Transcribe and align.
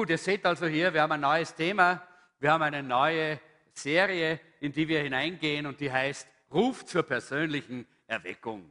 Gut, 0.00 0.08
ihr 0.08 0.16
seht 0.16 0.46
also 0.46 0.64
hier, 0.66 0.94
wir 0.94 1.02
haben 1.02 1.12
ein 1.12 1.20
neues 1.20 1.54
Thema, 1.54 2.02
wir 2.38 2.52
haben 2.52 2.62
eine 2.62 2.82
neue 2.82 3.38
Serie, 3.74 4.40
in 4.60 4.72
die 4.72 4.88
wir 4.88 5.02
hineingehen 5.02 5.66
und 5.66 5.78
die 5.78 5.92
heißt 5.92 6.26
Ruf 6.50 6.86
zur 6.86 7.02
persönlichen 7.02 7.86
Erweckung. 8.06 8.64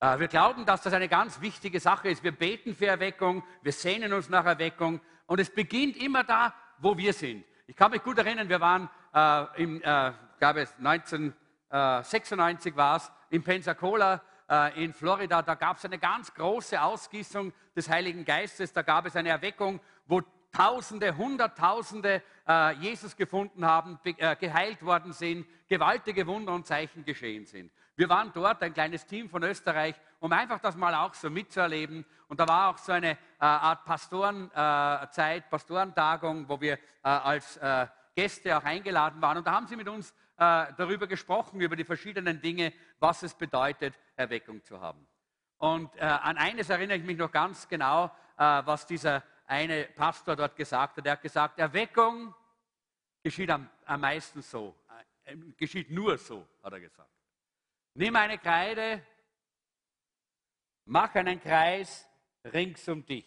Äh, 0.00 0.18
wir 0.18 0.26
glauben, 0.26 0.66
dass 0.66 0.82
das 0.82 0.92
eine 0.92 1.06
ganz 1.06 1.40
wichtige 1.40 1.78
Sache 1.78 2.08
ist. 2.08 2.24
Wir 2.24 2.32
beten 2.32 2.74
für 2.74 2.86
Erweckung, 2.86 3.44
wir 3.62 3.70
sehnen 3.70 4.12
uns 4.12 4.28
nach 4.28 4.44
Erweckung 4.46 5.00
und 5.26 5.38
es 5.38 5.48
beginnt 5.48 5.96
immer 5.96 6.24
da, 6.24 6.52
wo 6.78 6.98
wir 6.98 7.12
sind. 7.12 7.44
Ich 7.68 7.76
kann 7.76 7.92
mich 7.92 8.02
gut 8.02 8.18
erinnern, 8.18 8.48
wir 8.48 8.60
waren 8.60 8.90
äh, 9.14 9.62
im, 9.62 9.80
äh, 9.80 10.10
glaube 10.40 10.62
es 10.62 10.74
1996 10.78 12.74
war 12.74 12.96
es, 12.96 13.12
in 13.30 13.44
Pensacola 13.44 14.20
äh, 14.50 14.82
in 14.82 14.92
Florida, 14.92 15.40
da 15.40 15.54
gab 15.54 15.76
es 15.76 15.84
eine 15.84 15.98
ganz 15.98 16.34
große 16.34 16.82
Ausgießung 16.82 17.52
des 17.76 17.88
Heiligen 17.88 18.24
Geistes, 18.24 18.72
da 18.72 18.82
gab 18.82 19.06
es 19.06 19.14
eine 19.14 19.28
Erweckung, 19.28 19.78
wo 20.06 20.20
Tausende, 20.54 21.16
Hunderttausende 21.16 22.22
äh, 22.46 22.72
Jesus 22.76 23.16
gefunden 23.16 23.64
haben, 23.64 23.98
äh, 24.04 24.36
geheilt 24.36 24.84
worden 24.84 25.12
sind, 25.12 25.46
gewaltige 25.68 26.26
Wunder 26.26 26.52
und 26.52 26.64
Zeichen 26.64 27.04
geschehen 27.04 27.44
sind. 27.44 27.72
Wir 27.96 28.08
waren 28.08 28.32
dort, 28.32 28.62
ein 28.62 28.72
kleines 28.72 29.04
Team 29.06 29.28
von 29.28 29.42
Österreich, 29.42 29.94
um 30.20 30.32
einfach 30.32 30.60
das 30.60 30.76
mal 30.76 30.94
auch 30.94 31.14
so 31.14 31.28
mitzuerleben. 31.28 32.04
Und 32.28 32.40
da 32.40 32.48
war 32.48 32.70
auch 32.70 32.78
so 32.78 32.92
eine 32.92 33.10
äh, 33.10 33.16
Art 33.38 33.84
Pastorenzeit, 33.84 35.44
äh, 35.44 35.48
Pastorentagung, 35.50 36.48
wo 36.48 36.60
wir 36.60 36.74
äh, 36.74 36.78
als 37.02 37.56
äh, 37.56 37.86
Gäste 38.14 38.56
auch 38.56 38.64
eingeladen 38.64 39.20
waren. 39.22 39.38
Und 39.38 39.46
da 39.46 39.52
haben 39.52 39.66
sie 39.66 39.76
mit 39.76 39.88
uns 39.88 40.14
darüber 40.36 41.06
gesprochen, 41.06 41.60
über 41.60 41.76
die 41.76 41.84
verschiedenen 41.84 42.40
Dinge, 42.40 42.72
was 42.98 43.22
es 43.22 43.34
bedeutet, 43.34 43.94
Erweckung 44.16 44.64
zu 44.64 44.80
haben. 44.80 45.06
Und 45.58 45.96
an 46.00 46.38
eines 46.38 46.70
erinnere 46.70 46.98
ich 46.98 47.04
mich 47.04 47.16
noch 47.16 47.30
ganz 47.30 47.68
genau, 47.68 48.10
was 48.36 48.84
dieser 48.84 49.22
eine 49.46 49.84
Pastor 49.84 50.36
dort 50.36 50.56
gesagt 50.56 50.96
hat. 50.96 51.06
Er 51.06 51.12
hat 51.12 51.22
gesagt, 51.22 51.58
Erweckung 51.58 52.34
geschieht 53.22 53.50
am, 53.50 53.68
am 53.84 54.00
meisten 54.00 54.42
so, 54.42 54.74
äh, 55.24 55.36
geschieht 55.56 55.90
nur 55.90 56.18
so, 56.18 56.46
hat 56.62 56.72
er 56.72 56.80
gesagt. 56.80 57.10
Nimm 57.94 58.16
eine 58.16 58.38
Kreide, 58.38 59.06
mach 60.86 61.14
einen 61.14 61.40
Kreis 61.40 62.08
rings 62.44 62.88
um 62.88 63.04
dich, 63.04 63.26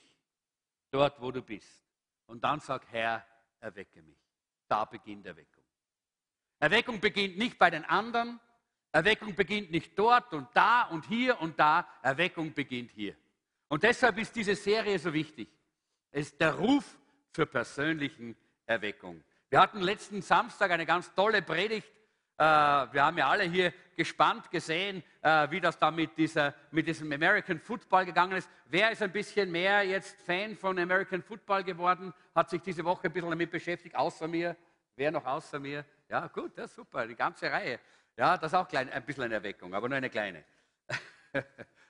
dort 0.92 1.20
wo 1.22 1.32
du 1.32 1.42
bist. 1.42 1.84
Und 2.26 2.44
dann 2.44 2.60
sag, 2.60 2.86
Herr, 2.92 3.26
erwecke 3.60 4.02
mich. 4.02 4.18
Da 4.68 4.86
beginnt 4.86 5.26
Erweckung. 5.26 5.64
Erweckung 6.60 7.00
beginnt 7.00 7.38
nicht 7.38 7.58
bei 7.58 7.70
den 7.70 7.86
anderen, 7.86 8.40
Erweckung 8.92 9.36
beginnt 9.36 9.72
nicht 9.72 9.98
dort 9.98 10.34
und 10.34 10.50
da 10.54 10.84
und 10.84 11.06
hier 11.06 11.40
und 11.40 11.60
da, 11.60 11.88
Erweckung 12.02 12.54
beginnt 12.54 12.92
hier. 12.92 13.16
Und 13.68 13.84
deshalb 13.84 14.18
ist 14.18 14.36
diese 14.36 14.56
Serie 14.56 14.98
so 14.98 15.14
wichtig. 15.14 15.50
Es 16.18 16.30
ist 16.30 16.42
der 16.42 16.56
Ruf 16.56 16.98
zur 17.32 17.46
persönlichen 17.46 18.36
Erweckung. 18.66 19.24
Wir 19.52 19.62
hatten 19.62 19.82
letzten 19.82 20.24
Samstag 20.24 20.72
eine 20.72 20.84
ganz 20.84 21.14
tolle 21.14 21.44
Predigt. 21.44 21.88
Äh, 22.40 22.44
wir 22.44 23.06
haben 23.06 23.20
ja 23.20 23.30
alle 23.30 23.44
hier 23.44 23.72
gespannt 23.96 24.50
gesehen, 24.50 25.04
äh, 25.22 25.48
wie 25.52 25.62
das 25.62 25.78
da 25.78 25.92
mit, 25.92 26.18
dieser, 26.18 26.56
mit 26.72 26.88
diesem 26.88 27.12
American 27.12 27.60
Football 27.60 28.06
gegangen 28.06 28.36
ist. 28.36 28.50
Wer 28.66 28.90
ist 28.90 29.04
ein 29.04 29.12
bisschen 29.12 29.52
mehr 29.52 29.84
jetzt 29.84 30.20
Fan 30.22 30.56
von 30.56 30.80
American 30.80 31.22
Football 31.22 31.64
geworden? 31.64 32.12
Hat 32.34 32.50
sich 32.50 32.64
diese 32.64 32.84
Woche 32.84 33.06
ein 33.06 33.14
bisschen 33.14 33.30
damit 33.30 33.52
beschäftigt, 33.52 33.96
außer 33.96 34.28
mir? 34.28 34.58
Wer 34.96 35.12
noch 35.12 35.24
außer 35.24 35.60
mir? 35.60 35.86
Ja, 36.10 36.26
gut, 36.30 36.58
ja, 36.58 36.68
super, 36.68 37.06
die 37.06 37.14
ganze 37.14 37.52
Reihe. 37.52 37.80
Ja, 38.16 38.38
das 38.40 38.54
ist 38.54 38.58
auch 38.58 38.68
klein, 38.68 38.90
ein 38.90 39.06
bisschen 39.06 39.26
eine 39.26 39.36
Erweckung, 39.36 39.72
aber 39.76 39.88
nur 39.88 39.98
eine 39.98 40.10
kleine. 40.10 40.44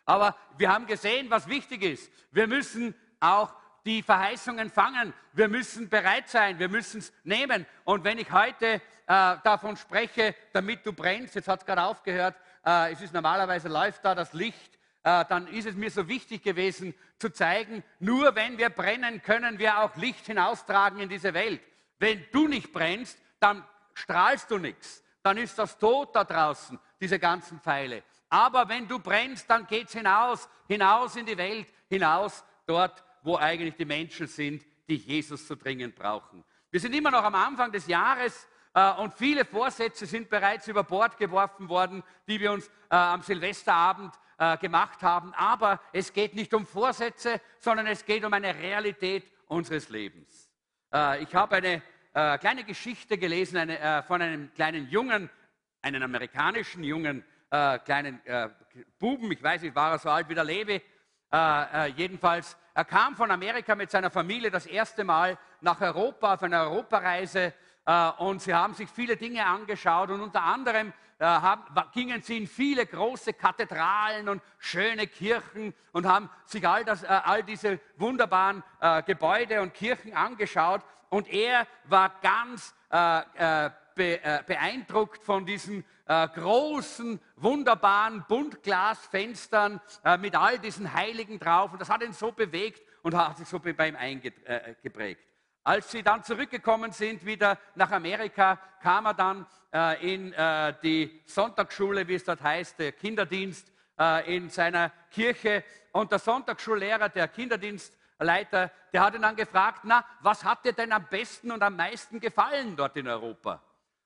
aber 0.06 0.36
wir 0.58 0.70
haben 0.70 0.86
gesehen, 0.86 1.30
was 1.30 1.48
wichtig 1.48 1.82
ist. 1.82 2.12
Wir 2.34 2.46
müssen 2.46 2.94
auch 3.22 3.56
die 3.88 4.04
Verheißungen 4.04 4.70
fangen. 4.70 5.14
Wir 5.32 5.48
müssen 5.48 5.88
bereit 5.88 6.28
sein, 6.28 6.60
wir 6.60 6.68
müssen 6.68 7.00
es 7.00 7.14
nehmen. 7.24 7.66
Und 7.86 8.04
wenn 8.04 8.18
ich 8.18 8.30
heute 8.32 8.66
äh, 8.66 8.80
davon 9.06 9.78
spreche, 9.78 10.36
damit 10.52 10.86
du 10.86 10.92
brennst, 10.92 11.36
jetzt 11.36 11.48
hat 11.48 11.62
es 11.62 11.66
gerade 11.66 11.84
aufgehört, 11.84 12.36
äh, 12.66 12.92
es 12.92 13.02
ist 13.02 13.14
normalerweise 13.14 13.70
läuft 13.70 14.04
da 14.04 14.14
das 14.14 14.34
Licht, 14.34 14.78
äh, 15.04 15.24
dann 15.30 15.48
ist 15.48 15.68
es 15.68 15.76
mir 15.76 15.90
so 15.90 16.10
wichtig 16.10 16.44
gewesen 16.44 16.94
zu 17.18 17.30
zeigen, 17.30 17.82
nur 18.00 18.36
wenn 18.36 18.58
wir 18.58 18.70
brennen, 18.70 19.24
können 19.24 19.58
wir 19.58 19.80
auch 19.80 19.96
Licht 19.96 20.26
hinaustragen 20.26 21.00
in 21.00 21.08
diese 21.08 21.34
Welt. 21.34 21.62
Wenn 21.98 22.26
du 22.34 22.50
nicht 22.50 22.74
brennst, 22.74 23.18
dann 23.40 23.64
strahlst 23.94 24.52
du 24.52 24.58
nichts. 24.58 25.02
Dann 25.24 25.38
ist 25.38 25.58
das 25.58 25.78
tot 25.78 26.14
da 26.14 26.26
draußen, 26.26 26.78
diese 27.00 27.20
ganzen 27.20 27.62
Pfeile. 27.62 28.04
Aber 28.30 28.68
wenn 28.68 28.86
du 28.86 29.00
brennst, 29.00 29.50
dann 29.50 29.66
geht 29.66 29.88
es 29.88 29.94
hinaus, 29.94 30.50
hinaus 30.68 31.16
in 31.16 31.26
die 31.26 31.38
Welt, 31.38 31.68
hinaus 31.88 32.44
dort, 32.66 33.02
wo 33.24 33.38
eigentlich 33.38 33.76
die 33.76 33.86
Menschen 33.86 34.28
sind, 34.28 34.66
die 34.88 34.96
Jesus 34.96 35.48
so 35.48 35.56
dringend 35.56 35.96
brauchen. 35.96 36.44
Wir 36.72 36.80
sind 36.80 36.94
immer 36.94 37.12
noch 37.12 37.24
am 37.24 37.36
Anfang 37.36 37.72
des 37.72 37.88
Jahres 37.88 38.48
äh, 38.74 38.92
und 38.94 39.14
viele 39.14 39.46
Vorsätze 39.46 40.06
sind 40.06 40.30
bereits 40.30 40.68
über 40.68 40.84
Bord 40.84 41.18
geworfen 41.18 41.70
worden, 41.70 42.04
die 42.28 42.40
wir 42.40 42.52
uns 42.52 42.68
äh, 42.90 42.96
am 42.96 43.22
Silvesterabend 43.22 44.14
äh, 44.38 44.58
gemacht 44.58 45.02
haben. 45.02 45.34
Aber 45.34 45.80
es 45.94 46.14
geht 46.14 46.36
nicht 46.36 46.54
um 46.54 46.66
Vorsätze, 46.66 47.42
sondern 47.60 47.88
es 47.88 48.06
geht 48.06 48.24
um 48.24 48.34
eine 48.34 48.54
Realität 48.56 49.32
unseres 49.48 49.90
Lebens. 49.90 50.50
Äh, 50.94 51.24
ich 51.24 51.34
habe 51.34 51.56
eine 51.58 51.82
äh, 52.14 52.38
kleine 52.38 52.64
Geschichte 52.64 53.18
gelesen 53.18 53.58
eine, 53.58 53.80
äh, 53.80 54.04
von 54.04 54.22
einem 54.22 54.54
kleinen 54.54 54.90
Jungen, 54.90 55.30
einen 55.82 56.04
amerikanischen 56.04 56.84
jungen 56.84 57.24
kleinen 57.50 58.20
Buben, 59.00 59.32
ich 59.32 59.42
weiß 59.42 59.62
nicht, 59.62 59.74
war 59.74 59.94
er 59.94 60.00
so 60.00 60.10
alt 60.10 60.28
wie 60.28 60.36
der 60.36 60.44
Levi, 60.44 60.82
jedenfalls 61.96 62.58
er 62.78 62.86
kam 62.86 63.16
von 63.16 63.32
Amerika 63.32 63.74
mit 63.74 63.90
seiner 63.90 64.12
Familie 64.12 64.52
das 64.52 64.68
erste 64.68 65.04
Mal 65.04 65.40
nach 65.62 65.82
Europa 65.82 66.36
auf 66.36 66.44
einer 66.44 66.62
Europareise 66.62 67.52
äh, 67.88 68.10
und 68.20 68.40
sie 68.40 68.54
haben 68.54 68.76
sich 68.76 68.88
viele 68.88 69.18
Dinge 69.18 69.44
angeschaut 69.44 70.12
und 70.12 70.22
unter 70.22 70.44
anderem 70.44 70.94
äh, 71.18 71.40
gingen 71.92 72.22
sie 72.22 72.38
in 72.38 72.46
viele 72.46 72.86
große 72.86 73.34
Kathedralen 73.34 74.30
und 74.30 74.44
schöne 74.60 75.08
Kirchen 75.08 75.74
und 75.92 76.06
haben 76.06 76.30
sich 76.46 76.68
all, 76.68 76.86
das, 76.86 77.02
äh, 77.02 77.08
all 77.08 77.42
diese 77.42 77.80
wunderbaren 77.98 78.64
Gebäude 79.08 79.64
und 79.64 79.74
Kirchen 79.74 80.14
angeschaut. 80.14 80.84
Und 81.10 81.28
er 81.30 81.66
war 81.86 82.12
ganz 82.22 82.76
be, 82.90 84.20
beeindruckt 84.46 85.24
von 85.24 85.48
diesen 85.48 85.84
äh, 86.08 86.28
großen, 86.30 87.20
wunderbaren 87.36 88.26
Buntglasfenstern 88.28 89.82
äh, 90.04 90.18
mit 90.18 90.36
all 90.36 90.58
diesen 90.60 90.94
Heiligen 90.94 91.40
drauf. 91.40 91.72
Und 91.74 91.82
das 91.82 91.90
hat 91.90 92.02
ihn 92.02 92.14
so 92.14 92.32
bewegt 92.32 92.82
und 93.04 93.16
hat 93.16 93.38
sich 93.38 93.48
so 93.48 93.60
bei 93.60 93.88
ihm 93.88 93.96
eingeprägt. 93.96 95.22
Als 95.64 95.92
sie 95.92 96.02
dann 96.02 96.24
zurückgekommen 96.24 96.94
sind, 96.94 97.26
wieder 97.26 97.58
nach 97.76 97.92
Amerika, 97.92 98.58
kam 98.82 99.06
er 99.06 99.14
dann 99.14 99.46
äh, 99.74 100.14
in 100.16 100.32
äh, 100.32 100.74
die 100.82 101.22
Sonntagsschule, 101.26 102.08
wie 102.08 102.16
es 102.16 102.24
dort 102.24 102.42
heißt, 102.42 102.80
der 102.80 102.94
Kinderdienst 102.94 103.70
äh, 104.00 104.36
in 104.36 104.50
seiner 104.50 104.92
Kirche. 105.12 105.66
Und 105.92 106.12
der 106.12 106.20
Sonntagsschullehrer, 106.20 107.10
der 107.10 107.28
Kinderdienstleiter, 107.28 108.72
der 108.94 109.02
hat 109.02 109.14
ihn 109.16 109.22
dann 109.22 109.36
gefragt, 109.36 109.82
na, 109.84 110.06
was 110.22 110.44
hat 110.46 110.64
dir 110.64 110.72
denn 110.72 110.94
am 110.94 111.06
besten 111.10 111.52
und 111.52 111.62
am 111.62 111.76
meisten 111.76 112.22
gefallen 112.22 112.78
dort 112.78 112.96
in 112.96 113.10
Europa? 113.10 113.62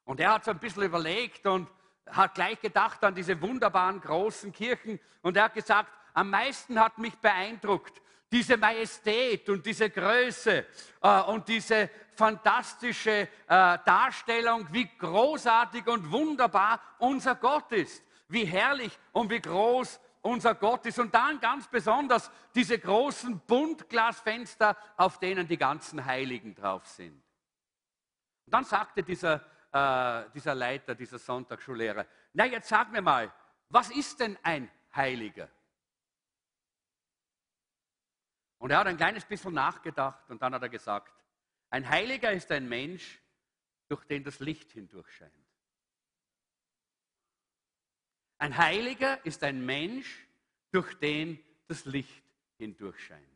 Und 0.06 0.20
er 0.20 0.34
hat 0.34 0.46
so 0.46 0.52
ein 0.52 0.60
bisschen 0.60 0.84
überlegt 0.84 1.46
und 1.46 1.70
hat 2.12 2.36
gleich 2.36 2.60
gedacht 2.60 3.04
an 3.04 3.16
diese 3.16 3.42
wunderbaren 3.42 4.02
großen 4.02 4.52
Kirchen 4.52 5.00
und 5.22 5.38
er 5.38 5.46
hat 5.46 5.54
gesagt, 5.54 5.92
am 6.14 6.30
meisten 6.30 6.80
hat 6.80 6.98
mich 6.98 7.16
beeindruckt 7.18 8.02
diese 8.32 8.56
Majestät 8.56 9.50
und 9.50 9.66
diese 9.66 9.90
Größe 9.90 10.66
äh, 11.02 11.22
und 11.24 11.48
diese 11.48 11.90
fantastische 12.16 13.12
äh, 13.12 13.28
Darstellung, 13.48 14.68
wie 14.72 14.90
großartig 14.98 15.86
und 15.88 16.12
wunderbar 16.12 16.80
unser 17.00 17.36
Gott 17.36 17.72
ist, 17.74 18.04
wie 18.30 18.46
herrlich 18.46 18.98
und 19.12 19.30
wie 19.30 19.42
groß 19.42 20.00
unser 20.22 20.56
Gott 20.56 20.86
ist. 20.86 21.00
Und 21.00 21.14
dann 21.14 21.40
ganz 21.42 21.68
besonders 21.68 22.32
diese 22.56 22.80
großen 22.80 23.40
Buntglasfenster, 23.42 24.78
auf 24.96 25.20
denen 25.20 25.48
die 25.48 25.58
ganzen 25.58 26.06
Heiligen 26.06 26.56
drauf 26.56 26.88
sind. 26.88 27.22
Und 28.46 28.54
dann 28.54 28.64
sagte 28.64 29.04
dieser 29.04 29.42
äh, 29.72 30.30
dieser 30.34 30.56
Leiter, 30.56 30.96
dieser 30.96 31.20
Sonntagsschullehrer, 31.20 32.06
na 32.34 32.46
jetzt 32.46 32.70
sag 32.70 32.92
mir 32.92 33.02
mal, 33.02 33.32
was 33.70 33.90
ist 33.90 34.20
denn 34.20 34.38
ein 34.44 34.70
Heiliger? 34.96 35.50
Und 38.58 38.72
er 38.72 38.80
hat 38.80 38.88
ein 38.88 38.98
kleines 38.98 39.26
bisschen 39.26 39.54
nachgedacht 39.54 40.30
und 40.30 40.42
dann 40.42 40.54
hat 40.54 40.62
er 40.62 40.70
gesagt, 40.70 41.14
ein 41.70 41.88
Heiliger 41.90 42.32
ist 42.32 42.52
ein 42.52 42.68
Mensch, 42.68 43.20
durch 43.88 44.06
den 44.06 44.24
das 44.24 44.40
Licht 44.40 44.72
hindurch 44.72 45.10
scheint. 45.16 45.34
Ein 48.38 48.58
Heiliger 48.58 49.26
ist 49.26 49.44
ein 49.44 49.66
Mensch, 49.66 50.28
durch 50.72 50.94
den 51.00 51.44
das 51.68 51.86
Licht 51.86 52.24
hindurch 52.58 53.00
scheint. 53.00 53.28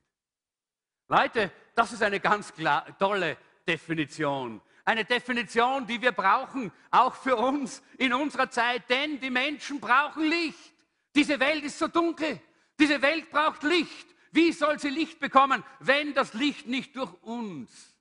Leute, 1.08 1.52
das 1.76 1.92
ist 1.92 2.02
eine 2.02 2.20
ganz 2.20 2.54
klar, 2.54 2.98
tolle 2.98 3.38
Definition 3.68 4.62
eine 4.86 5.04
Definition, 5.04 5.86
die 5.88 6.02
wir 6.02 6.12
brauchen, 6.12 6.72
auch 6.92 7.16
für 7.16 7.36
uns 7.36 7.82
in 7.98 8.14
unserer 8.14 8.50
Zeit, 8.50 8.90
denn 8.90 9.20
die 9.20 9.32
Menschen 9.32 9.80
brauchen 9.80 10.24
Licht. 10.24 10.74
Diese 11.16 11.40
Welt 11.40 11.64
ist 11.64 11.80
so 11.80 11.88
dunkel. 11.88 12.40
Diese 12.80 13.02
Welt 13.02 13.30
braucht 13.32 13.64
Licht. 13.64 14.08
Wie 14.32 14.52
soll 14.52 14.80
sie 14.80 14.90
Licht 14.90 15.20
bekommen, 15.20 15.64
wenn 15.80 16.14
das 16.14 16.34
Licht 16.34 16.68
nicht 16.68 16.96
durch 16.96 17.12
uns 17.24 17.96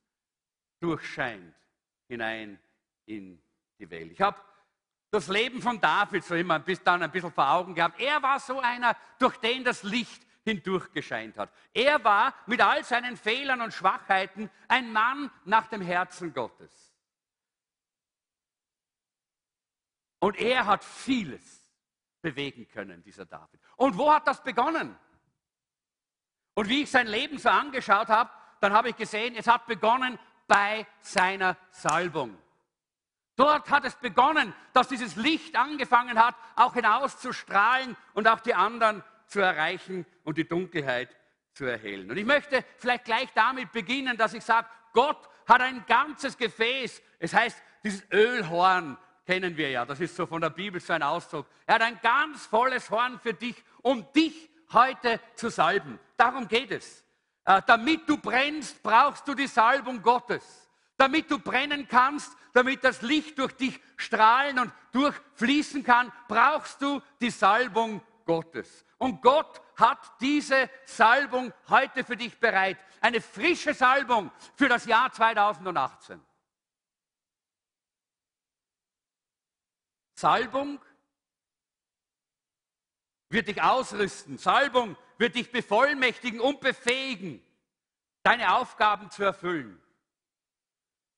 durchscheint 0.81 1.55
hinein 2.09 2.59
in 3.07 3.41
die 3.79 3.89
Welt. 3.89 4.13
Ich 4.13 4.21
habe 4.21 4.39
das 5.11 5.29
Leben 5.29 5.63
von 5.63 5.81
David 5.81 6.25
so 6.25 6.35
immer 6.35 6.59
bis 6.59 6.83
dann 6.83 7.03
ein 7.03 7.11
bisschen 7.11 7.33
vor 7.33 7.49
Augen 7.49 7.75
gehabt. 7.75 8.01
Er 8.01 8.23
war 8.23 8.41
so 8.41 8.61
einer, 8.61 8.97
durch 9.19 9.37
den 9.39 9.65
das 9.65 9.83
Licht 9.83 10.24
hindurchgescheint 10.45 11.39
hat. 11.39 11.51
Er 11.73 12.03
war 12.05 12.35
mit 12.47 12.61
all 12.61 12.85
seinen 12.85 13.17
Fehlern 13.17 13.61
und 13.61 13.73
Schwachheiten 13.73 14.51
ein 14.69 14.93
Mann 14.93 15.31
nach 15.45 15.67
dem 15.69 15.81
Herzen 15.81 16.33
Gottes. 16.33 16.95
Und 20.19 20.37
er 20.37 20.67
hat 20.67 20.85
vieles 20.85 21.69
bewegen 22.23 22.67
können, 22.69 23.03
dieser 23.03 23.27
David. 23.27 23.61
Und 23.77 23.99
wo 23.99 24.13
hat 24.13 24.27
das 24.27 24.43
begonnen? 24.43 24.97
Und 26.55 26.69
wie 26.69 26.83
ich 26.83 26.91
sein 26.91 27.07
Leben 27.07 27.39
so 27.39 27.49
angeschaut 27.49 28.09
habe, 28.09 28.31
dann 28.61 28.73
habe 28.73 28.91
ich 28.91 28.97
gesehen, 28.97 29.35
es 29.37 29.47
hat 29.47 29.67
begonnen 29.67 30.19
bei 30.47 30.87
seiner 31.01 31.57
Salbung. 31.71 32.39
Dort 33.37 33.69
hat 33.71 33.85
es 33.85 33.97
begonnen, 33.97 34.55
dass 34.73 34.89
dieses 34.89 35.17
Licht 35.17 35.57
angefangen 35.57 36.19
hat, 36.19 36.37
auch 36.55 36.75
hinaus 36.75 37.19
zu 37.19 37.33
strahlen 37.33 37.97
und 38.15 38.29
auch 38.29 38.41
die 38.41 38.55
anderen 38.55 39.03
zu 39.35 39.41
erreichen 39.41 40.07
und 40.23 40.39
die 40.39 40.47
Dunkelheit 40.47 41.17
zu 41.53 41.65
erhellen. 41.65 42.09
Und 42.09 42.17
ich 42.17 42.25
möchte 42.25 42.65
vielleicht 42.79 43.05
gleich 43.05 43.29
damit 43.35 43.73
beginnen, 43.73 44.17
dass 44.17 44.33
ich 44.33 44.45
sage, 44.45 44.69
Gott 44.93 45.29
hat 45.47 45.61
ein 45.61 45.85
ganzes 45.87 46.39
Gefäß. 46.39 47.03
Es 47.19 47.35
heißt, 47.35 47.61
dieses 47.83 48.05
Ölhorn 48.13 48.97
kennen 49.27 49.57
wir 49.57 49.71
ja, 49.71 49.85
das 49.85 49.99
ist 49.99 50.15
so 50.15 50.27
von 50.27 50.41
der 50.41 50.51
Bibel 50.51 50.81
so 50.81 50.93
ein 50.93 51.03
Ausdruck. 51.03 51.47
Er 51.67 51.75
hat 51.75 51.83
ein 51.83 51.99
ganz 52.01 52.47
volles 52.47 52.89
Horn 52.91 53.19
für 53.19 53.35
dich, 53.35 53.57
um 53.83 54.07
dich 54.13 54.49
heute 54.73 55.19
zu 55.35 55.51
salben. 55.51 55.99
Darum 56.17 56.47
geht 56.47 56.71
es. 56.71 57.05
Äh, 57.45 57.61
damit 57.67 58.09
du 58.09 58.17
brennst, 58.17 58.83
brauchst 58.83 59.27
du 59.27 59.35
die 59.35 59.49
Salbung 59.49 60.01
Gottes 60.01 60.65
damit 60.97 61.31
du 61.31 61.39
brennen 61.39 61.89
kannst, 61.89 62.37
damit 62.53 62.85
das 62.85 63.03
Licht 63.03 63.39
durch 63.39 63.53
dich 63.53 63.81
strahlen 63.97 64.59
und 64.59 64.73
durchfließen 64.93 65.83
kann, 65.83 66.13
brauchst 66.29 66.81
du 66.81 67.03
die 67.21 67.31
Salbung 67.31 68.01
Gottes. 68.25 68.85
Und 69.05 69.21
Gott 69.21 69.61
hat 69.77 70.19
diese 70.19 70.71
Salbung 70.87 71.53
heute 71.69 72.05
für 72.05 72.17
dich 72.17 72.41
bereit. 72.41 72.79
Eine 73.03 73.21
frische 73.21 73.75
Salbung 73.75 74.31
für 74.57 74.67
das 74.67 74.87
Jahr 74.87 75.13
2018. 75.13 76.25
Salbung 80.15 80.81
wird 83.29 83.49
dich 83.49 83.61
ausrüsten. 83.61 84.39
Salbung 84.39 84.97
wird 85.19 85.35
dich 85.35 85.53
bevollmächtigen 85.53 86.41
und 86.41 86.61
befähigen, 86.61 87.45
deine 88.23 88.57
Aufgaben 88.57 89.11
zu 89.11 89.23
erfüllen. 89.23 89.79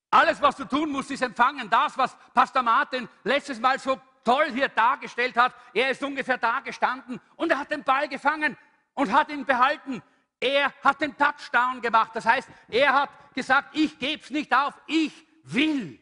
Alles, 0.09 0.41
was 0.41 0.57
du 0.57 0.65
tun 0.65 0.91
musst, 0.91 1.11
ist 1.11 1.21
empfangen. 1.21 1.69
Das, 1.69 1.97
was 1.97 2.17
Pastor 2.33 2.63
Martin 2.63 3.07
letztes 3.23 3.61
Mal 3.61 3.79
so 3.79 3.97
toll 4.27 4.51
hier 4.51 4.67
dargestellt 4.67 5.37
hat, 5.37 5.55
er 5.73 5.91
ist 5.91 6.03
ungefähr 6.03 6.37
da 6.37 6.59
gestanden 6.59 7.21
und 7.37 7.49
er 7.49 7.59
hat 7.59 7.71
den 7.71 7.83
Ball 7.83 8.09
gefangen 8.09 8.57
und 8.93 9.13
hat 9.13 9.29
ihn 9.29 9.45
behalten. 9.45 10.03
Er 10.39 10.73
hat 10.83 10.99
den 10.99 11.15
Touchdown 11.15 11.81
gemacht. 11.81 12.11
Das 12.13 12.25
heißt, 12.25 12.49
er 12.67 12.93
hat 12.93 13.09
gesagt, 13.33 13.69
ich 13.75 13.97
gebe 13.97 14.21
es 14.21 14.29
nicht 14.29 14.53
auf, 14.53 14.73
ich 14.85 15.25
will. 15.43 15.97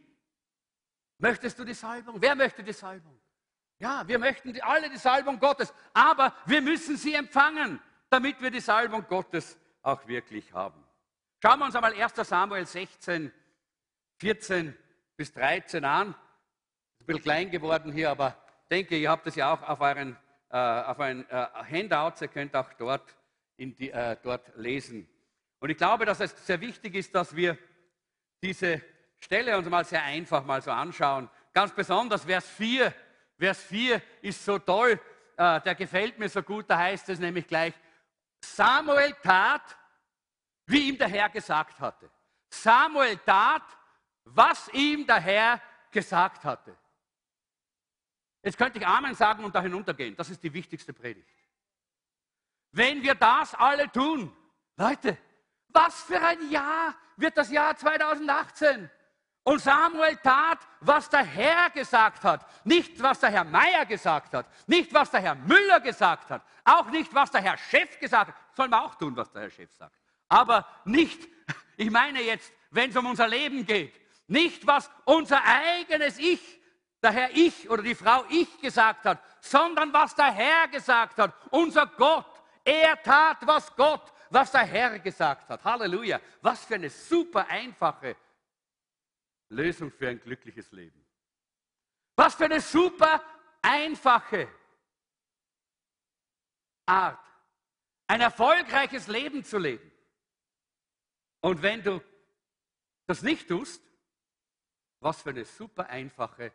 Möchtest 1.20 1.60
du 1.60 1.64
die 1.64 1.76
Salbung? 1.76 2.20
Wer 2.20 2.36
möchte 2.36 2.64
die 2.64 2.74
Salbung? 2.74 3.20
Ja, 3.78 4.08
wir 4.08 4.18
möchten 4.18 4.60
alle 4.62 4.90
die 4.90 4.98
Salbung 4.98 5.40
Gottes, 5.40 5.72
aber 5.94 6.34
wir 6.46 6.62
müssen 6.62 6.98
sie 6.98 7.14
empfangen, 7.14 7.80
damit 8.10 8.42
wir 8.42 8.50
die 8.50 8.60
Salbung 8.60 9.06
Gottes 9.08 9.58
auch 9.84 10.06
wirklich 10.08 10.52
haben. 10.52 10.84
Schauen 11.42 11.60
wir 11.60 11.66
uns 11.66 11.76
einmal 11.76 11.94
1 11.94 12.16
Samuel 12.16 12.66
16 12.66 13.32
14 14.18 14.76
bis 15.16 15.32
13 15.34 15.86
an. 15.86 16.16
Ein 17.06 17.14
bisschen 17.14 17.22
klein 17.22 17.52
geworden 17.52 17.92
hier, 17.92 18.10
aber 18.10 18.36
denke, 18.68 18.98
ihr 18.98 19.12
habt 19.12 19.28
das 19.28 19.36
ja 19.36 19.54
auch 19.54 19.62
auf, 19.62 19.80
euren, 19.80 20.18
äh, 20.50 20.58
auf 20.58 21.00
ein 21.00 21.24
äh, 21.30 21.46
Handout. 21.72 22.14
Ihr 22.20 22.30
könnt 22.30 22.56
auch 22.56 22.74
dort, 22.74 23.16
die, 23.60 23.92
äh, 23.92 24.18
dort 24.24 24.52
lesen. 24.56 25.08
Und 25.60 25.70
ich 25.70 25.78
glaube, 25.78 26.06
dass 26.06 26.20
es 26.20 26.36
sehr 26.48 26.60
wichtig 26.62 26.96
ist, 26.96 27.14
dass 27.14 27.36
wir 27.36 27.60
diese 28.42 28.82
Stelle 29.20 29.56
uns 29.56 29.70
mal 29.70 29.86
sehr 29.86 30.02
einfach 30.02 30.44
mal 30.46 30.64
so 30.64 30.72
anschauen. 30.72 31.30
Ganz 31.54 31.72
besonders 31.74 32.24
Vers 32.24 32.50
4. 32.50 32.92
Vers 33.38 33.62
4 33.62 34.02
ist 34.24 34.44
so 34.44 34.58
toll, 34.58 35.00
äh, 35.38 35.62
der 35.62 35.76
gefällt 35.76 36.18
mir 36.18 36.28
so 36.28 36.42
gut, 36.42 36.66
da 36.68 36.80
heißt 36.80 37.08
es 37.10 37.20
nämlich 37.20 37.46
gleich, 37.46 37.76
Samuel 38.44 39.14
tat, 39.22 39.78
wie 40.66 40.90
ihm 40.90 40.98
der 40.98 41.10
Herr 41.10 41.30
gesagt 41.30 41.80
hatte. 41.80 42.10
Samuel 42.50 43.18
tat, 43.18 43.62
was 44.24 44.70
ihm 44.70 45.06
der 45.06 45.20
Herr 45.20 45.62
gesagt 45.92 46.44
hatte. 46.44 46.76
Jetzt 48.46 48.60
könnte 48.60 48.78
ich 48.78 48.86
Amen 48.86 49.16
sagen 49.16 49.44
und 49.44 49.56
da 49.56 49.62
hinuntergehen. 49.62 50.16
Das 50.16 50.30
ist 50.30 50.44
die 50.44 50.54
wichtigste 50.54 50.94
Predigt. 50.94 51.28
Wenn 52.72 53.02
wir 53.02 53.16
das 53.16 53.56
alle 53.56 53.92
tun, 53.92 54.32
Leute, 54.78 55.18
was 55.70 56.04
für 56.04 56.22
ein 56.22 56.52
Jahr 56.52 56.94
wird 57.18 57.36
das 57.36 57.50
Jahr 57.50 57.76
2018? 57.76 58.88
Und 59.42 59.62
Samuel 59.62 60.18
tat, 60.18 60.60
was 60.80 61.10
der 61.10 61.24
Herr 61.24 61.72
gesagt 61.72 62.24
hat. 62.24 62.46
Nicht, 62.66 63.02
was 63.02 63.20
der 63.20 63.32
Herr 63.32 63.46
Meier 63.46 63.84
gesagt 63.88 64.34
hat. 64.36 64.46
Nicht, 64.68 64.94
was 64.94 65.10
der 65.10 65.22
Herr 65.22 65.36
Müller 65.36 65.80
gesagt 65.80 66.30
hat. 66.30 66.44
Auch 66.64 66.92
nicht, 66.92 67.14
was 67.16 67.32
der 67.32 67.42
Herr 67.42 67.58
Chef 67.58 68.00
gesagt 68.00 68.28
hat. 68.28 68.56
Sollen 68.56 68.70
wir 68.70 68.84
auch 68.84 68.94
tun, 68.94 69.16
was 69.16 69.32
der 69.32 69.44
Herr 69.44 69.50
Chef 69.50 69.72
sagt. 69.74 69.96
Aber 70.30 70.68
nicht, 70.84 71.28
ich 71.78 71.90
meine 71.90 72.22
jetzt, 72.22 72.54
wenn 72.70 72.92
es 72.92 72.96
um 72.96 73.08
unser 73.08 73.28
Leben 73.28 73.66
geht, 73.66 74.00
nicht, 74.28 74.68
was 74.68 74.92
unser 75.06 75.44
eigenes 75.44 76.20
Ich, 76.20 76.60
der 77.06 77.12
Herr 77.12 77.30
Ich 77.32 77.70
oder 77.70 77.84
die 77.84 77.96
Frau 77.96 78.26
Ich 78.30 78.60
gesagt 78.60 79.06
hat, 79.06 79.22
sondern 79.40 79.94
was 79.94 80.16
der 80.16 80.32
Herr 80.32 80.68
gesagt 80.68 81.18
hat. 81.20 81.34
Unser 81.52 81.86
Gott. 81.86 82.26
Er 82.64 83.02
tat, 83.02 83.38
was 83.46 83.74
Gott, 83.76 84.12
was 84.32 84.52
der 84.52 84.66
Herr 84.66 84.98
gesagt 85.00 85.48
hat. 85.50 85.64
Halleluja. 85.64 86.20
Was 86.42 86.66
für 86.66 86.76
eine 86.76 86.90
super 86.90 87.48
einfache 87.48 88.18
Lösung 89.50 89.92
für 89.92 90.10
ein 90.10 90.20
glückliches 90.20 90.72
Leben. 90.72 91.06
Was 92.16 92.34
für 92.34 92.46
eine 92.46 92.60
super 92.60 93.24
einfache 93.62 94.48
Art, 96.88 97.20
ein 98.08 98.22
erfolgreiches 98.22 99.08
Leben 99.08 99.44
zu 99.44 99.58
leben. 99.58 99.92
Und 101.42 101.62
wenn 101.62 101.84
du 101.84 102.02
das 103.06 103.22
nicht 103.22 103.48
tust, 103.48 103.82
was 105.00 105.22
für 105.22 105.30
eine 105.30 105.46
super 105.46 105.88
einfache 105.88 106.52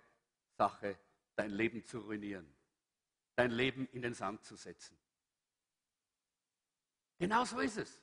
Sache, 0.61 0.99
dein 1.37 1.53
Leben 1.53 1.83
zu 1.87 2.01
ruinieren, 2.01 2.47
dein 3.35 3.51
Leben 3.51 3.89
in 3.93 4.03
den 4.03 4.13
Sand 4.13 4.45
zu 4.45 4.57
setzen. 4.57 4.95
Genau 7.19 7.47
so 7.47 7.61
ist 7.61 7.79
es. 7.79 8.03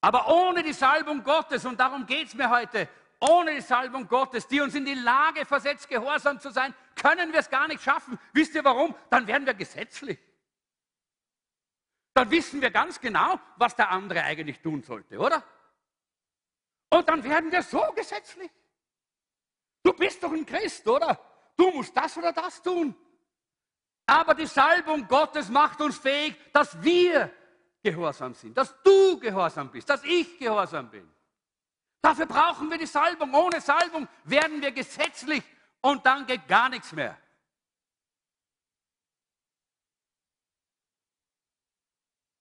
Aber 0.00 0.26
ohne 0.26 0.64
die 0.64 0.72
Salbung 0.72 1.22
Gottes, 1.22 1.64
und 1.64 1.78
darum 1.78 2.06
geht 2.06 2.26
es 2.26 2.34
mir 2.34 2.50
heute, 2.50 2.88
ohne 3.20 3.54
die 3.54 3.60
Salbung 3.60 4.08
Gottes, 4.08 4.48
die 4.48 4.60
uns 4.60 4.74
in 4.74 4.84
die 4.84 4.94
Lage 4.94 5.46
versetzt, 5.46 5.88
gehorsam 5.88 6.40
zu 6.40 6.50
sein, 6.50 6.74
können 6.96 7.32
wir 7.32 7.38
es 7.38 7.50
gar 7.50 7.68
nicht 7.68 7.82
schaffen. 7.82 8.18
Wisst 8.32 8.56
ihr 8.56 8.64
warum? 8.64 8.96
Dann 9.10 9.28
werden 9.28 9.46
wir 9.46 9.54
gesetzlich. 9.54 10.18
Dann 12.14 12.28
wissen 12.32 12.60
wir 12.60 12.72
ganz 12.72 13.00
genau, 13.00 13.38
was 13.56 13.76
der 13.76 13.90
andere 13.90 14.24
eigentlich 14.24 14.60
tun 14.60 14.82
sollte, 14.82 15.18
oder? 15.18 15.44
Und 16.90 17.08
dann 17.08 17.22
werden 17.22 17.52
wir 17.52 17.62
so 17.62 17.82
gesetzlich. 17.94 18.50
Du 19.82 19.92
bist 19.92 20.22
doch 20.22 20.32
ein 20.32 20.44
Christ, 20.44 20.86
oder? 20.86 21.18
Du 21.56 21.70
musst 21.70 21.96
das 21.96 22.16
oder 22.16 22.32
das 22.32 22.62
tun. 22.62 22.94
Aber 24.06 24.34
die 24.34 24.46
Salbung 24.46 25.06
Gottes 25.06 25.48
macht 25.48 25.80
uns 25.80 25.98
fähig, 25.98 26.34
dass 26.52 26.80
wir 26.82 27.30
gehorsam 27.82 28.34
sind, 28.34 28.56
dass 28.56 28.74
du 28.82 29.18
gehorsam 29.18 29.70
bist, 29.70 29.88
dass 29.88 30.02
ich 30.04 30.38
gehorsam 30.38 30.90
bin. 30.90 31.08
Dafür 32.00 32.26
brauchen 32.26 32.70
wir 32.70 32.78
die 32.78 32.86
Salbung. 32.86 33.34
Ohne 33.34 33.60
Salbung 33.60 34.08
werden 34.24 34.62
wir 34.62 34.72
gesetzlich 34.72 35.42
und 35.80 36.04
dann 36.06 36.26
geht 36.26 36.46
gar 36.46 36.68
nichts 36.68 36.92
mehr. 36.92 37.18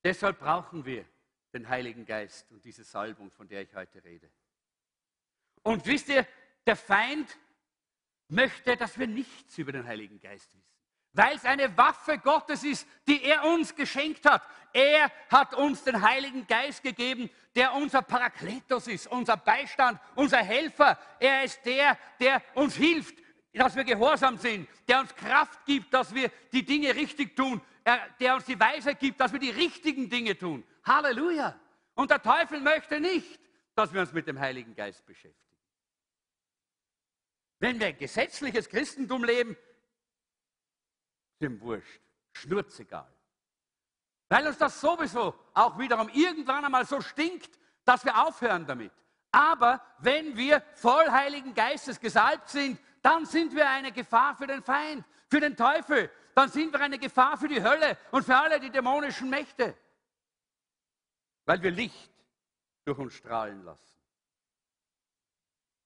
Deshalb 0.03 0.39
brauchen 0.39 0.85
wir 0.85 1.05
den 1.53 1.67
Heiligen 1.67 2.05
Geist 2.05 2.49
und 2.51 2.63
diese 2.63 2.83
Salbung, 2.83 3.29
von 3.31 3.47
der 3.47 3.63
ich 3.63 3.75
heute 3.75 4.01
rede. 4.03 4.31
Und 5.63 5.85
wisst 5.85 6.07
ihr, 6.07 6.25
der 6.67 6.75
Feind 6.75 7.37
möchte, 8.27 8.75
dass 8.75 8.99
wir 8.99 9.07
nichts 9.07 9.57
über 9.57 9.71
den 9.71 9.87
Heiligen 9.87 10.19
Geist 10.19 10.53
wissen, 10.53 10.63
weil 11.13 11.35
es 11.35 11.45
eine 11.45 11.75
Waffe 11.77 12.19
Gottes 12.19 12.63
ist, 12.63 12.87
die 13.07 13.23
er 13.23 13.45
uns 13.45 13.73
geschenkt 13.73 14.25
hat. 14.25 14.43
Er 14.73 15.11
hat 15.29 15.55
uns 15.55 15.83
den 15.83 16.01
Heiligen 16.01 16.45
Geist 16.45 16.83
gegeben, 16.83 17.29
der 17.55 17.73
unser 17.73 18.01
Parakletos 18.01 18.87
ist, 18.87 19.07
unser 19.07 19.37
Beistand, 19.37 19.99
unser 20.15 20.39
Helfer. 20.39 20.99
Er 21.19 21.43
ist 21.43 21.65
der, 21.65 21.97
der 22.19 22.43
uns 22.53 22.75
hilft, 22.75 23.15
dass 23.53 23.75
wir 23.75 23.85
gehorsam 23.85 24.37
sind, 24.37 24.69
der 24.87 24.99
uns 24.99 25.15
Kraft 25.15 25.65
gibt, 25.65 25.91
dass 25.93 26.13
wir 26.13 26.29
die 26.51 26.63
Dinge 26.63 26.93
richtig 26.93 27.35
tun, 27.35 27.61
der 28.19 28.35
uns 28.35 28.45
die 28.45 28.59
Weisheit 28.59 28.99
gibt, 28.99 29.19
dass 29.19 29.31
wir 29.31 29.39
die 29.39 29.49
richtigen 29.49 30.09
Dinge 30.09 30.37
tun. 30.37 30.63
Halleluja. 30.83 31.59
Und 31.95 32.11
der 32.11 32.21
Teufel 32.21 32.59
möchte 32.59 32.99
nicht, 32.99 33.39
dass 33.73 33.91
wir 33.91 34.01
uns 34.01 34.13
mit 34.13 34.27
dem 34.27 34.37
Heiligen 34.39 34.75
Geist 34.75 35.03
beschäftigen. 35.05 35.46
Wenn 37.59 37.79
wir 37.79 37.87
ein 37.87 37.97
gesetzliches 37.97 38.69
Christentum 38.69 39.23
leben, 39.23 39.57
ihm 41.39 41.59
wurscht, 41.61 42.01
schnurzegal. 42.33 43.11
Weil 44.29 44.47
uns 44.47 44.57
das 44.57 44.79
sowieso 44.79 45.33
auch 45.53 45.77
wiederum 45.79 46.09
irgendwann 46.09 46.65
einmal 46.65 46.85
so 46.85 47.01
stinkt, 47.01 47.57
dass 47.85 48.03
wir 48.03 48.27
aufhören 48.27 48.65
damit. 48.65 48.91
Aber 49.31 49.81
wenn 49.99 50.35
wir 50.35 50.61
voll 50.73 51.09
Heiligen 51.09 51.53
Geistes 51.53 51.99
gesalbt 51.99 52.49
sind, 52.49 52.79
dann 53.01 53.25
sind 53.25 53.55
wir 53.55 53.69
eine 53.69 53.91
Gefahr 53.91 54.35
für 54.35 54.47
den 54.47 54.61
Feind, 54.61 55.05
für 55.29 55.39
den 55.39 55.55
Teufel. 55.55 56.11
Dann 56.35 56.49
sind 56.49 56.71
wir 56.71 56.79
eine 56.81 56.99
Gefahr 56.99 57.37
für 57.37 57.47
die 57.47 57.61
Hölle 57.61 57.97
und 58.11 58.23
für 58.23 58.35
alle 58.35 58.59
die 58.59 58.69
dämonischen 58.69 59.29
Mächte. 59.29 59.77
Weil 61.45 61.61
wir 61.61 61.71
Licht 61.71 62.11
durch 62.83 62.97
uns 62.97 63.13
strahlen 63.13 63.63
lassen. 63.63 63.96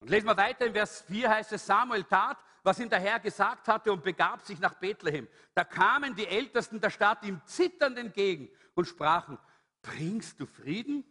Und 0.02 0.10
lesen 0.10 0.28
wir 0.28 0.36
weiter 0.36 0.66
in 0.66 0.74
Vers 0.74 1.02
4 1.02 1.30
heißt 1.30 1.52
es, 1.54 1.66
Samuel 1.66 2.04
tat, 2.04 2.38
was 2.64 2.80
ihm 2.80 2.90
der 2.90 3.00
Herr 3.00 3.20
gesagt 3.20 3.68
hatte 3.68 3.92
und 3.92 4.04
begab 4.04 4.42
sich 4.42 4.60
nach 4.60 4.74
Bethlehem. 4.74 5.28
Da 5.54 5.64
kamen 5.64 6.16
die 6.16 6.28
Ältesten 6.28 6.82
der 6.82 6.90
Stadt 6.90 7.24
ihm 7.24 7.40
zitternd 7.46 7.98
entgegen 7.98 8.50
und 8.74 8.86
sprachen, 8.86 9.38
bringst 9.82 10.40
du 10.40 10.48
Frieden? 10.48 11.04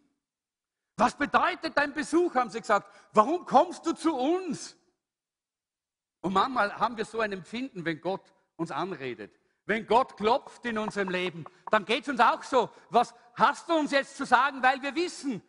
Was 0.96 1.16
bedeutet 1.16 1.76
dein 1.76 1.94
Besuch, 1.94 2.34
haben 2.34 2.50
sie 2.50 2.60
gesagt. 2.60 2.92
Warum 3.12 3.46
kommst 3.46 3.86
du 3.86 3.92
zu 3.92 4.14
uns? 4.14 4.76
Und 6.20 6.34
manchmal 6.34 6.76
haben 6.78 6.96
wir 6.96 7.04
so 7.04 7.20
ein 7.20 7.32
Empfinden, 7.32 7.84
wenn 7.84 8.00
Gott 8.00 8.32
uns 8.56 8.70
anredet. 8.70 9.34
Wenn 9.66 9.86
Gott 9.86 10.16
klopft 10.16 10.64
in 10.66 10.78
unserem 10.78 11.08
Leben, 11.10 11.44
dann 11.70 11.84
geht 11.84 12.02
es 12.02 12.08
uns 12.08 12.20
auch 12.20 12.42
so. 12.42 12.70
Was 12.90 13.14
hast 13.34 13.68
du 13.68 13.74
uns 13.74 13.92
jetzt 13.92 14.16
zu 14.16 14.26
sagen, 14.26 14.62
weil 14.62 14.82
wir 14.82 14.94
wissen, 14.94 15.42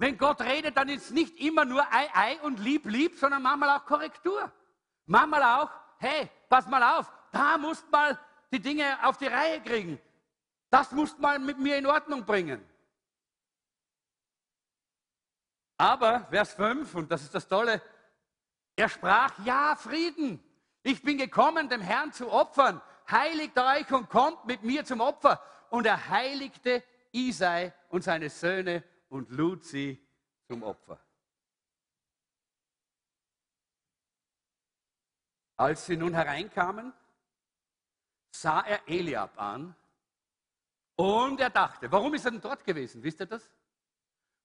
wenn 0.00 0.16
Gott 0.16 0.40
redet, 0.40 0.78
dann 0.78 0.88
ist 0.88 1.04
es 1.04 1.10
nicht 1.10 1.38
immer 1.38 1.66
nur 1.66 1.82
Ei, 1.92 2.08
Ei 2.14 2.40
und 2.40 2.58
Lieb, 2.58 2.86
Lieb, 2.86 3.18
sondern 3.18 3.42
manchmal 3.42 3.76
auch 3.76 3.84
Korrektur. 3.84 4.50
Manchmal 5.04 5.42
auch, 5.42 5.70
hey, 5.98 6.30
pass 6.48 6.66
mal 6.66 6.98
auf, 6.98 7.12
da 7.30 7.58
musst 7.58 7.90
mal 7.92 8.18
die 8.50 8.60
Dinge 8.60 8.96
auf 9.02 9.18
die 9.18 9.26
Reihe 9.26 9.60
kriegen. 9.60 10.00
Das 10.70 10.90
musst 10.92 11.18
mal 11.18 11.38
mit 11.38 11.58
mir 11.58 11.76
in 11.76 11.84
Ordnung 11.84 12.24
bringen. 12.24 12.66
Aber 15.76 16.26
Vers 16.30 16.54
5, 16.54 16.94
und 16.94 17.12
das 17.12 17.20
ist 17.20 17.34
das 17.34 17.46
Tolle, 17.46 17.82
er 18.76 18.88
sprach, 18.88 19.34
ja, 19.44 19.76
Frieden. 19.76 20.42
Ich 20.82 21.02
bin 21.02 21.18
gekommen, 21.18 21.68
dem 21.68 21.82
Herrn 21.82 22.10
zu 22.10 22.32
opfern. 22.32 22.80
Heiligt 23.10 23.58
euch 23.58 23.92
und 23.92 24.08
kommt 24.08 24.46
mit 24.46 24.62
mir 24.62 24.82
zum 24.82 25.02
Opfer. 25.02 25.42
Und 25.68 25.84
er 25.84 26.08
heiligte 26.08 26.82
Isai 27.12 27.74
und 27.90 28.02
seine 28.02 28.30
Söhne 28.30 28.82
und 29.10 29.30
lud 29.30 29.64
sie 29.64 30.02
zum 30.46 30.62
Opfer. 30.62 30.98
Als 35.56 35.84
sie 35.84 35.96
nun 35.96 36.14
hereinkamen, 36.14 36.92
sah 38.30 38.60
er 38.60 38.88
Eliab 38.88 39.38
an 39.38 39.76
und 40.96 41.40
er 41.40 41.50
dachte, 41.50 41.92
warum 41.92 42.14
ist 42.14 42.24
er 42.24 42.30
denn 42.30 42.40
dort 42.40 42.64
gewesen? 42.64 43.02
Wisst 43.02 43.20
ihr 43.20 43.26
das? 43.26 43.50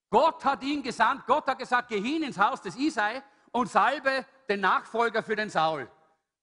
Gott 0.09 0.43
hat 0.43 0.61
ihn 0.63 0.83
gesandt, 0.83 1.25
Gott 1.25 1.47
hat 1.47 1.59
gesagt, 1.59 1.89
geh 1.89 2.01
hin 2.01 2.23
ins 2.23 2.37
Haus 2.37 2.61
des 2.61 2.75
Isai 2.75 3.23
und 3.51 3.69
salbe 3.69 4.25
den 4.49 4.59
Nachfolger 4.59 5.23
für 5.23 5.35
den 5.35 5.49
Saul. 5.49 5.89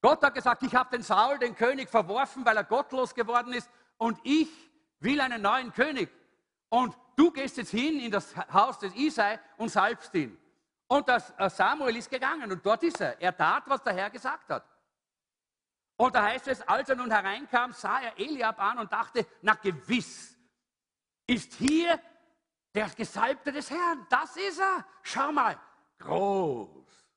Gott 0.01 0.23
hat 0.23 0.35
gesagt, 0.35 0.63
ich 0.63 0.75
habe 0.75 0.91
den 0.91 1.03
Saul, 1.03 1.39
den 1.39 1.55
König, 1.55 1.89
verworfen, 1.89 2.45
weil 2.45 2.57
er 2.57 2.65
gottlos 2.65 3.15
geworden 3.15 3.53
ist 3.53 3.71
und 3.99 4.19
ich 4.25 4.49
will 5.01 5.21
einen 5.21 5.43
neuen 5.43 5.73
König. 5.73 6.11
Und 6.69 6.97
du 7.17 7.31
gehst 7.31 7.57
jetzt 7.57 7.71
hin 7.71 8.01
in 8.01 8.11
das 8.11 8.35
Haus 8.53 8.79
des 8.79 8.95
Isai 8.95 9.39
und 9.57 9.69
salbst 9.69 10.15
ihn. 10.15 10.39
Und 10.87 11.09
das 11.09 11.33
äh, 11.39 11.49
Samuel 11.49 11.97
ist 11.97 12.11
gegangen 12.11 12.51
und 12.53 12.65
dort 12.65 12.83
ist 12.83 13.01
er. 13.01 13.21
Er 13.21 13.37
tat, 13.37 13.65
was 13.67 13.83
der 13.83 13.95
Herr 13.95 14.11
gesagt 14.11 14.51
hat. 14.51 14.65
Und 15.97 16.15
da 16.15 16.23
heißt 16.25 16.49
es, 16.49 16.61
als 16.63 16.89
er 16.89 16.97
nun 16.97 17.11
hereinkam, 17.11 17.73
sah 17.73 18.01
er 18.01 18.19
Eliab 18.19 18.59
an 18.59 18.79
und 18.79 18.93
dachte, 18.93 19.27
na 19.41 19.55
gewiss, 19.55 20.37
ist 21.27 21.55
hier 21.55 22.01
der 22.75 22.89
Gesalbte 22.91 23.53
des 23.53 23.71
Herrn. 23.71 24.07
Das 24.11 24.37
ist 24.37 24.59
er. 24.59 24.85
Schau 25.03 25.33
mal, 25.33 25.59
groß. 25.99 27.09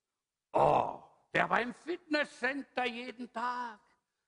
Oh, 0.53 1.03
der 1.33 1.49
war 1.49 1.61
im 1.61 1.73
Fitnesscenter 1.73 2.85
jeden 2.85 3.31
Tag. 3.33 3.79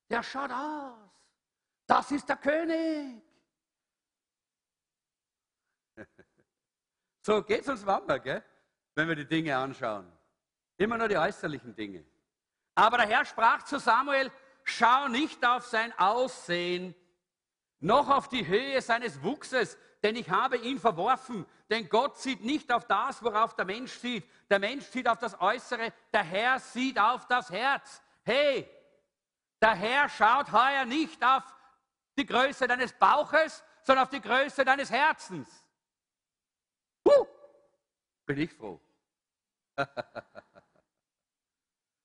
Der 0.10 0.24
schaut 0.24 0.52
aus. 0.52 1.12
Das 1.86 2.12
ist 2.12 2.28
der 2.28 2.38
König. 2.38 3.24
So 7.28 7.44
geht 7.44 7.64
es 7.64 7.68
uns 7.68 7.84
manchmal, 7.84 8.22
gell? 8.22 8.42
wenn 8.96 9.10
wir 9.10 9.16
die 9.18 9.28
Dinge 9.28 9.58
anschauen. 9.58 10.10
Immer 10.78 10.98
nur 10.98 11.10
die 11.10 11.18
äußerlichen 11.18 11.76
Dinge. 11.76 12.06
Aber 12.74 12.96
der 13.00 13.06
Herr 13.06 13.26
sprach 13.26 13.64
zu 13.64 13.80
Samuel, 13.80 14.32
schau 14.64 15.10
nicht 15.10 15.46
auf 15.46 15.66
sein 15.66 15.92
Aussehen, 16.00 16.96
noch 17.82 18.10
auf 18.10 18.30
die 18.30 18.48
Höhe 18.48 18.82
seines 18.82 19.22
Wuchses, 19.22 19.78
denn 20.02 20.16
ich 20.16 20.30
habe 20.30 20.56
ihn 20.56 20.80
verworfen. 20.80 21.46
Denn 21.70 21.90
Gott 21.90 22.18
sieht 22.18 22.46
nicht 22.46 22.72
auf 22.72 22.86
das, 22.86 23.22
worauf 23.22 23.58
der 23.58 23.66
Mensch 23.66 23.92
sieht. 23.92 24.24
Der 24.50 24.60
Mensch 24.60 24.86
sieht 24.86 25.10
auf 25.10 25.20
das 25.20 25.38
Äußere, 25.42 25.92
der 26.14 26.24
Herr 26.24 26.60
sieht 26.60 26.98
auf 26.98 27.28
das 27.28 27.52
Herz. 27.52 28.02
Hey, 28.24 28.70
der 29.62 29.76
Herr 29.76 30.08
schaut 30.08 30.50
heuer 30.54 30.86
nicht 30.86 31.22
auf 31.26 31.44
die 32.18 32.26
Größe 32.26 32.70
deines 32.70 32.94
Bauches, 32.94 33.66
sondern 33.84 34.06
auf 34.06 34.12
die 34.12 34.22
Größe 34.22 34.64
deines 34.64 34.90
Herzens. 34.90 35.67
Huh, 37.08 37.26
bin 38.26 38.40
ich 38.40 38.54
froh. 38.54 38.82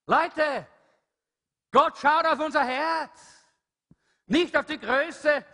Leute, 0.07 0.67
Gott 1.73 1.99
schaut 1.99 2.27
auf 2.27 2.39
unser 2.39 2.65
Herz, 2.65 3.45
nicht 4.27 4.57
auf 4.57 4.67
die 4.67 4.79
Größe 4.79 5.45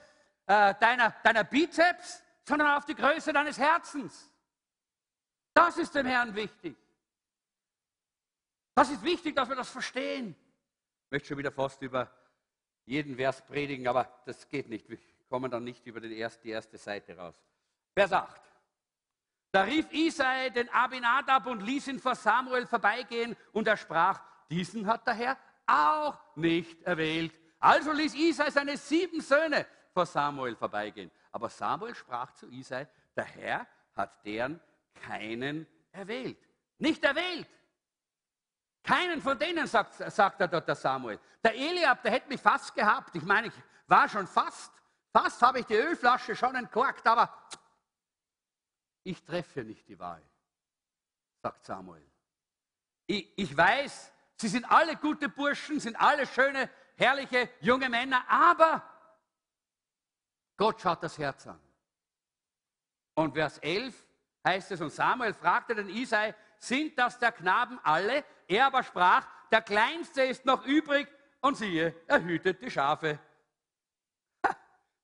äh, 0.46 0.74
deiner, 0.74 1.10
deiner 1.22 1.44
Bizeps, 1.44 2.22
sondern 2.44 2.76
auf 2.76 2.84
die 2.84 2.94
Größe 2.94 3.32
deines 3.32 3.58
Herzens. 3.58 4.30
Das 5.54 5.78
ist 5.78 5.94
dem 5.94 6.06
Herrn 6.06 6.34
wichtig. 6.34 6.76
Das 8.74 8.90
ist 8.90 9.02
wichtig, 9.02 9.34
dass 9.34 9.48
wir 9.48 9.56
das 9.56 9.70
verstehen. 9.70 10.36
Ich 11.06 11.10
möchte 11.10 11.28
schon 11.28 11.38
wieder 11.38 11.52
fast 11.52 11.80
über 11.82 12.10
jeden 12.84 13.16
Vers 13.16 13.44
predigen, 13.46 13.88
aber 13.88 14.22
das 14.26 14.48
geht 14.48 14.68
nicht. 14.68 14.88
Wir 14.88 14.98
kommen 15.28 15.50
dann 15.50 15.64
nicht 15.64 15.86
über 15.86 16.00
die 16.00 16.18
erste, 16.18 16.42
die 16.42 16.50
erste 16.50 16.78
Seite 16.78 17.16
raus. 17.16 17.40
Vers 17.94 18.12
8. 18.12 18.47
Da 19.50 19.62
rief 19.62 19.90
Isai 19.92 20.50
den 20.50 20.68
Abinadab 20.70 21.46
und 21.46 21.62
ließ 21.62 21.88
ihn 21.88 21.98
vor 21.98 22.14
Samuel 22.14 22.66
vorbeigehen 22.66 23.36
und 23.52 23.66
er 23.66 23.76
sprach, 23.76 24.20
diesen 24.50 24.86
hat 24.86 25.06
der 25.06 25.14
Herr 25.14 25.36
auch 25.66 26.18
nicht 26.36 26.82
erwählt. 26.82 27.38
Also 27.58 27.92
ließ 27.92 28.14
Isai 28.14 28.50
seine 28.50 28.76
sieben 28.76 29.20
Söhne 29.20 29.66
vor 29.92 30.06
Samuel 30.06 30.54
vorbeigehen. 30.54 31.10
Aber 31.32 31.48
Samuel 31.48 31.94
sprach 31.94 32.32
zu 32.32 32.46
Isai, 32.50 32.86
der 33.16 33.24
Herr 33.24 33.66
hat 33.96 34.24
deren 34.24 34.60
keinen 34.94 35.66
erwählt. 35.92 36.38
Nicht 36.78 37.02
erwählt. 37.04 37.48
Keinen 38.82 39.20
von 39.20 39.38
denen, 39.38 39.66
sagt, 39.66 39.94
sagt 39.94 40.40
er 40.40 40.48
dort 40.48 40.68
der 40.68 40.74
Samuel. 40.74 41.18
Der 41.42 41.54
Eliab, 41.54 42.02
der 42.02 42.12
hätte 42.12 42.28
mich 42.28 42.40
fast 42.40 42.74
gehabt. 42.74 43.14
Ich 43.16 43.22
meine, 43.22 43.48
ich 43.48 43.54
war 43.86 44.08
schon 44.08 44.26
fast, 44.26 44.72
fast 45.12 45.42
habe 45.42 45.60
ich 45.60 45.66
die 45.66 45.74
Ölflasche 45.74 46.36
schon 46.36 46.54
entkorkt, 46.54 47.06
aber 47.06 47.30
ich 49.08 49.24
treffe 49.24 49.64
nicht 49.64 49.88
die 49.88 49.98
Wahl, 49.98 50.22
sagt 51.40 51.64
Samuel. 51.64 52.06
Ich, 53.06 53.32
ich 53.38 53.56
weiß, 53.56 54.12
sie 54.36 54.48
sind 54.48 54.70
alle 54.70 54.96
gute 54.96 55.30
Burschen, 55.30 55.80
sind 55.80 55.96
alle 55.96 56.26
schöne, 56.26 56.68
herrliche 56.94 57.48
junge 57.60 57.88
Männer, 57.88 58.22
aber 58.28 58.82
Gott 60.58 60.80
schaut 60.82 61.02
das 61.02 61.16
Herz 61.16 61.46
an. 61.46 61.60
Und 63.14 63.32
Vers 63.32 63.56
11 63.58 63.94
heißt 64.46 64.72
es, 64.72 64.80
und 64.82 64.92
Samuel 64.92 65.32
fragte 65.32 65.74
den 65.74 65.88
Isai, 65.88 66.34
sind 66.58 66.98
das 66.98 67.18
der 67.18 67.32
Knaben 67.32 67.80
alle? 67.82 68.24
Er 68.46 68.66
aber 68.66 68.82
sprach, 68.82 69.26
der 69.50 69.62
Kleinste 69.62 70.22
ist 70.22 70.44
noch 70.44 70.66
übrig 70.66 71.08
und 71.40 71.56
siehe, 71.56 71.94
er 72.06 72.22
hütet 72.22 72.60
die 72.60 72.70
Schafe. 72.70 73.18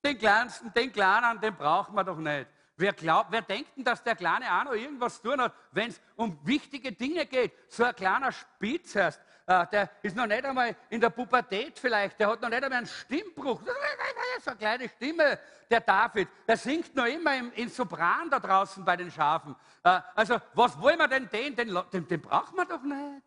Den 0.04 0.18
Kleinsten, 0.18 0.70
den 0.75 0.92
Kleinen, 0.92 1.40
den 1.40 1.56
braucht 1.56 1.90
man 1.90 2.04
doch 2.04 2.18
nicht. 2.18 2.50
Wer, 2.76 2.93
glaubt, 2.93 3.31
wer 3.31 3.43
denkt 3.43 3.76
denn, 3.76 3.85
dass 3.85 4.02
der 4.02 4.16
Kleine 4.16 4.47
auch 4.52 4.64
noch 4.64 4.73
irgendwas 4.73 5.23
tun 5.23 5.40
hat, 5.40 5.54
wenn 5.71 5.90
es 5.90 6.00
um 6.16 6.37
wichtige 6.45 6.90
Dinge 6.90 7.25
geht? 7.25 7.52
So 7.69 7.85
ein 7.85 7.95
kleiner 7.95 8.33
Spitz 8.33 8.97
heißt, 8.97 9.21
äh, 9.47 9.66
der 9.69 9.90
ist 10.02 10.16
noch 10.16 10.26
nicht 10.26 10.45
einmal 10.45 10.75
in 10.90 11.00
der 11.00 11.11
Pubertät 11.11 11.78
vielleicht, 11.78 12.19
der 12.19 12.31
hat 12.31 12.40
noch 12.40 12.49
nicht 12.49 12.64
einmal 12.64 12.78
einen 12.78 12.87
Stimmbruch. 12.87 13.61
So 14.43 14.50
eine 14.50 14.59
kleine 14.59 14.88
Stimme, 14.88 15.38
der 15.71 15.81
David, 15.81 16.28
der 16.47 16.57
singt 16.57 16.95
noch 16.97 17.07
immer 17.07 17.37
im, 17.37 17.52
in 17.52 17.69
Sopran 17.69 18.28
da 18.28 18.40
draußen 18.40 18.85
bei 18.85 18.97
den 18.97 19.11
Schafen. 19.11 19.54
Äh, 19.85 20.00
also, 20.14 20.40
was 20.54 20.78
wollen 20.81 20.99
wir 20.99 21.07
denn 21.07 21.31
den? 21.31 21.54
Den, 21.54 21.78
den, 21.93 22.09
den 22.09 22.21
braucht 22.21 22.54
man 22.54 22.66
doch 22.66 22.83
nicht. 22.83 23.23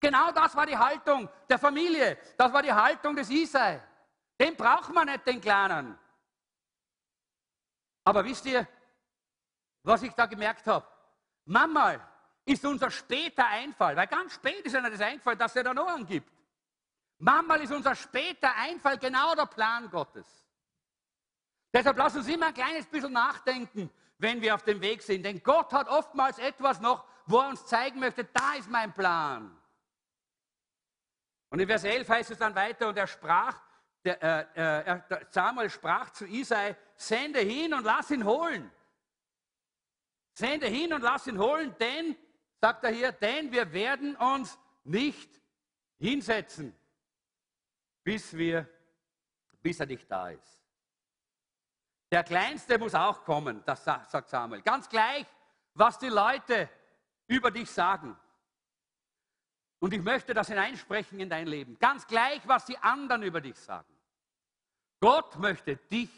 Genau 0.00 0.30
das 0.32 0.56
war 0.56 0.66
die 0.66 0.76
Haltung 0.76 1.28
der 1.48 1.58
Familie. 1.58 2.18
Das 2.36 2.52
war 2.52 2.62
die 2.62 2.72
Haltung 2.72 3.14
des 3.14 3.28
Isai. 3.28 3.80
Den 4.40 4.56
braucht 4.56 4.92
man 4.92 5.06
nicht, 5.06 5.26
den 5.26 5.40
Kleinen. 5.40 5.98
Aber 8.06 8.24
wisst 8.24 8.46
ihr, 8.46 8.66
was 9.82 10.02
ich 10.02 10.12
da 10.12 10.26
gemerkt 10.26 10.64
habe. 10.68 10.86
Manchmal 11.44 12.00
ist 12.44 12.64
unser 12.64 12.88
später 12.88 13.44
Einfall, 13.48 13.96
weil 13.96 14.06
ganz 14.06 14.34
spät 14.34 14.64
ist 14.64 14.76
einer 14.76 14.90
das 14.90 15.00
Einfall, 15.00 15.36
dass 15.36 15.56
er 15.56 15.64
da 15.64 15.74
noch 15.74 15.88
angibt. 15.88 16.32
Manchmal 17.18 17.62
ist 17.62 17.72
unser 17.72 17.96
später 17.96 18.54
Einfall 18.54 18.96
genau 18.98 19.34
der 19.34 19.46
Plan 19.46 19.90
Gottes. 19.90 20.26
Deshalb 21.72 21.96
lass 21.98 22.14
uns 22.14 22.28
immer 22.28 22.46
ein 22.46 22.54
kleines 22.54 22.86
bisschen 22.86 23.12
nachdenken, 23.12 23.90
wenn 24.18 24.40
wir 24.40 24.54
auf 24.54 24.62
dem 24.62 24.80
Weg 24.80 25.02
sind. 25.02 25.24
Denn 25.24 25.42
Gott 25.42 25.72
hat 25.72 25.88
oftmals 25.88 26.38
etwas 26.38 26.80
noch, 26.80 27.04
wo 27.26 27.40
er 27.40 27.48
uns 27.48 27.66
zeigen 27.66 27.98
möchte, 27.98 28.24
da 28.24 28.54
ist 28.54 28.70
mein 28.70 28.92
Plan. 28.94 29.50
Und 31.50 31.58
in 31.58 31.66
Vers 31.66 31.82
11 31.82 32.08
heißt 32.08 32.30
es 32.30 32.38
dann 32.38 32.54
weiter, 32.54 32.88
und 32.88 32.96
er 32.96 33.08
sprach, 33.08 33.60
der, 34.06 34.56
äh, 34.56 35.14
äh, 35.14 35.26
Samuel 35.30 35.68
sprach 35.68 36.10
zu 36.10 36.26
Isai, 36.26 36.76
sende 36.94 37.40
hin 37.40 37.74
und 37.74 37.84
lass 37.84 38.10
ihn 38.10 38.24
holen. 38.24 38.70
Sende 40.32 40.66
hin 40.66 40.92
und 40.92 41.02
lass 41.02 41.26
ihn 41.26 41.38
holen, 41.38 41.74
denn, 41.80 42.16
sagt 42.60 42.84
er 42.84 42.90
hier, 42.90 43.12
denn 43.12 43.50
wir 43.50 43.72
werden 43.72 44.16
uns 44.16 44.58
nicht 44.84 45.40
hinsetzen, 45.98 46.74
bis, 48.04 48.36
wir, 48.36 48.68
bis 49.60 49.80
er 49.80 49.86
nicht 49.86 50.10
da 50.10 50.30
ist. 50.30 50.62
Der 52.12 52.22
Kleinste 52.22 52.78
muss 52.78 52.94
auch 52.94 53.24
kommen, 53.24 53.62
das 53.64 53.82
sagt 53.82 54.28
Samuel. 54.28 54.62
Ganz 54.62 54.88
gleich, 54.88 55.26
was 55.74 55.98
die 55.98 56.08
Leute 56.08 56.68
über 57.26 57.50
dich 57.50 57.68
sagen. 57.68 58.16
Und 59.80 59.92
ich 59.92 60.02
möchte 60.02 60.32
das 60.32 60.48
hineinsprechen 60.48 61.18
in 61.18 61.28
dein 61.28 61.46
Leben. 61.46 61.76
Ganz 61.78 62.06
gleich, 62.06 62.40
was 62.46 62.64
die 62.66 62.78
anderen 62.78 63.24
über 63.24 63.40
dich 63.40 63.56
sagen. 63.56 63.95
Gott 65.00 65.36
möchte 65.38 65.76
dich 65.76 66.10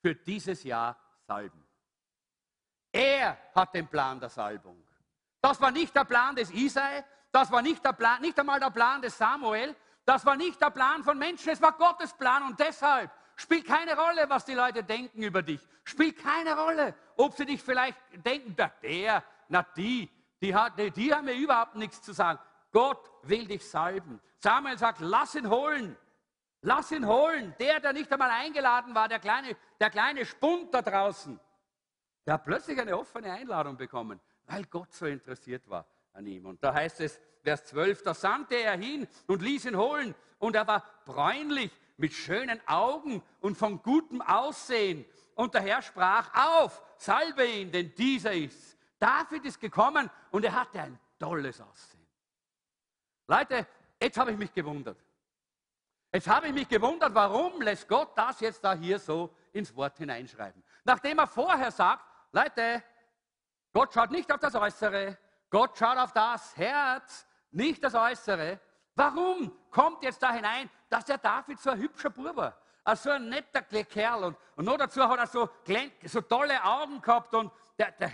für 0.00 0.14
dieses 0.14 0.62
Jahr 0.64 0.96
salben. 1.26 1.62
Er 2.90 3.38
hat 3.54 3.74
den 3.74 3.88
Plan 3.88 4.20
der 4.20 4.28
Salbung. 4.28 4.82
Das 5.40 5.60
war 5.60 5.70
nicht 5.70 5.94
der 5.94 6.04
Plan 6.04 6.36
des 6.36 6.50
Isai, 6.50 7.04
das 7.32 7.50
war 7.50 7.62
nicht, 7.62 7.84
der 7.84 7.94
Plan, 7.94 8.20
nicht 8.20 8.38
einmal 8.38 8.60
der 8.60 8.70
Plan 8.70 9.00
des 9.00 9.16
Samuel, 9.16 9.74
das 10.04 10.24
war 10.26 10.36
nicht 10.36 10.60
der 10.60 10.70
Plan 10.70 11.02
von 11.02 11.18
Menschen, 11.18 11.48
es 11.50 11.62
war 11.62 11.72
Gottes 11.72 12.12
Plan 12.12 12.42
und 12.42 12.60
deshalb 12.60 13.10
spielt 13.36 13.66
keine 13.66 13.96
Rolle, 13.96 14.28
was 14.28 14.44
die 14.44 14.54
Leute 14.54 14.84
denken 14.84 15.22
über 15.22 15.42
dich. 15.42 15.60
Spielt 15.84 16.18
keine 16.18 16.56
Rolle, 16.56 16.94
ob 17.16 17.34
sie 17.34 17.46
dich 17.46 17.62
vielleicht 17.62 17.98
denken, 18.24 18.54
na 18.56 18.70
der, 18.82 19.24
na 19.48 19.62
die, 19.76 20.10
die, 20.40 20.54
hat, 20.54 20.78
die, 20.78 20.90
die 20.90 21.12
haben 21.12 21.24
mir 21.24 21.34
überhaupt 21.34 21.76
nichts 21.76 22.02
zu 22.02 22.12
sagen. 22.12 22.38
Gott 22.70 23.10
will 23.22 23.46
dich 23.46 23.68
salben. 23.68 24.20
Samuel 24.38 24.78
sagt, 24.78 25.00
lass 25.00 25.34
ihn 25.34 25.48
holen. 25.48 25.96
Lass 26.62 26.90
ihn 26.92 27.06
holen. 27.06 27.54
Der, 27.58 27.80
der 27.80 27.92
nicht 27.92 28.12
einmal 28.12 28.30
eingeladen 28.30 28.94
war, 28.94 29.08
der 29.08 29.18
kleine, 29.18 29.56
der 29.80 29.90
kleine 29.90 30.24
Spund 30.24 30.72
da 30.72 30.82
draußen, 30.82 31.38
der 32.24 32.34
hat 32.34 32.44
plötzlich 32.44 32.80
eine 32.80 32.96
offene 32.96 33.32
Einladung 33.32 33.76
bekommen, 33.76 34.20
weil 34.46 34.64
Gott 34.66 34.92
so 34.92 35.06
interessiert 35.06 35.68
war 35.68 35.86
an 36.12 36.26
ihm. 36.26 36.46
Und 36.46 36.62
da 36.62 36.72
heißt 36.72 37.00
es, 37.00 37.20
Vers 37.42 37.64
12, 37.66 38.02
da 38.02 38.14
sandte 38.14 38.54
er 38.54 38.76
hin 38.76 39.08
und 39.26 39.42
ließ 39.42 39.66
ihn 39.66 39.76
holen. 39.76 40.14
Und 40.38 40.54
er 40.54 40.66
war 40.66 40.84
bräunlich, 41.04 41.72
mit 41.96 42.12
schönen 42.12 42.60
Augen 42.66 43.22
und 43.40 43.56
von 43.56 43.82
gutem 43.82 44.20
Aussehen. 44.22 45.04
Und 45.34 45.54
der 45.54 45.62
Herr 45.62 45.82
sprach, 45.82 46.30
auf, 46.34 46.82
salbe 46.96 47.46
ihn, 47.46 47.70
denn 47.70 47.94
dieser 47.94 48.32
ist. 48.32 48.76
David 48.98 49.44
ist 49.44 49.60
gekommen 49.60 50.10
und 50.30 50.44
er 50.44 50.52
hatte 50.52 50.80
ein 50.80 50.98
tolles 51.18 51.60
Aussehen. 51.60 52.06
Leute, 53.26 53.66
jetzt 54.00 54.18
habe 54.18 54.32
ich 54.32 54.36
mich 54.36 54.52
gewundert. 54.52 54.98
Jetzt 56.12 56.28
habe 56.28 56.48
ich 56.48 56.52
mich 56.52 56.68
gewundert, 56.68 57.14
warum 57.14 57.62
lässt 57.62 57.88
Gott 57.88 58.10
das 58.16 58.40
jetzt 58.40 58.62
da 58.62 58.74
hier 58.74 58.98
so 58.98 59.34
ins 59.52 59.74
Wort 59.74 59.96
hineinschreiben. 59.96 60.62
Nachdem 60.84 61.18
er 61.18 61.26
vorher 61.26 61.70
sagt, 61.70 62.04
Leute, 62.32 62.82
Gott 63.72 63.94
schaut 63.94 64.10
nicht 64.10 64.30
auf 64.30 64.38
das 64.38 64.54
Äußere, 64.54 65.16
Gott 65.48 65.76
schaut 65.78 65.96
auf 65.96 66.12
das 66.12 66.54
Herz, 66.56 67.26
nicht 67.50 67.82
das 67.82 67.94
Äußere. 67.94 68.60
Warum 68.94 69.52
kommt 69.70 70.02
jetzt 70.04 70.22
da 70.22 70.32
hinein, 70.32 70.68
dass 70.90 71.06
der 71.06 71.16
David 71.16 71.58
so 71.58 71.70
ein 71.70 71.78
hübscher 71.78 72.10
Bub 72.10 72.36
war? 72.36 72.58
Also 72.84 73.10
so 73.10 73.10
ein 73.16 73.30
netter 73.30 73.62
Kerl. 73.62 74.24
Und, 74.24 74.36
und 74.56 74.64
noch 74.66 74.76
dazu 74.76 75.08
hat 75.08 75.18
er 75.18 75.26
so, 75.26 75.48
so 76.04 76.20
tolle 76.20 76.62
Augen 76.62 77.00
gehabt 77.00 77.34
und 77.34 77.50
der, 77.78 77.92
der, 77.92 78.12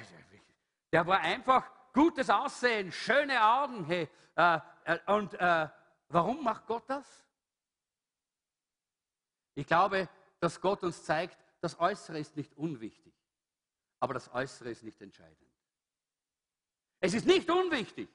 der 0.92 1.06
war 1.06 1.20
einfach 1.20 1.64
gutes 1.92 2.30
Aussehen, 2.30 2.92
schöne 2.92 3.42
Augen. 3.42 3.84
Hey. 3.86 4.08
Äh, 4.36 4.58
äh, 4.84 4.98
und 5.12 5.34
äh, 5.34 5.68
warum 6.08 6.44
macht 6.44 6.66
Gott 6.66 6.84
das? 6.86 7.24
Ich 9.58 9.66
glaube, 9.66 10.08
dass 10.38 10.60
Gott 10.60 10.84
uns 10.84 11.02
zeigt, 11.02 11.36
das 11.60 11.80
Äußere 11.80 12.20
ist 12.20 12.36
nicht 12.36 12.56
unwichtig, 12.56 13.12
aber 13.98 14.14
das 14.14 14.32
Äußere 14.32 14.70
ist 14.70 14.84
nicht 14.84 15.02
entscheidend. 15.02 15.36
Es 17.00 17.12
ist 17.12 17.26
nicht 17.26 17.50
unwichtig. 17.50 18.08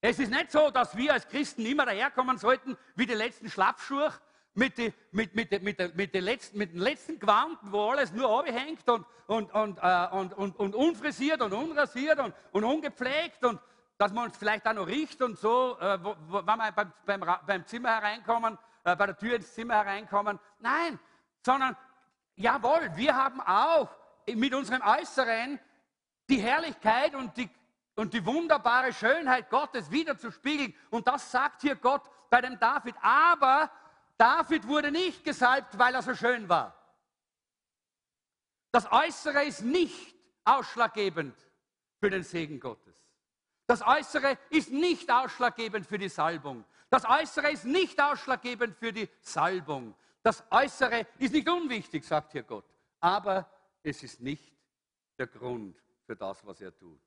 Es 0.00 0.18
ist 0.18 0.30
nicht 0.30 0.50
so, 0.50 0.70
dass 0.70 0.96
wir 0.96 1.12
als 1.12 1.28
Christen 1.28 1.66
immer 1.66 1.84
daherkommen 1.84 2.38
sollten 2.38 2.78
wie 2.94 3.04
die 3.04 3.12
letzten 3.12 3.50
Schlappschuhe 3.50 4.10
mit, 4.54 4.78
die, 4.78 4.90
mit, 5.10 5.34
mit, 5.34 5.50
mit, 5.62 5.94
mit, 5.94 6.14
den 6.14 6.24
letzten, 6.24 6.56
mit 6.56 6.72
den 6.72 6.80
letzten 6.80 7.18
Quanten, 7.18 7.70
wo 7.70 7.90
alles 7.90 8.10
nur 8.12 8.40
abhängt 8.40 8.88
und, 8.88 9.04
und, 9.26 9.52
und, 9.52 9.78
äh, 9.82 10.08
und, 10.12 10.32
und, 10.32 10.56
und 10.58 10.74
unfrisiert 10.74 11.42
und 11.42 11.52
unrasiert 11.52 12.18
und, 12.20 12.34
und 12.52 12.64
ungepflegt 12.64 13.44
und 13.44 13.60
dass 13.98 14.12
man 14.12 14.28
uns 14.28 14.38
vielleicht 14.38 14.66
auch 14.66 14.72
noch 14.72 14.86
riecht 14.86 15.20
und 15.20 15.38
so, 15.38 15.78
äh, 15.78 16.02
wo, 16.02 16.16
wo, 16.28 16.36
wenn 16.46 16.56
wir 16.56 16.72
beim, 16.72 16.92
beim, 17.04 17.36
beim 17.46 17.66
Zimmer 17.66 18.00
hereinkommen, 18.00 18.56
äh, 18.86 18.94
bei 18.94 19.06
der 19.06 19.16
Tür 19.16 19.34
ins 19.34 19.52
Zimmer 19.52 19.74
hereinkommen. 19.74 20.38
Nein, 20.60 20.98
sondern 21.44 21.76
jawohl, 22.36 22.88
wir 22.94 23.16
haben 23.16 23.40
auch 23.40 23.90
mit 24.26 24.54
unserem 24.54 24.80
Äußeren 24.80 25.58
die 26.30 26.38
Herrlichkeit 26.38 27.16
und 27.16 27.36
die, 27.36 27.50
und 27.96 28.14
die 28.14 28.24
wunderbare 28.24 28.92
Schönheit 28.92 29.50
Gottes 29.50 29.90
wiederzuspiegeln. 29.90 30.72
Und 30.90 31.08
das 31.08 31.32
sagt 31.32 31.62
hier 31.62 31.74
Gott 31.74 32.08
bei 32.30 32.40
dem 32.40 32.60
David. 32.60 32.94
Aber 33.02 33.70
David 34.16 34.68
wurde 34.68 34.92
nicht 34.92 35.24
gesalbt, 35.24 35.76
weil 35.76 35.92
er 35.92 36.02
so 36.02 36.14
schön 36.14 36.48
war. 36.48 36.72
Das 38.70 38.90
Äußere 38.92 39.44
ist 39.46 39.62
nicht 39.62 40.14
ausschlaggebend 40.44 41.36
für 41.98 42.10
den 42.10 42.22
Segen 42.22 42.60
Gottes. 42.60 42.94
Das 43.66 43.82
Äußere 43.82 44.38
ist 44.50 44.70
nicht 44.70 45.10
ausschlaggebend 45.10 45.86
für 45.88 45.98
die 45.98 46.08
Salbung. 46.08 46.64
Das 46.88 47.04
Äußere 47.04 47.50
ist 47.50 47.64
nicht 47.64 48.00
ausschlaggebend 48.00 48.76
für 48.76 48.92
die 48.92 49.08
Salbung. 49.20 49.94
Das 50.22 50.44
Äußere 50.50 51.06
ist 51.18 51.32
nicht 51.32 51.48
unwichtig, 51.48 52.04
sagt 52.04 52.32
hier 52.32 52.42
Gott. 52.42 52.64
Aber 53.00 53.50
es 53.82 54.02
ist 54.02 54.20
nicht 54.20 54.56
der 55.18 55.26
Grund 55.26 55.80
für 56.04 56.16
das, 56.16 56.44
was 56.46 56.60
er 56.60 56.76
tut. 56.76 57.00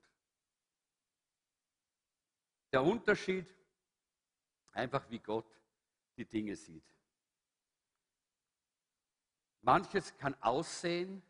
Der 2.71 2.83
Unterschied, 2.83 3.47
einfach 4.73 5.09
wie 5.09 5.19
Gott 5.19 5.49
die 6.17 6.25
Dinge 6.25 6.55
sieht. 6.55 6.83
Manches 9.61 10.15
kann 10.17 10.35
aussehen, 10.41 11.21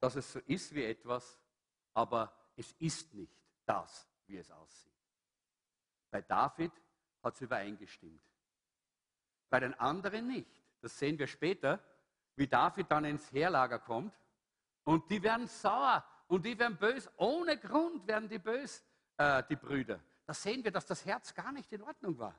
dass 0.00 0.16
es 0.16 0.32
so 0.32 0.38
ist 0.40 0.74
wie 0.74 0.84
etwas, 0.84 1.40
aber 1.94 2.32
es 2.56 2.72
ist 2.78 3.12
nicht 3.14 3.42
das, 3.64 4.08
wie 4.26 4.36
es 4.36 4.50
aussieht. 4.50 4.92
Bei 6.10 6.22
David 6.22 6.72
hat 7.22 7.34
es 7.34 7.40
übereingestimmt. 7.40 8.22
Bei 9.50 9.60
den 9.60 9.74
anderen 9.74 10.26
nicht. 10.26 10.50
Das 10.80 10.98
sehen 10.98 11.18
wir 11.18 11.26
später, 11.26 11.80
wie 12.36 12.46
David 12.46 12.90
dann 12.90 13.04
ins 13.04 13.32
Heerlager 13.32 13.78
kommt 13.78 14.14
und 14.84 15.10
die 15.10 15.22
werden 15.22 15.46
sauer 15.46 16.04
und 16.28 16.44
die 16.44 16.58
werden 16.58 16.76
böse. 16.76 17.10
Ohne 17.16 17.58
Grund 17.58 18.06
werden 18.06 18.28
die 18.28 18.38
böse, 18.38 18.82
äh, 19.16 19.42
die 19.48 19.56
Brüder. 19.56 20.00
Da 20.24 20.34
sehen 20.34 20.62
wir, 20.62 20.70
dass 20.70 20.86
das 20.86 21.04
Herz 21.04 21.34
gar 21.34 21.52
nicht 21.52 21.72
in 21.72 21.82
Ordnung 21.82 22.18
war. 22.18 22.38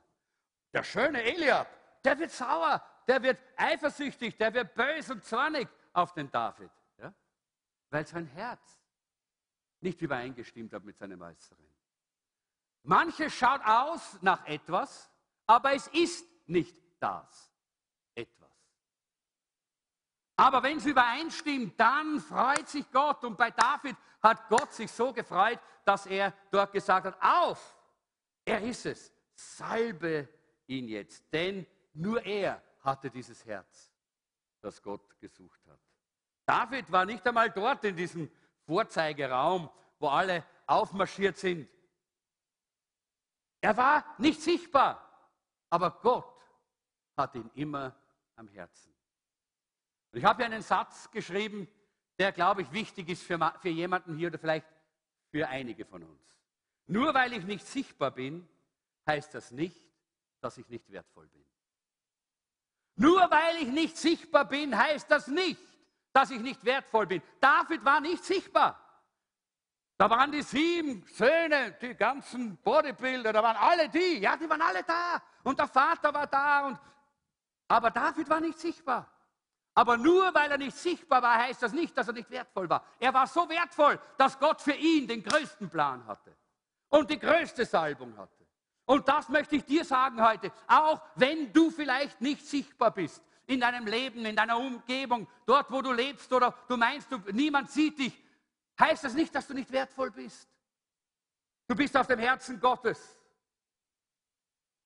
Der 0.72 0.82
schöne 0.82 1.22
Eliab, 1.22 1.68
der 2.02 2.18
wird 2.18 2.30
sauer, 2.30 2.82
der 3.06 3.22
wird 3.22 3.38
eifersüchtig, 3.56 4.36
der 4.36 4.54
wird 4.54 4.74
böse 4.74 5.12
und 5.12 5.24
zornig 5.24 5.68
auf 5.92 6.12
den 6.12 6.30
David. 6.30 6.70
Ja? 6.98 7.12
Weil 7.90 8.06
sein 8.06 8.26
Herz 8.26 8.80
nicht 9.80 10.00
übereingestimmt 10.00 10.72
hat 10.72 10.84
mit 10.84 10.96
seinem 10.96 11.20
Äußeren. 11.20 11.69
Manches 12.82 13.34
schaut 13.34 13.60
aus 13.64 14.18
nach 14.22 14.46
etwas, 14.46 15.10
aber 15.46 15.74
es 15.74 15.86
ist 15.88 16.26
nicht 16.46 16.80
das 16.98 17.50
etwas. 18.14 18.50
Aber 20.36 20.62
wenn 20.62 20.78
es 20.78 20.86
übereinstimmt, 20.86 21.78
dann 21.78 22.20
freut 22.20 22.68
sich 22.68 22.90
Gott. 22.90 23.22
Und 23.24 23.36
bei 23.36 23.50
David 23.50 23.96
hat 24.22 24.48
Gott 24.48 24.72
sich 24.72 24.90
so 24.90 25.12
gefreut, 25.12 25.58
dass 25.84 26.06
er 26.06 26.32
dort 26.50 26.72
gesagt 26.72 27.06
hat, 27.06 27.18
auf, 27.20 27.76
er 28.44 28.62
ist 28.62 28.86
es, 28.86 29.12
salbe 29.34 30.28
ihn 30.66 30.88
jetzt, 30.88 31.24
denn 31.32 31.66
nur 31.92 32.24
er 32.24 32.62
hatte 32.80 33.10
dieses 33.10 33.44
Herz, 33.44 33.92
das 34.60 34.80
Gott 34.82 35.18
gesucht 35.18 35.60
hat. 35.66 35.78
David 36.46 36.90
war 36.90 37.04
nicht 37.04 37.26
einmal 37.26 37.50
dort 37.50 37.84
in 37.84 37.96
diesem 37.96 38.30
Vorzeigeraum, 38.66 39.68
wo 39.98 40.08
alle 40.08 40.44
aufmarschiert 40.66 41.36
sind. 41.36 41.68
Er 43.60 43.76
war 43.76 44.04
nicht 44.18 44.40
sichtbar, 44.40 45.06
aber 45.68 45.90
Gott 46.02 46.34
hat 47.16 47.34
ihn 47.34 47.50
immer 47.54 47.94
am 48.36 48.48
Herzen. 48.48 48.94
Ich 50.12 50.24
habe 50.24 50.38
hier 50.38 50.46
einen 50.46 50.62
Satz 50.62 51.10
geschrieben, 51.10 51.68
der, 52.18 52.32
glaube 52.32 52.62
ich, 52.62 52.72
wichtig 52.72 53.08
ist 53.08 53.22
für, 53.22 53.38
für 53.60 53.68
jemanden 53.68 54.16
hier 54.16 54.28
oder 54.28 54.38
vielleicht 54.38 54.66
für 55.30 55.46
einige 55.48 55.84
von 55.84 56.02
uns. 56.02 56.38
Nur 56.86 57.14
weil 57.14 57.32
ich 57.32 57.44
nicht 57.44 57.66
sichtbar 57.66 58.10
bin, 58.10 58.48
heißt 59.06 59.34
das 59.34 59.50
nicht, 59.50 59.76
dass 60.40 60.58
ich 60.58 60.68
nicht 60.68 60.90
wertvoll 60.90 61.28
bin. 61.28 61.44
Nur 62.96 63.30
weil 63.30 63.62
ich 63.62 63.68
nicht 63.68 63.96
sichtbar 63.96 64.46
bin, 64.46 64.76
heißt 64.76 65.10
das 65.10 65.28
nicht, 65.28 65.62
dass 66.12 66.30
ich 66.30 66.40
nicht 66.40 66.64
wertvoll 66.64 67.06
bin. 67.06 67.22
David 67.40 67.84
war 67.84 68.00
nicht 68.00 68.24
sichtbar. 68.24 68.89
Da 70.00 70.08
waren 70.08 70.32
die 70.32 70.40
sieben 70.40 71.04
Söhne, 71.12 71.72
die 71.72 71.94
ganzen 71.94 72.56
Bodybuilder, 72.56 73.34
da 73.34 73.42
waren 73.42 73.58
alle 73.58 73.86
die, 73.90 74.18
ja, 74.18 74.34
die 74.34 74.48
waren 74.48 74.62
alle 74.62 74.82
da. 74.82 75.20
Und 75.42 75.58
der 75.58 75.68
Vater 75.68 76.14
war 76.14 76.26
da. 76.26 76.68
Und, 76.68 76.80
aber 77.68 77.90
David 77.90 78.30
war 78.30 78.40
nicht 78.40 78.58
sichtbar. 78.58 79.06
Aber 79.74 79.98
nur 79.98 80.32
weil 80.32 80.50
er 80.52 80.56
nicht 80.56 80.74
sichtbar 80.74 81.20
war, 81.20 81.36
heißt 81.36 81.62
das 81.62 81.74
nicht, 81.74 81.94
dass 81.98 82.08
er 82.08 82.14
nicht 82.14 82.30
wertvoll 82.30 82.70
war. 82.70 82.82
Er 82.98 83.12
war 83.12 83.26
so 83.26 83.46
wertvoll, 83.50 84.00
dass 84.16 84.38
Gott 84.38 84.62
für 84.62 84.72
ihn 84.72 85.06
den 85.06 85.22
größten 85.22 85.68
Plan 85.68 86.06
hatte 86.06 86.34
und 86.88 87.10
die 87.10 87.18
größte 87.18 87.66
Salbung 87.66 88.16
hatte. 88.16 88.46
Und 88.86 89.06
das 89.06 89.28
möchte 89.28 89.56
ich 89.56 89.66
dir 89.66 89.84
sagen 89.84 90.26
heute, 90.26 90.50
auch 90.66 91.02
wenn 91.16 91.52
du 91.52 91.70
vielleicht 91.70 92.22
nicht 92.22 92.46
sichtbar 92.46 92.92
bist 92.92 93.22
in 93.44 93.60
deinem 93.60 93.86
Leben, 93.86 94.24
in 94.24 94.34
deiner 94.34 94.56
Umgebung, 94.56 95.28
dort, 95.44 95.70
wo 95.70 95.82
du 95.82 95.92
lebst 95.92 96.32
oder 96.32 96.54
du 96.68 96.78
meinst, 96.78 97.12
du, 97.12 97.18
niemand 97.32 97.70
sieht 97.70 97.98
dich, 97.98 98.18
heißt 98.80 99.04
das 99.04 99.14
nicht, 99.14 99.34
dass 99.34 99.46
du 99.46 99.54
nicht 99.54 99.70
wertvoll 99.70 100.10
bist. 100.10 100.48
Du 101.68 101.74
bist 101.76 101.96
auf 101.96 102.06
dem 102.06 102.18
Herzen 102.18 102.58
Gottes. 102.58 103.16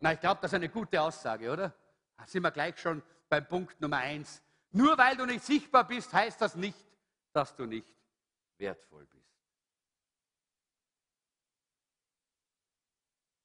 Na, 0.01 0.13
ich 0.13 0.21
glaube, 0.21 0.41
das 0.43 0.51
ist 0.51 0.57
eine 0.57 0.69
gute 0.69 1.01
Aussage, 1.01 1.51
oder? 1.51 1.75
Da 2.17 2.27
sind 2.27 2.43
wir 2.43 2.51
gleich 2.51 2.79
schon 2.79 3.03
beim 3.29 3.49
Punkt 3.49 3.81
Nummer 3.81 3.99
eins. 3.99 4.43
Nur 4.71 4.99
weil 4.99 5.17
du 5.17 5.25
nicht 5.25 5.45
sichtbar 5.45 5.87
bist, 5.87 6.13
heißt 6.13 6.41
das 6.41 6.57
nicht, 6.57 6.79
dass 7.33 7.55
du 7.57 7.65
nicht 7.65 7.89
wertvoll 8.59 9.07
bist. 9.07 9.25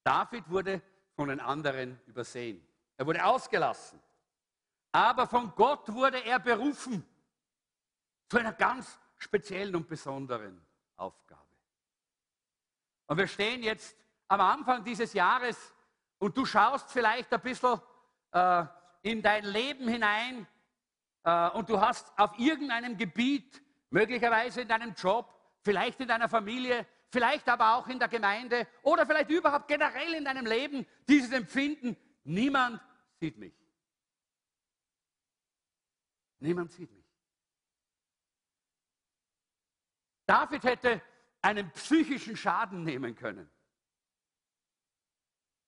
David 0.02 0.48
wurde 0.50 0.82
von 1.14 1.28
den 1.28 1.40
anderen 1.40 2.00
übersehen. 2.06 2.66
Er 2.96 3.06
wurde 3.06 3.24
ausgelassen. 3.24 4.00
Aber 4.92 5.26
von 5.26 5.54
Gott 5.54 5.92
wurde 5.92 6.18
er 6.24 6.40
berufen 6.40 7.06
zu 8.28 8.38
einer 8.38 8.52
ganz 8.52 8.98
speziellen 9.20 9.76
und 9.76 9.86
besonderen 9.86 10.60
Aufgabe. 10.96 11.40
Und 13.06 13.18
wir 13.18 13.26
stehen 13.26 13.62
jetzt 13.62 13.96
am 14.28 14.40
Anfang 14.40 14.84
dieses 14.84 15.12
Jahres 15.12 15.74
und 16.18 16.36
du 16.36 16.44
schaust 16.44 16.90
vielleicht 16.90 17.32
ein 17.32 17.40
bisschen 17.40 17.80
äh, 18.32 18.64
in 19.02 19.22
dein 19.22 19.44
Leben 19.44 19.88
hinein 19.88 20.46
äh, 21.24 21.50
und 21.50 21.68
du 21.68 21.80
hast 21.80 22.12
auf 22.18 22.38
irgendeinem 22.38 22.96
Gebiet, 22.96 23.62
möglicherweise 23.90 24.62
in 24.62 24.68
deinem 24.68 24.94
Job, 24.94 25.34
vielleicht 25.62 26.00
in 26.00 26.08
deiner 26.08 26.28
Familie, 26.28 26.86
vielleicht 27.10 27.48
aber 27.48 27.74
auch 27.74 27.88
in 27.88 27.98
der 27.98 28.08
Gemeinde 28.08 28.66
oder 28.82 29.04
vielleicht 29.04 29.30
überhaupt 29.30 29.68
generell 29.68 30.14
in 30.14 30.24
deinem 30.24 30.46
Leben 30.46 30.86
dieses 31.08 31.32
Empfinden, 31.32 31.96
niemand 32.24 32.80
sieht 33.18 33.36
mich. 33.36 33.54
Niemand 36.38 36.72
sieht 36.72 36.90
mich. 36.90 37.09
David 40.30 40.62
hätte 40.62 41.02
einen 41.42 41.72
psychischen 41.72 42.36
Schaden 42.36 42.84
nehmen 42.84 43.16
können. 43.16 43.50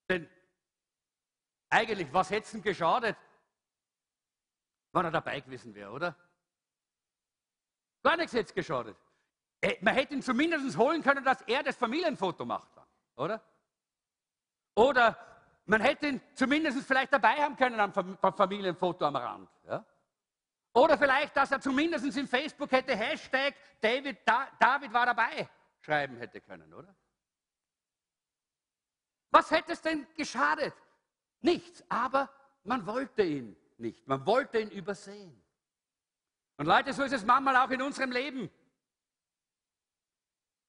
Denn 0.08 0.30
eigentlich, 1.68 2.12
was 2.12 2.30
hätte 2.30 2.46
es 2.46 2.54
ihm 2.54 2.62
geschadet, 2.62 3.16
wenn 4.92 5.04
er 5.04 5.10
dabei 5.10 5.40
gewesen 5.40 5.74
wäre, 5.74 5.90
oder? 5.90 6.16
Gar 8.04 8.18
nichts 8.18 8.34
hätte 8.34 8.50
es 8.50 8.54
geschadet. 8.54 8.96
Äh, 9.60 9.78
man 9.80 9.94
hätte 9.94 10.14
ihn 10.14 10.22
zumindest 10.22 10.76
holen 10.76 11.02
können, 11.02 11.24
dass 11.24 11.42
er 11.42 11.64
das 11.64 11.74
Familienfoto 11.76 12.44
macht, 12.44 12.70
oder? 13.16 13.42
Oder 14.76 15.18
man 15.64 15.80
hätte 15.80 16.06
ihn 16.06 16.20
zumindest 16.34 16.86
vielleicht 16.86 17.12
dabei 17.12 17.42
haben 17.42 17.56
können 17.56 17.80
am 17.80 17.92
Familienfoto 18.36 19.06
am 19.06 19.16
Rand. 19.16 19.50
Ja? 19.64 19.84
Oder 20.74 20.96
vielleicht, 20.96 21.36
dass 21.36 21.50
er 21.50 21.60
zumindest 21.60 22.16
in 22.16 22.26
Facebook 22.26 22.72
hätte 22.72 22.96
Hashtag 22.96 23.54
David, 23.80 24.18
da, 24.24 24.48
David 24.58 24.92
war 24.92 25.06
dabei 25.06 25.48
schreiben 25.82 26.16
hätte 26.16 26.40
können, 26.40 26.72
oder? 26.72 26.94
Was 29.30 29.50
hätte 29.50 29.72
es 29.72 29.82
denn 29.82 30.06
geschadet? 30.16 30.74
Nichts, 31.40 31.84
aber 31.88 32.30
man 32.64 32.86
wollte 32.86 33.22
ihn 33.22 33.56
nicht. 33.78 34.06
Man 34.06 34.24
wollte 34.26 34.60
ihn 34.60 34.70
übersehen. 34.70 35.42
Und 36.56 36.66
Leute, 36.66 36.92
so 36.92 37.02
ist 37.02 37.12
es 37.12 37.24
manchmal 37.24 37.56
auch 37.56 37.70
in 37.70 37.82
unserem 37.82 38.12
Leben. 38.12 38.50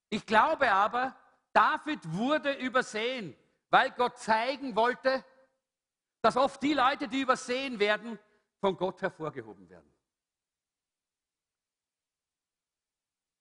Ich 0.09 0.25
glaube 0.25 0.71
aber, 0.71 1.15
David 1.51 1.99
wurde 2.11 2.53
übersehen, 2.53 3.35
weil 3.69 3.91
Gott 3.91 4.17
zeigen 4.17 4.75
wollte, 4.75 5.23
dass 6.21 6.37
oft 6.37 6.61
die 6.63 6.73
Leute, 6.73 7.07
die 7.07 7.21
übersehen 7.21 7.79
werden, 7.79 8.17
von 8.59 8.77
Gott 8.77 9.01
hervorgehoben 9.01 9.69
werden. 9.69 9.92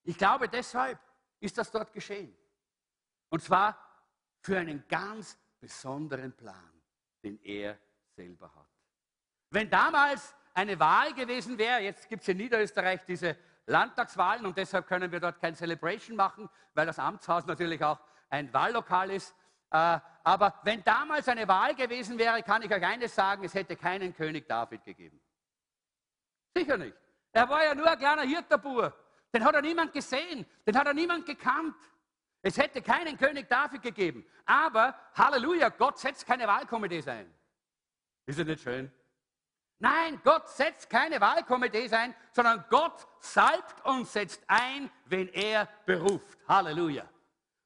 Ich 0.05 0.19
glaube, 0.19 0.49
deshalb 0.49 0.99
ist 1.41 1.59
das 1.59 1.71
dort 1.71 1.93
geschehen. 1.93 2.37
Und 3.29 3.43
zwar 3.43 3.79
für 4.41 4.59
einen 4.59 4.87
ganz 4.88 5.38
besonderen 5.61 6.33
Plan, 6.33 6.73
den 7.23 7.41
er 7.43 7.79
selber 8.17 8.53
hat. 8.55 8.69
Wenn 9.51 9.71
damals 9.71 10.35
eine 10.55 10.79
Wahl 10.79 11.15
gewesen 11.15 11.57
wäre, 11.59 11.81
jetzt 11.81 12.09
gibt 12.09 12.23
es 12.23 12.29
in 12.29 12.37
Niederösterreich 12.38 13.05
diese 13.07 13.37
Landtagswahlen 13.67 14.45
und 14.45 14.57
deshalb 14.57 14.87
können 14.87 15.12
wir 15.12 15.21
dort 15.21 15.41
kein 15.41 15.55
Celebration 15.55 16.17
machen, 16.17 16.49
weil 16.75 16.87
das 16.87 16.99
Amtshaus 16.99 17.47
natürlich 17.47 17.83
auch 17.83 18.01
ein 18.29 18.53
Wahllokal 18.53 19.11
ist. 19.11 19.35
Äh, 19.71 20.01
aber 20.25 20.55
wenn 20.65 20.83
damals 20.85 21.29
eine 21.29 21.47
Wahl 21.49 21.75
gewesen 21.75 22.19
wäre, 22.19 22.43
kann 22.43 22.62
ich 22.62 22.73
euch 22.73 22.85
eines 22.85 23.15
sagen, 23.15 23.45
es 23.45 23.55
hätte 23.55 23.77
keinen 23.77 24.15
König 24.15 24.49
David 24.49 24.85
gegeben. 24.85 25.21
Sicher 26.55 26.77
nicht. 26.77 26.97
Er 27.33 27.49
war 27.49 27.65
ja 27.65 27.75
nur 27.75 27.91
ein 27.91 27.99
kleiner 27.99 28.23
Hirterbur. 28.23 28.93
Den 29.33 29.45
hat 29.45 29.55
er 29.55 29.62
niemand 29.62 29.92
gesehen, 29.92 30.47
den 30.66 30.77
hat 30.77 30.87
er 30.87 30.95
niemand 30.95 31.27
gekannt. 31.27 31.77
Es 32.42 32.59
hätte 32.59 32.83
keinen 32.83 33.16
König 33.16 33.49
David 33.49 33.83
gegeben. 33.83 34.27
Aber, 34.45 34.99
Halleluja, 35.14 35.68
Gott 35.71 35.99
setzt 35.99 36.27
keine 36.27 36.47
Wahlkomitees 36.47 37.09
ein. 37.09 37.33
Ist 38.27 38.38
das 38.38 38.47
nicht 38.47 38.62
schön? 38.62 38.92
Nein, 39.79 40.21
Gott 40.23 40.49
setzt 40.49 40.90
keine 40.90 41.21
Wahlkomitees 41.21 41.92
ein, 41.92 42.14
sondern 42.33 42.64
Gott 42.68 43.07
salbt 43.21 43.85
und 43.85 44.07
setzt 44.07 44.42
ein, 44.47 44.90
wen 45.07 45.29
er 45.29 45.68
beruft. 45.87 46.38
Halleluja. 46.47 47.09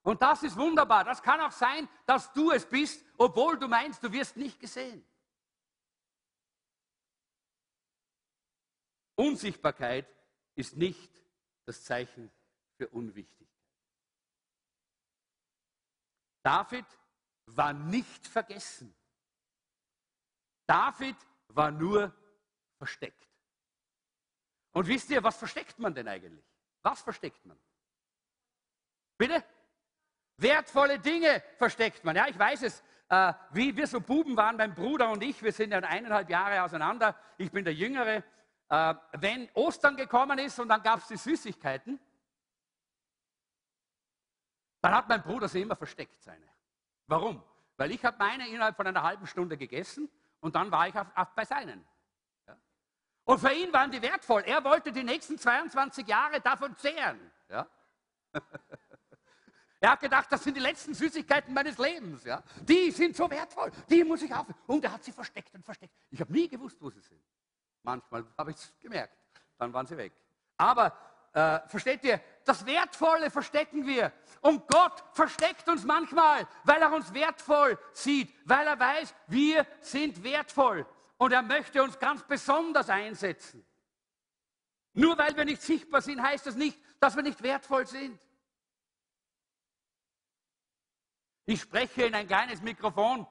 Und 0.02 0.22
das 0.22 0.42
ist 0.42 0.56
wunderbar. 0.56 1.04
Das 1.04 1.22
kann 1.22 1.40
auch 1.40 1.52
sein, 1.52 1.88
dass 2.06 2.32
du 2.32 2.52
es 2.52 2.64
bist, 2.64 3.04
obwohl 3.18 3.58
du 3.58 3.66
meinst, 3.66 4.02
du 4.04 4.12
wirst 4.12 4.36
nicht 4.36 4.60
gesehen. 4.60 5.04
Unsichtbarkeit 9.16 10.06
ist 10.54 10.76
nicht 10.76 11.10
das 11.66 11.84
Zeichen 11.84 12.30
für 12.76 12.88
Unwichtigkeit. 12.88 13.46
David 16.42 16.86
war 17.46 17.72
nicht 17.72 18.26
vergessen. 18.26 18.94
David 20.66 21.16
war 21.48 21.70
nur 21.70 22.14
versteckt. 22.78 23.28
Und 24.72 24.86
wisst 24.86 25.10
ihr, 25.10 25.22
was 25.22 25.36
versteckt 25.36 25.78
man 25.78 25.94
denn 25.94 26.06
eigentlich? 26.06 26.44
Was 26.82 27.02
versteckt 27.02 27.44
man? 27.46 27.58
Bitte? 29.18 29.42
Wertvolle 30.36 30.98
Dinge 30.98 31.42
versteckt 31.56 32.04
man. 32.04 32.14
Ja, 32.14 32.28
ich 32.28 32.38
weiß 32.38 32.62
es. 32.62 32.82
Äh, 33.08 33.32
wie 33.52 33.76
wir 33.76 33.86
so 33.86 34.00
Buben 34.00 34.36
waren, 34.36 34.56
mein 34.56 34.74
Bruder 34.74 35.10
und 35.10 35.22
ich, 35.22 35.42
wir 35.42 35.52
sind 35.52 35.70
ja 35.70 35.78
eineinhalb 35.78 36.28
Jahre 36.28 36.62
auseinander. 36.62 37.16
Ich 37.38 37.50
bin 37.50 37.64
der 37.64 37.74
Jüngere 37.74 38.22
äh, 38.68 38.94
wenn 39.12 39.48
Ostern 39.54 39.96
gekommen 39.96 40.38
ist 40.38 40.58
und 40.58 40.68
dann 40.68 40.82
gab 40.82 41.00
es 41.00 41.06
die 41.08 41.16
Süßigkeiten, 41.16 42.00
dann 44.80 44.94
hat 44.94 45.08
mein 45.08 45.22
Bruder 45.22 45.48
sie 45.48 45.62
immer 45.62 45.76
versteckt, 45.76 46.22
seine. 46.22 46.46
Warum? 47.06 47.42
Weil 47.76 47.92
ich 47.92 48.04
habe 48.04 48.16
meine 48.18 48.48
innerhalb 48.48 48.76
von 48.76 48.86
einer 48.86 49.02
halben 49.02 49.26
Stunde 49.26 49.56
gegessen 49.56 50.08
und 50.40 50.54
dann 50.54 50.70
war 50.70 50.88
ich 50.88 50.94
auf, 50.94 51.06
auf 51.14 51.34
bei 51.34 51.44
seinen. 51.44 51.86
Ja? 52.46 52.56
Und 53.24 53.38
für 53.38 53.52
ihn 53.52 53.72
waren 53.72 53.90
die 53.90 54.00
wertvoll. 54.02 54.42
Er 54.42 54.62
wollte 54.64 54.92
die 54.92 55.04
nächsten 55.04 55.38
22 55.38 56.06
Jahre 56.06 56.40
davon 56.40 56.76
zehren. 56.76 57.20
Ja? 57.48 57.68
er 59.80 59.90
hat 59.90 60.00
gedacht, 60.00 60.30
das 60.30 60.42
sind 60.42 60.56
die 60.56 60.60
letzten 60.60 60.94
Süßigkeiten 60.94 61.52
meines 61.52 61.78
Lebens. 61.78 62.24
Ja? 62.24 62.42
Die 62.62 62.90
sind 62.90 63.16
so 63.16 63.30
wertvoll, 63.30 63.70
die 63.88 64.02
muss 64.04 64.22
ich 64.22 64.34
auf. 64.34 64.46
Und 64.66 64.84
er 64.84 64.92
hat 64.92 65.04
sie 65.04 65.12
versteckt 65.12 65.54
und 65.54 65.64
versteckt. 65.64 65.94
Ich 66.10 66.20
habe 66.20 66.32
nie 66.32 66.48
gewusst, 66.48 66.80
wo 66.80 66.90
sie 66.90 67.00
sind. 67.00 67.22
Manchmal 67.86 68.26
habe 68.36 68.50
ich 68.50 68.56
es 68.56 68.72
gemerkt, 68.80 69.16
dann 69.58 69.72
waren 69.72 69.86
sie 69.86 69.96
weg. 69.96 70.12
Aber 70.56 70.92
äh, 71.32 71.60
versteht 71.68 72.02
ihr, 72.02 72.20
das 72.44 72.66
Wertvolle 72.66 73.30
verstecken 73.30 73.86
wir. 73.86 74.12
Und 74.40 74.66
Gott 74.66 75.04
versteckt 75.12 75.68
uns 75.68 75.84
manchmal, 75.84 76.48
weil 76.64 76.82
er 76.82 76.92
uns 76.92 77.14
wertvoll 77.14 77.78
sieht, 77.92 78.34
weil 78.44 78.66
er 78.66 78.78
weiß, 78.78 79.14
wir 79.28 79.64
sind 79.80 80.24
wertvoll. 80.24 80.84
Und 81.16 81.32
er 81.32 81.42
möchte 81.42 81.80
uns 81.80 81.96
ganz 82.00 82.24
besonders 82.24 82.90
einsetzen. 82.90 83.64
Nur 84.92 85.16
weil 85.16 85.36
wir 85.36 85.44
nicht 85.44 85.62
sichtbar 85.62 86.02
sind, 86.02 86.20
heißt 86.20 86.46
das 86.46 86.56
nicht, 86.56 86.76
dass 86.98 87.14
wir 87.14 87.22
nicht 87.22 87.40
wertvoll 87.40 87.86
sind. 87.86 88.20
Ich 91.44 91.60
spreche 91.60 92.06
in 92.06 92.14
ein 92.16 92.26
kleines 92.26 92.60
Mikrofon. 92.62 93.28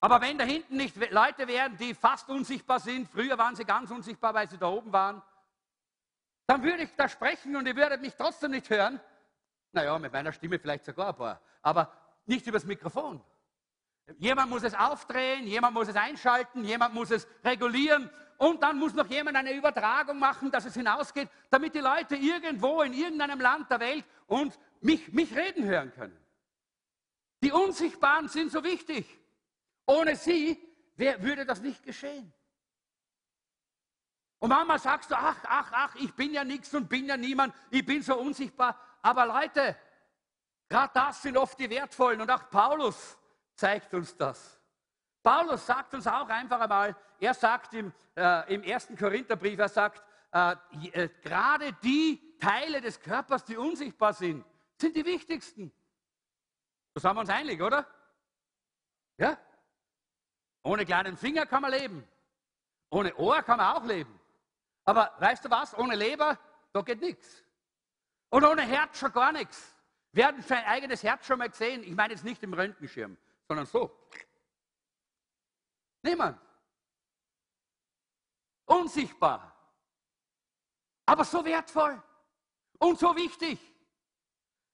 Aber 0.00 0.20
wenn 0.20 0.38
da 0.38 0.44
hinten 0.44 0.76
nicht 0.76 0.96
Leute 1.10 1.48
wären, 1.48 1.76
die 1.76 1.94
fast 1.94 2.28
unsichtbar 2.28 2.78
sind, 2.78 3.08
früher 3.08 3.36
waren 3.36 3.56
sie 3.56 3.64
ganz 3.64 3.90
unsichtbar, 3.90 4.32
weil 4.32 4.48
sie 4.48 4.58
da 4.58 4.68
oben 4.68 4.92
waren, 4.92 5.22
dann 6.46 6.62
würde 6.62 6.84
ich 6.84 6.94
da 6.96 7.08
sprechen 7.08 7.56
und 7.56 7.66
ihr 7.66 7.76
würdet 7.76 8.00
mich 8.00 8.14
trotzdem 8.14 8.52
nicht 8.52 8.70
hören. 8.70 9.00
Naja, 9.72 9.98
mit 9.98 10.12
meiner 10.12 10.32
Stimme 10.32 10.58
vielleicht 10.58 10.84
sogar 10.84 11.08
ein 11.08 11.16
paar, 11.16 11.40
aber 11.62 11.92
nicht 12.26 12.46
übers 12.46 12.64
Mikrofon. 12.64 13.22
Jemand 14.16 14.48
muss 14.48 14.62
es 14.62 14.74
aufdrehen, 14.74 15.46
jemand 15.46 15.74
muss 15.74 15.88
es 15.88 15.96
einschalten, 15.96 16.64
jemand 16.64 16.94
muss 16.94 17.10
es 17.10 17.26
regulieren 17.44 18.08
und 18.38 18.62
dann 18.62 18.78
muss 18.78 18.94
noch 18.94 19.06
jemand 19.08 19.36
eine 19.36 19.52
Übertragung 19.52 20.18
machen, 20.18 20.50
dass 20.50 20.64
es 20.64 20.74
hinausgeht, 20.74 21.28
damit 21.50 21.74
die 21.74 21.80
Leute 21.80 22.16
irgendwo 22.16 22.82
in 22.82 22.94
irgendeinem 22.94 23.40
Land 23.40 23.70
der 23.70 23.80
Welt 23.80 24.04
und 24.26 24.58
mich, 24.80 25.12
mich 25.12 25.36
reden 25.36 25.64
hören 25.64 25.92
können. 25.92 26.16
Die 27.42 27.52
Unsichtbaren 27.52 28.28
sind 28.28 28.50
so 28.50 28.64
wichtig. 28.64 29.06
Ohne 29.88 30.16
sie 30.16 30.62
wer, 30.96 31.22
würde 31.22 31.46
das 31.46 31.62
nicht 31.62 31.82
geschehen. 31.82 32.32
Und 34.38 34.50
manchmal 34.50 34.78
sagst 34.78 35.10
du, 35.10 35.16
ach, 35.16 35.38
ach, 35.44 35.70
ach, 35.72 35.94
ich 35.96 36.14
bin 36.14 36.32
ja 36.32 36.44
nichts 36.44 36.72
und 36.74 36.88
bin 36.88 37.06
ja 37.06 37.16
niemand, 37.16 37.54
ich 37.70 37.84
bin 37.84 38.02
so 38.02 38.16
unsichtbar. 38.18 38.78
Aber 39.02 39.26
Leute, 39.26 39.76
gerade 40.68 40.92
das 40.94 41.22
sind 41.22 41.36
oft 41.36 41.58
die 41.58 41.70
wertvollen. 41.70 42.20
Und 42.20 42.30
auch 42.30 42.50
Paulus 42.50 43.16
zeigt 43.54 43.94
uns 43.94 44.14
das. 44.16 44.60
Paulus 45.22 45.66
sagt 45.66 45.94
uns 45.94 46.06
auch 46.06 46.28
einfach 46.28 46.60
einmal, 46.60 46.94
er 47.18 47.34
sagt 47.34 47.72
im, 47.72 47.92
äh, 48.14 48.54
im 48.54 48.62
ersten 48.62 48.96
Korintherbrief, 48.96 49.58
er 49.58 49.68
sagt, 49.68 50.04
äh, 50.32 50.54
äh, 50.92 51.08
gerade 51.22 51.72
die 51.82 52.36
Teile 52.38 52.82
des 52.82 53.00
Körpers, 53.00 53.44
die 53.44 53.56
unsichtbar 53.56 54.12
sind, 54.12 54.44
sind 54.76 54.94
die 54.94 55.04
wichtigsten. 55.04 55.72
Da 56.92 57.00
sind 57.00 57.14
wir 57.14 57.20
uns 57.20 57.30
einig, 57.30 57.60
oder? 57.60 57.86
Ja? 59.16 59.38
Ohne 60.68 60.84
kleinen 60.84 61.16
Finger 61.16 61.46
kann 61.46 61.62
man 61.62 61.70
leben. 61.70 62.06
Ohne 62.90 63.16
Ohr 63.16 63.42
kann 63.42 63.56
man 63.56 63.74
auch 63.74 63.84
leben. 63.86 64.20
Aber 64.84 65.14
weißt 65.18 65.46
du 65.46 65.50
was? 65.50 65.74
Ohne 65.78 65.96
Leber, 65.96 66.38
da 66.74 66.82
geht 66.82 67.00
nichts. 67.00 67.42
Und 68.28 68.44
ohne 68.44 68.60
Herz 68.60 68.98
schon 68.98 69.10
gar 69.12 69.32
nichts. 69.32 69.74
Wir 70.12 70.26
hatten 70.26 70.42
sein 70.42 70.62
eigenes 70.66 71.02
Herz 71.02 71.24
schon 71.24 71.38
mal 71.38 71.48
gesehen. 71.48 71.82
Ich 71.84 71.94
meine 71.94 72.12
jetzt 72.12 72.22
nicht 72.22 72.42
im 72.42 72.52
Röntgenschirm, 72.52 73.16
sondern 73.46 73.64
so. 73.64 73.98
Niemand. 76.02 76.38
Unsichtbar. 78.66 79.54
Aber 81.06 81.24
so 81.24 81.42
wertvoll 81.46 82.02
und 82.78 82.98
so 82.98 83.16
wichtig. 83.16 83.58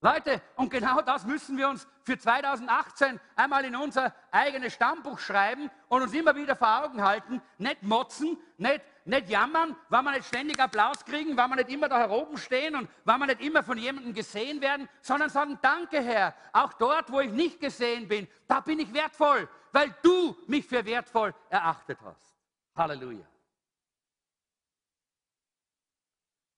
Leute, 0.05 0.43
und 0.57 0.69
genau 0.69 1.01
das 1.01 1.25
müssen 1.25 1.57
wir 1.57 1.67
uns 1.67 1.89
für 2.03 2.19
2018 2.19 3.19
einmal 3.37 3.65
in 3.65 3.75
unser 3.75 4.15
eigenes 4.31 4.75
Stammbuch 4.75 5.19
schreiben 5.19 5.71
und 5.89 6.03
uns 6.03 6.13
immer 6.13 6.37
wieder 6.37 6.55
vor 6.57 6.85
Augen 6.85 7.03
halten. 7.03 7.41
Nicht 7.57 7.83
motzen, 7.83 8.37
nicht, 8.59 8.83
nicht 9.07 9.31
jammern, 9.31 9.75
weil 9.89 10.03
wir 10.03 10.11
nicht 10.11 10.27
ständig 10.27 10.61
Applaus 10.61 11.03
kriegen, 11.07 11.35
weil 11.39 11.49
wir 11.49 11.57
nicht 11.57 11.71
immer 11.71 11.89
da 11.89 12.11
oben 12.11 12.37
stehen 12.37 12.77
und 12.77 12.87
weil 13.07 13.17
wir 13.17 13.27
nicht 13.29 13.41
immer 13.41 13.63
von 13.63 13.79
jemandem 13.79 14.13
gesehen 14.13 14.61
werden, 14.61 14.91
sondern 15.01 15.31
sagen, 15.31 15.59
danke 15.63 16.03
Herr, 16.03 16.35
auch 16.53 16.75
dort, 16.75 17.11
wo 17.11 17.21
ich 17.21 17.31
nicht 17.31 17.59
gesehen 17.59 18.07
bin, 18.07 18.29
da 18.47 18.61
bin 18.61 18.81
ich 18.81 18.93
wertvoll, 18.93 19.49
weil 19.73 19.95
du 20.03 20.37
mich 20.47 20.67
für 20.67 20.85
wertvoll 20.85 21.35
erachtet 21.49 21.99
hast. 22.05 22.37
Halleluja. 22.77 23.25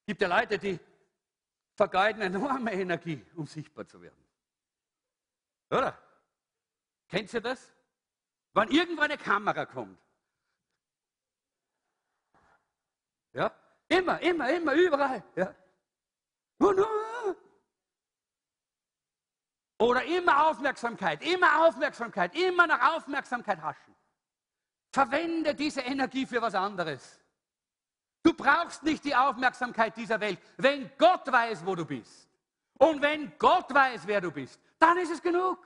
Es 0.00 0.06
gibt 0.06 0.20
ja 0.20 0.36
Leute, 0.36 0.58
die 0.58 0.80
vergeuden 1.76 2.22
enorme 2.22 2.72
Energie, 2.72 3.24
um 3.34 3.46
sichtbar 3.46 3.86
zu 3.86 4.00
werden. 4.00 4.26
Oder? 5.70 5.96
Kennt 7.08 7.32
ihr 7.32 7.40
das? 7.40 7.72
Wenn 8.54 8.70
irgendwo 8.70 9.02
eine 9.02 9.18
Kamera 9.18 9.66
kommt. 9.66 9.98
Ja? 13.32 13.52
Immer, 13.88 14.20
immer, 14.20 14.50
immer, 14.50 14.72
überall. 14.72 15.22
Ja? 15.36 15.54
Oder 19.78 20.04
immer 20.04 20.48
Aufmerksamkeit, 20.48 21.22
immer 21.22 21.66
Aufmerksamkeit, 21.66 22.34
immer 22.34 22.66
nach 22.66 22.96
Aufmerksamkeit 22.96 23.60
haschen. 23.60 23.94
Verwende 24.90 25.54
diese 25.54 25.82
Energie 25.82 26.24
für 26.24 26.40
was 26.40 26.54
anderes. 26.54 27.20
Du 28.26 28.34
brauchst 28.34 28.82
nicht 28.82 29.04
die 29.04 29.14
Aufmerksamkeit 29.14 29.96
dieser 29.96 30.18
Welt. 30.18 30.40
Wenn 30.56 30.90
Gott 30.98 31.30
weiß, 31.30 31.64
wo 31.64 31.76
du 31.76 31.84
bist 31.84 32.28
und 32.76 33.00
wenn 33.00 33.38
Gott 33.38 33.72
weiß, 33.72 34.04
wer 34.04 34.20
du 34.20 34.32
bist, 34.32 34.60
dann 34.80 34.98
ist 34.98 35.12
es 35.12 35.22
genug. 35.22 35.64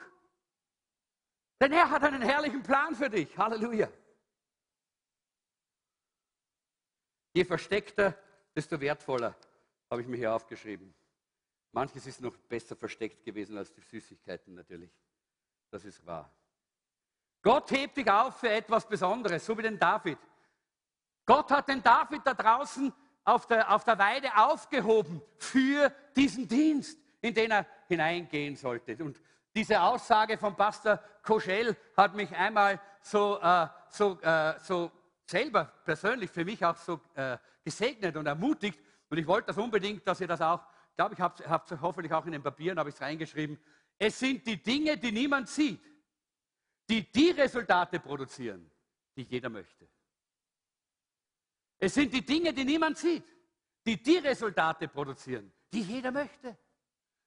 Denn 1.58 1.72
er 1.72 1.88
hat 1.88 2.04
einen 2.04 2.20
herrlichen 2.20 2.62
Plan 2.62 2.94
für 2.94 3.08
dich. 3.08 3.34
Halleluja. 3.38 3.88
Je 7.32 7.44
versteckter, 7.46 8.14
desto 8.54 8.78
wertvoller, 8.78 9.34
habe 9.90 10.02
ich 10.02 10.06
mir 10.06 10.18
hier 10.18 10.34
aufgeschrieben. 10.34 10.92
Manches 11.72 12.06
ist 12.06 12.20
noch 12.20 12.36
besser 12.36 12.76
versteckt 12.76 13.24
gewesen 13.24 13.56
als 13.56 13.72
die 13.72 13.80
Süßigkeiten 13.80 14.52
natürlich. 14.52 14.90
Das 15.70 15.86
ist 15.86 16.04
wahr. 16.04 16.30
Gott 17.40 17.70
hebt 17.70 17.96
dich 17.96 18.10
auf 18.10 18.36
für 18.36 18.50
etwas 18.50 18.86
Besonderes, 18.86 19.46
so 19.46 19.56
wie 19.56 19.62
den 19.62 19.78
David. 19.78 20.18
Gott 21.30 21.48
hat 21.52 21.68
den 21.68 21.80
David 21.80 22.22
da 22.24 22.34
draußen 22.34 22.92
auf 23.22 23.46
der, 23.46 23.72
auf 23.72 23.84
der 23.84 23.96
Weide 23.96 24.36
aufgehoben 24.36 25.22
für 25.36 25.94
diesen 26.16 26.48
Dienst, 26.48 26.98
in 27.20 27.32
den 27.32 27.52
er 27.52 27.66
hineingehen 27.86 28.56
sollte. 28.56 28.96
Und 28.96 29.22
diese 29.54 29.80
Aussage 29.80 30.36
von 30.36 30.56
Pastor 30.56 30.98
Koschel 31.22 31.76
hat 31.96 32.16
mich 32.16 32.34
einmal 32.34 32.80
so, 33.00 33.38
äh, 33.40 33.68
so, 33.90 34.20
äh, 34.22 34.58
so 34.58 34.90
selber 35.24 35.66
persönlich 35.84 36.32
für 36.32 36.44
mich 36.44 36.64
auch 36.64 36.74
so 36.74 37.00
äh, 37.14 37.38
gesegnet 37.62 38.16
und 38.16 38.26
ermutigt. 38.26 38.80
Und 39.08 39.18
ich 39.18 39.26
wollte 39.28 39.46
das 39.46 39.58
unbedingt, 39.58 40.04
dass 40.08 40.20
ihr 40.20 40.26
das 40.26 40.40
auch, 40.40 40.66
glaube, 40.96 41.14
ich 41.14 41.20
habe 41.20 41.64
es 41.64 41.80
hoffentlich 41.80 42.12
auch 42.12 42.26
in 42.26 42.32
den 42.32 42.42
Papieren, 42.42 42.76
habe 42.76 42.88
ich 42.88 42.96
es 42.96 43.00
reingeschrieben. 43.00 43.56
Es 43.96 44.18
sind 44.18 44.44
die 44.44 44.60
Dinge, 44.60 44.96
die 44.96 45.12
niemand 45.12 45.48
sieht, 45.48 45.80
die 46.88 47.08
die 47.08 47.30
Resultate 47.30 48.00
produzieren, 48.00 48.68
die 49.14 49.22
jeder 49.22 49.48
möchte. 49.48 49.86
Es 51.80 51.94
sind 51.94 52.12
die 52.12 52.24
Dinge, 52.24 52.52
die 52.52 52.64
niemand 52.64 52.98
sieht, 52.98 53.24
die 53.86 54.00
die 54.00 54.18
Resultate 54.18 54.86
produzieren, 54.86 55.50
die 55.72 55.80
jeder 55.80 56.12
möchte. 56.12 56.56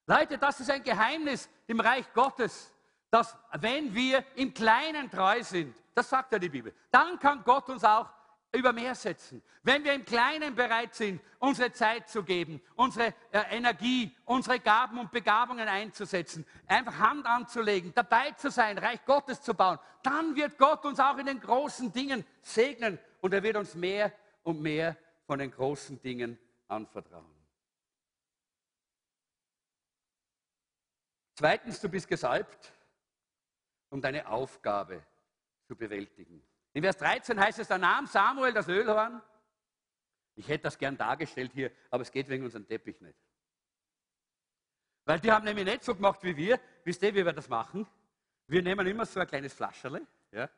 Leute, 0.05 0.37
das 0.37 0.59
ist 0.59 0.69
ein 0.69 0.83
Geheimnis 0.83 1.49
im 1.65 1.79
Reich 1.79 2.05
Gottes, 2.13 2.71
dass 3.09 3.35
wenn 3.59 3.93
wir 3.93 4.23
im 4.35 4.53
Kleinen 4.53 5.09
treu 5.09 5.41
sind, 5.43 5.75
das 5.95 6.09
sagt 6.09 6.31
ja 6.33 6.39
die 6.39 6.49
Bibel, 6.49 6.73
dann 6.91 7.17
kann 7.19 7.43
Gott 7.43 7.67
uns 7.69 7.83
auch 7.83 8.09
über 8.51 8.71
mehr 8.71 8.93
setzen. 8.93 9.41
Wenn 9.63 9.83
wir 9.83 9.93
im 9.93 10.05
Kleinen 10.05 10.53
bereit 10.53 10.93
sind, 10.93 11.19
unsere 11.39 11.71
Zeit 11.71 12.09
zu 12.09 12.21
geben, 12.23 12.61
unsere 12.75 13.13
äh, 13.31 13.41
Energie, 13.49 14.15
unsere 14.25 14.59
Gaben 14.59 14.99
und 14.99 15.11
Begabungen 15.11 15.67
einzusetzen, 15.67 16.45
einfach 16.67 16.97
Hand 16.99 17.25
anzulegen, 17.25 17.91
dabei 17.95 18.31
zu 18.31 18.51
sein, 18.51 18.77
Reich 18.77 19.03
Gottes 19.05 19.41
zu 19.41 19.55
bauen, 19.55 19.79
dann 20.03 20.35
wird 20.35 20.57
Gott 20.59 20.85
uns 20.85 20.99
auch 20.99 21.17
in 21.17 21.25
den 21.25 21.39
großen 21.39 21.91
Dingen 21.91 22.23
segnen 22.41 22.99
und 23.21 23.33
er 23.33 23.41
wird 23.41 23.55
uns 23.55 23.73
mehr 23.73 24.11
und 24.43 24.61
mehr 24.61 24.97
von 25.25 25.39
den 25.39 25.51
großen 25.51 26.01
Dingen 26.01 26.37
anvertrauen. 26.67 27.43
Zweitens, 31.35 31.81
du 31.81 31.89
bist 31.89 32.07
gesalbt, 32.07 32.71
um 33.89 34.01
deine 34.01 34.27
Aufgabe 34.27 35.03
zu 35.67 35.75
bewältigen. 35.75 36.45
In 36.73 36.83
Vers 36.83 36.97
13 36.97 37.39
heißt 37.39 37.59
es, 37.59 37.67
da 37.67 37.77
nahm 37.77 38.05
Samuel 38.05 38.53
das 38.53 38.67
Ölhorn. 38.67 39.21
Ich 40.35 40.47
hätte 40.47 40.63
das 40.63 40.77
gern 40.77 40.97
dargestellt 40.97 41.51
hier, 41.53 41.71
aber 41.89 42.03
es 42.03 42.11
geht 42.11 42.27
wegen 42.29 42.43
unserem 42.43 42.67
Teppich 42.67 42.99
nicht. 43.01 43.17
Weil 45.05 45.19
die 45.19 45.31
haben 45.31 45.43
nämlich 45.43 45.65
nicht 45.65 45.83
so 45.83 45.95
gemacht 45.95 46.23
wie 46.23 46.35
wir. 46.35 46.59
Wisst 46.83 47.01
ihr, 47.03 47.13
wie 47.13 47.25
wir 47.25 47.33
das 47.33 47.49
machen? 47.49 47.87
Wir 48.47 48.61
nehmen 48.61 48.85
immer 48.85 49.05
so 49.05 49.19
ein 49.19 49.27
kleines 49.27 49.53
Flascherle, 49.53 50.05
ja, 50.31 50.49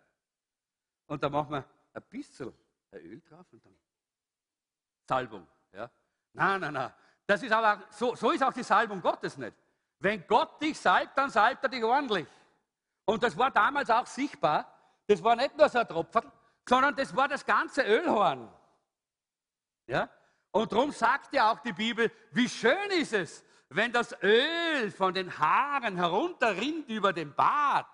und 1.08 1.24
da 1.24 1.30
machen 1.30 1.52
wir 1.52 1.66
ein 1.94 2.04
bisschen 2.10 2.54
Öl 3.00 3.22
drauf 3.22 3.46
und 3.52 3.66
dann 3.66 3.76
Salbung. 5.08 5.48
Ja? 5.74 5.90
Nein, 6.34 6.62
nein, 6.62 6.74
nein. 6.74 6.94
Das 7.26 7.42
ist 7.42 7.52
aber, 7.52 7.84
so, 7.90 8.16
so 8.16 8.32
ist 8.32 8.44
auch 8.44 8.54
die 8.54 8.64
Salbung 8.64 9.02
Gottes 9.02 9.38
nicht. 9.38 9.56
Wenn 10.00 10.26
Gott 10.28 10.62
dich 10.62 10.80
salbt, 10.80 11.18
dann 11.18 11.30
salbt 11.30 11.64
er 11.64 11.70
dich 11.70 11.84
ordentlich. 11.84 12.28
Und 13.06 13.24
das 13.24 13.38
war 13.38 13.52
damals 13.52 13.90
auch 13.90 14.06
sichtbar. 14.06 14.72
Das 15.08 15.24
war 15.24 15.36
nicht 15.36 15.56
nur 15.56 15.70
so 15.70 15.80
ein 15.80 15.88
Tropfen, 15.88 16.32
sondern 16.68 16.96
das 16.96 17.16
war 17.16 17.28
das 17.28 17.46
ganze 17.46 17.84
Ölhorn. 17.84 18.52
Ja? 19.88 20.10
Und 20.52 20.72
darum 20.72 20.92
sagt 20.92 21.34
ja 21.34 21.52
auch 21.52 21.60
die 21.60 21.74
Bibel, 21.74 22.12
wie 22.32 22.50
schön 22.50 22.90
ist 22.92 23.14
es, 23.14 23.44
wenn 23.70 23.92
das 23.92 24.16
Öl 24.24 24.92
von 24.92 25.14
den 25.14 25.38
Haaren 25.38 25.96
herunterrinnt 25.96 26.90
über 26.90 27.14
den 27.14 27.34
Bart. 27.34 27.90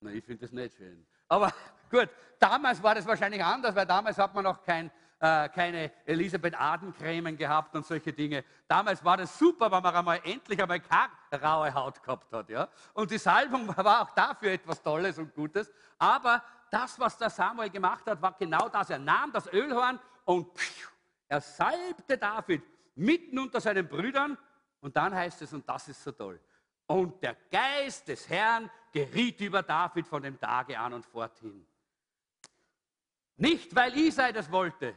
Na, 0.00 0.10
ich 0.10 0.24
finde 0.24 0.42
das 0.42 0.52
nicht 0.52 0.76
schön. 0.76 1.06
Aber 1.28 1.52
gut, 1.92 2.08
damals 2.40 2.82
war 2.82 2.96
das 2.96 3.06
wahrscheinlich 3.06 3.44
anders, 3.44 3.76
weil 3.76 3.86
damals 3.86 4.18
hat 4.18 4.34
man 4.34 4.42
noch 4.42 4.64
kein 4.64 4.90
äh, 5.22 5.48
keine 5.50 5.92
Elisabeth 6.04 6.60
Adencremen 6.60 7.36
gehabt 7.36 7.76
und 7.76 7.86
solche 7.86 8.12
Dinge. 8.12 8.44
Damals 8.66 9.04
war 9.04 9.16
das 9.16 9.38
super, 9.38 9.70
weil 9.70 9.80
man 9.80 9.94
einmal 9.94 10.20
endlich 10.24 10.60
einmal 10.60 10.80
keine 10.80 11.40
raue 11.40 11.72
Haut 11.72 12.02
gehabt 12.02 12.32
hat. 12.32 12.48
Ja? 12.48 12.68
Und 12.92 13.08
die 13.08 13.18
Salbung 13.18 13.68
war 13.76 14.02
auch 14.02 14.10
dafür 14.10 14.50
etwas 14.50 14.82
Tolles 14.82 15.18
und 15.18 15.32
Gutes. 15.32 15.70
Aber 15.96 16.42
das, 16.72 16.98
was 16.98 17.16
der 17.18 17.30
Samuel 17.30 17.70
gemacht 17.70 18.04
hat, 18.06 18.20
war 18.20 18.32
genau 18.32 18.68
das. 18.68 18.90
Er 18.90 18.98
nahm 18.98 19.30
das 19.30 19.46
Ölhorn 19.52 20.00
und 20.24 20.58
pfiuh, 20.58 20.90
er 21.28 21.40
salbte 21.40 22.18
David 22.18 22.64
mitten 22.96 23.38
unter 23.38 23.60
seinen 23.60 23.86
Brüdern. 23.86 24.36
Und 24.80 24.96
dann 24.96 25.14
heißt 25.14 25.40
es, 25.42 25.52
und 25.52 25.68
das 25.68 25.86
ist 25.86 26.02
so 26.02 26.10
toll, 26.10 26.40
und 26.86 27.22
der 27.22 27.36
Geist 27.48 28.08
des 28.08 28.28
Herrn 28.28 28.68
geriet 28.90 29.40
über 29.40 29.62
David 29.62 30.06
von 30.06 30.20
dem 30.20 30.38
Tage 30.38 30.76
an 30.76 30.94
und 30.94 31.06
forthin. 31.06 31.64
Nicht, 33.42 33.74
weil 33.74 33.92
Isai 33.98 34.30
das 34.30 34.52
wollte, 34.52 34.94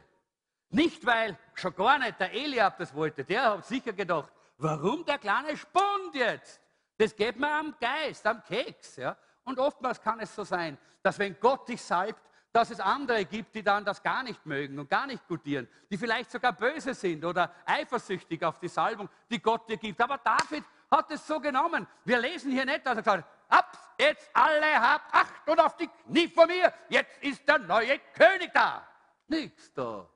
nicht, 0.70 1.04
weil 1.04 1.36
schon 1.54 1.74
gar 1.74 1.98
nicht 1.98 2.20
der 2.20 2.32
Eliab 2.32 2.78
das 2.78 2.94
wollte, 2.94 3.24
der 3.24 3.42
hat 3.42 3.66
sicher 3.66 3.92
gedacht, 3.92 4.32
warum 4.58 5.04
der 5.04 5.18
kleine 5.18 5.56
Spund 5.56 6.14
jetzt? 6.14 6.60
Das 6.96 7.16
geht 7.16 7.36
mir 7.40 7.50
am 7.50 7.74
Geist, 7.80 8.24
am 8.24 8.44
Keks. 8.44 8.98
Ja? 8.98 9.16
Und 9.42 9.58
oftmals 9.58 10.00
kann 10.00 10.20
es 10.20 10.32
so 10.32 10.44
sein, 10.44 10.78
dass 11.02 11.18
wenn 11.18 11.34
Gott 11.40 11.68
dich 11.68 11.82
salbt, 11.82 12.20
dass 12.52 12.70
es 12.70 12.78
andere 12.78 13.24
gibt, 13.24 13.52
die 13.52 13.64
dann 13.64 13.84
das 13.84 14.00
gar 14.00 14.22
nicht 14.22 14.46
mögen 14.46 14.78
und 14.78 14.88
gar 14.88 15.08
nicht 15.08 15.26
gutieren, 15.26 15.66
die 15.90 15.98
vielleicht 15.98 16.30
sogar 16.30 16.52
böse 16.52 16.94
sind 16.94 17.24
oder 17.24 17.52
eifersüchtig 17.64 18.44
auf 18.44 18.60
die 18.60 18.68
Salbung, 18.68 19.08
die 19.28 19.42
Gott 19.42 19.68
dir 19.68 19.76
gibt. 19.76 20.00
Aber 20.00 20.18
David 20.18 20.62
hat 20.88 21.10
es 21.10 21.26
so 21.26 21.40
genommen. 21.40 21.84
Wir 22.04 22.20
lesen 22.20 22.52
hier 22.52 22.64
nicht, 22.64 22.86
dass 22.86 22.96
er 22.96 23.02
gesagt 23.02 23.24
hat, 23.24 23.35
ab, 23.48 23.96
jetzt 23.98 24.28
alle 24.34 24.80
habt 24.80 25.14
Acht 25.14 25.48
und 25.48 25.60
auf 25.60 25.76
die 25.76 25.88
Knie 25.88 26.28
vor 26.28 26.46
mir, 26.46 26.72
jetzt 26.88 27.22
ist 27.22 27.46
der 27.46 27.58
neue 27.58 27.98
König 28.14 28.52
da. 28.52 28.86
Nichts 29.28 29.72
da. 29.72 30.08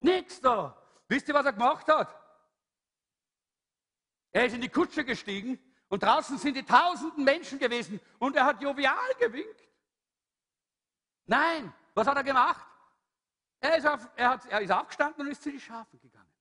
Nichts 0.00 0.40
da. 0.40 0.76
Wisst 1.08 1.28
ihr, 1.28 1.34
was 1.34 1.46
er 1.46 1.52
gemacht 1.52 1.86
hat? 1.88 2.18
Er 4.30 4.46
ist 4.46 4.54
in 4.54 4.60
die 4.60 4.68
Kutsche 4.68 5.04
gestiegen 5.04 5.58
und 5.88 6.02
draußen 6.02 6.38
sind 6.38 6.54
die 6.56 6.64
tausenden 6.64 7.22
Menschen 7.22 7.58
gewesen 7.58 8.00
und 8.18 8.34
er 8.34 8.46
hat 8.46 8.62
jovial 8.62 9.14
gewinkt. 9.18 9.68
Nein, 11.26 11.72
was 11.94 12.06
hat 12.06 12.16
er 12.16 12.24
gemacht? 12.24 12.66
Er 13.60 13.76
ist, 13.76 13.86
auf, 13.86 14.08
er, 14.16 14.30
hat, 14.30 14.46
er 14.46 14.60
ist 14.60 14.72
aufgestanden 14.72 15.26
und 15.26 15.30
ist 15.30 15.42
zu 15.42 15.50
den 15.50 15.60
Schafen 15.60 16.00
gegangen. 16.00 16.32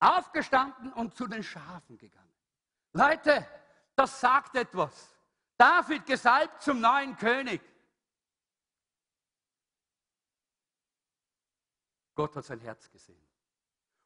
Aufgestanden 0.00 0.92
und 0.94 1.14
zu 1.14 1.26
den 1.26 1.42
Schafen 1.42 1.98
gegangen. 1.98 2.34
Leute, 2.92 3.46
das 3.96 4.20
sagt 4.20 4.56
etwas. 4.56 5.14
David 5.56 6.06
gesalbt 6.06 6.62
zum 6.62 6.80
neuen 6.80 7.16
König. 7.16 7.60
Gott 12.14 12.34
hat 12.36 12.44
sein 12.44 12.60
Herz 12.60 12.90
gesehen. 12.90 13.20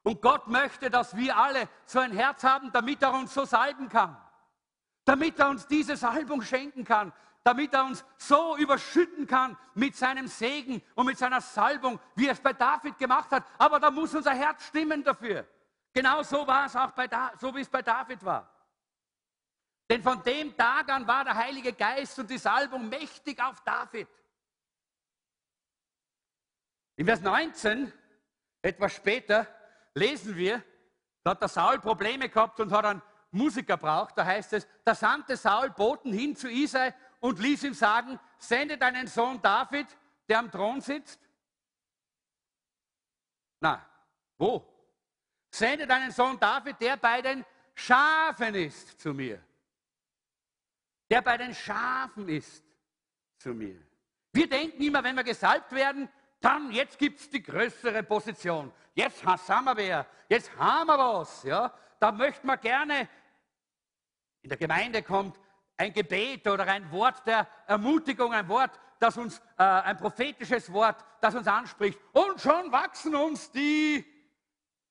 Und 0.03 0.23
Gott 0.23 0.47
möchte, 0.49 0.89
dass 0.89 1.17
wir 1.17 1.37
alle 1.37 1.69
so 1.85 1.99
ein 1.99 2.13
Herz 2.13 2.43
haben, 2.43 2.73
damit 2.73 3.03
er 3.03 3.13
uns 3.13 3.35
so 3.35 3.45
salben 3.45 3.89
kann. 3.89 4.17
Damit 5.05 5.39
er 5.39 5.49
uns 5.51 5.67
diese 5.67 5.97
Salbung 5.97 6.43
schenken 6.43 6.85
kann. 6.85 7.13
Damit 7.45 7.73
er 7.75 7.85
uns 7.85 8.05
so 8.17 8.57
überschütten 8.57 9.27
kann 9.27 9.57
mit 9.75 9.97
seinem 9.97 10.27
Segen 10.27 10.83
und 10.95 11.07
mit 11.07 11.19
seiner 11.19 11.41
Salbung, 11.41 11.99
wie 12.15 12.27
er 12.27 12.33
es 12.33 12.41
bei 12.41 12.53
David 12.53 12.99
gemacht 12.99 13.31
hat. 13.31 13.45
Aber 13.59 13.81
da 13.81 13.91
muss 13.91 14.15
unser 14.15 14.33
Herz 14.33 14.67
stimmen 14.67 15.03
dafür. 15.03 15.47
Genau 15.93 16.23
so 16.23 16.47
war 16.47 16.67
es 16.67 16.77
auch 16.77 16.91
bei 16.93 17.09
da, 17.09 17.33
so 17.39 17.55
wie 17.55 17.61
es 17.61 17.69
bei 17.69 17.83
David 17.83 18.25
war. 18.25 18.51
Denn 19.91 20.03
von 20.03 20.23
dem 20.23 20.55
Tag 20.57 20.91
an 20.91 21.07
war 21.07 21.25
der 21.25 21.35
Heilige 21.35 21.73
Geist 21.73 22.19
und 22.19 22.29
die 22.29 22.39
Salbung 22.39 22.89
mächtig 22.89 23.43
auf 23.43 23.61
David. 23.65 24.09
In 26.97 27.07
Vers 27.07 27.23
19, 27.23 27.93
etwas 28.61 28.93
später, 28.93 29.47
lesen 29.95 30.37
wir, 30.37 30.63
da 31.23 31.31
hat 31.31 31.41
der 31.41 31.49
Saul 31.49 31.79
Probleme 31.79 32.29
gehabt 32.29 32.61
und 32.61 32.71
hat 32.71 32.85
einen 32.85 33.03
Musiker 33.31 33.77
braucht. 33.77 34.19
Da 34.19 34.25
heißt 34.25 34.53
es, 34.55 34.67
da 34.85 34.95
sandte 34.95 35.37
Saul 35.37 35.71
Boten 35.71 36.13
hin 36.13 36.37
zu 36.37 36.51
Isai 36.51 36.95
und 37.21 37.39
ließ 37.39 37.65
ihm 37.65 37.75
sagen, 37.75 38.19
sende 38.39 38.77
deinen 38.77 39.07
Sohn 39.07 39.41
David, 39.41 39.87
der 40.29 40.41
am 40.41 40.51
Thron 40.51 40.81
sitzt. 40.81 41.21
Na, 43.61 43.85
wo? 44.37 44.67
Sende 45.51 45.87
deinen 45.87 46.11
Sohn 46.11 46.39
David, 46.39 46.81
der 46.81 46.97
bei 46.97 47.23
den 47.23 47.45
Schafen 47.75 48.55
ist, 48.55 49.01
zu 49.01 49.15
mir. 49.15 49.43
Der 51.11 51.23
bei 51.23 51.37
den 51.37 51.55
Schafen 51.55 52.29
ist, 52.29 52.65
zu 53.39 53.55
mir. 53.55 53.81
Wir 54.33 54.49
denken 54.49 54.83
immer, 54.83 55.03
wenn 55.03 55.17
wir 55.17 55.25
gesalbt 55.25 55.73
werden, 55.73 56.09
dann 56.41 56.71
jetzt 56.71 56.99
gibt 56.99 57.21
es 57.21 57.31
die 57.31 57.43
größere 57.43 58.03
Position. 58.03 58.73
Jetzt 58.95 59.25
haben 59.25 59.65
wir 59.65 59.77
wer, 59.77 60.07
jetzt 60.29 60.55
haben 60.57 60.89
wir 60.89 60.99
was. 60.99 61.43
Ja? 61.45 61.73
Da 61.99 62.13
möchten 62.13 62.47
wir 62.47 62.57
gerne, 62.57 63.09
in 64.43 64.49
der 64.49 64.59
Gemeinde 64.59 65.03
kommt 65.03 65.39
ein 65.77 65.93
Gebet 65.93 66.47
oder 66.47 66.67
ein 66.67 66.91
Wort 66.91 67.27
der 67.27 67.47
Ermutigung, 67.67 68.33
ein 68.33 68.49
Wort, 68.49 68.79
das 68.99 69.17
uns, 69.17 69.39
äh, 69.57 69.63
ein 69.63 69.97
prophetisches 69.97 70.73
Wort, 70.73 71.05
das 71.21 71.35
uns 71.35 71.47
anspricht. 71.47 71.99
Und 72.13 72.41
schon 72.41 72.71
wachsen 72.73 73.15
uns 73.15 73.51
die 73.53 74.05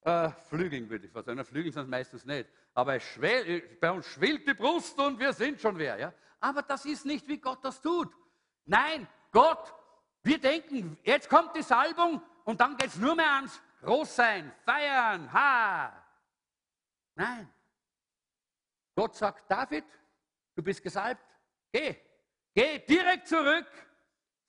äh, 0.01 0.29
Flügeln, 0.49 0.89
würde 0.89 1.05
ich 1.05 1.11
fast 1.11 1.25
sagen. 1.25 1.43
Flügeln 1.43 1.73
sind 1.73 1.83
es 1.83 1.89
meistens 1.89 2.25
nicht. 2.25 2.49
Aber 2.77 2.99
schwell, 2.99 3.61
bei 3.81 3.89
uns 3.89 4.05
schwillt 4.05 4.47
die 4.47 4.53
Brust 4.53 4.99
und 4.99 5.17
wir 5.17 5.33
sind 5.33 5.59
schon 5.59 5.77
wer. 5.77 5.97
Ja? 5.97 6.13
Aber 6.39 6.61
das 6.61 6.85
ist 6.85 7.05
nicht, 7.05 7.27
wie 7.27 7.39
Gott 7.39 7.63
das 7.63 7.81
tut. 7.81 8.13
Nein, 8.65 9.07
Gott 9.31 9.73
wir 10.27 10.39
denken, 10.39 10.97
jetzt 11.03 11.29
kommt 11.29 11.55
die 11.55 11.61
Salbung 11.61 12.21
und 12.43 12.59
dann 12.59 12.75
geht 12.75 12.87
es 12.87 12.97
nur 12.97 13.15
mehr 13.15 13.31
ans 13.31 13.61
Großsein, 13.81 14.51
Feiern, 14.65 15.31
ha. 15.31 16.03
Nein. 17.15 17.49
Gott 18.93 19.15
sagt, 19.15 19.49
David, 19.49 19.85
du 20.53 20.61
bist 20.61 20.83
gesalbt, 20.83 21.23
geh. 21.71 21.95
Geh 22.53 22.79
direkt 22.79 23.29
zurück 23.29 23.71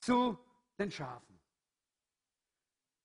zu 0.01 0.37
den 0.77 0.91
Schafen. 0.91 1.28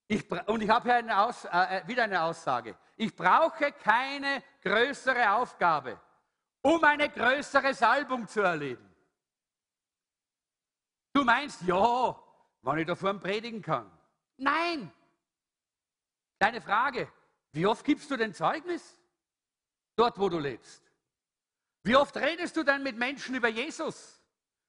Ich, 0.08 0.30
und 0.48 0.62
ich 0.62 0.70
habe 0.70 0.90
hier 0.90 0.96
eine 0.96 1.18
Aus, 1.18 1.46
äh, 1.46 1.50
äh, 1.50 1.88
wieder 1.88 2.04
eine 2.04 2.22
Aussage. 2.22 2.78
Ich 2.96 3.16
brauche 3.16 3.72
keine 3.72 4.44
größere 4.62 5.32
Aufgabe, 5.32 6.00
um 6.62 6.84
eine 6.84 7.10
größere 7.10 7.74
Salbung 7.74 8.28
zu 8.28 8.42
erleben. 8.42 8.94
Du 11.14 11.24
meinst, 11.24 11.62
ja, 11.62 12.20
wann 12.62 12.78
ich 12.80 12.88
davor 12.88 13.14
predigen 13.14 13.62
kann. 13.62 13.90
Nein! 14.38 14.92
Deine 16.40 16.60
Frage, 16.60 17.12
wie 17.52 17.66
oft 17.66 17.86
gibst 17.86 18.10
du 18.12 18.18
den 18.18 18.34
Zeugnis? 18.34 18.98
Dort, 19.96 20.20
wo 20.20 20.28
du 20.28 20.40
lebst. 20.40 20.84
Wie 21.84 21.96
oft 21.96 22.16
redest 22.18 22.58
du 22.58 22.64
denn 22.64 22.82
mit 22.82 22.98
Menschen 22.98 23.36
über 23.36 23.48
Jesus? 23.48 24.22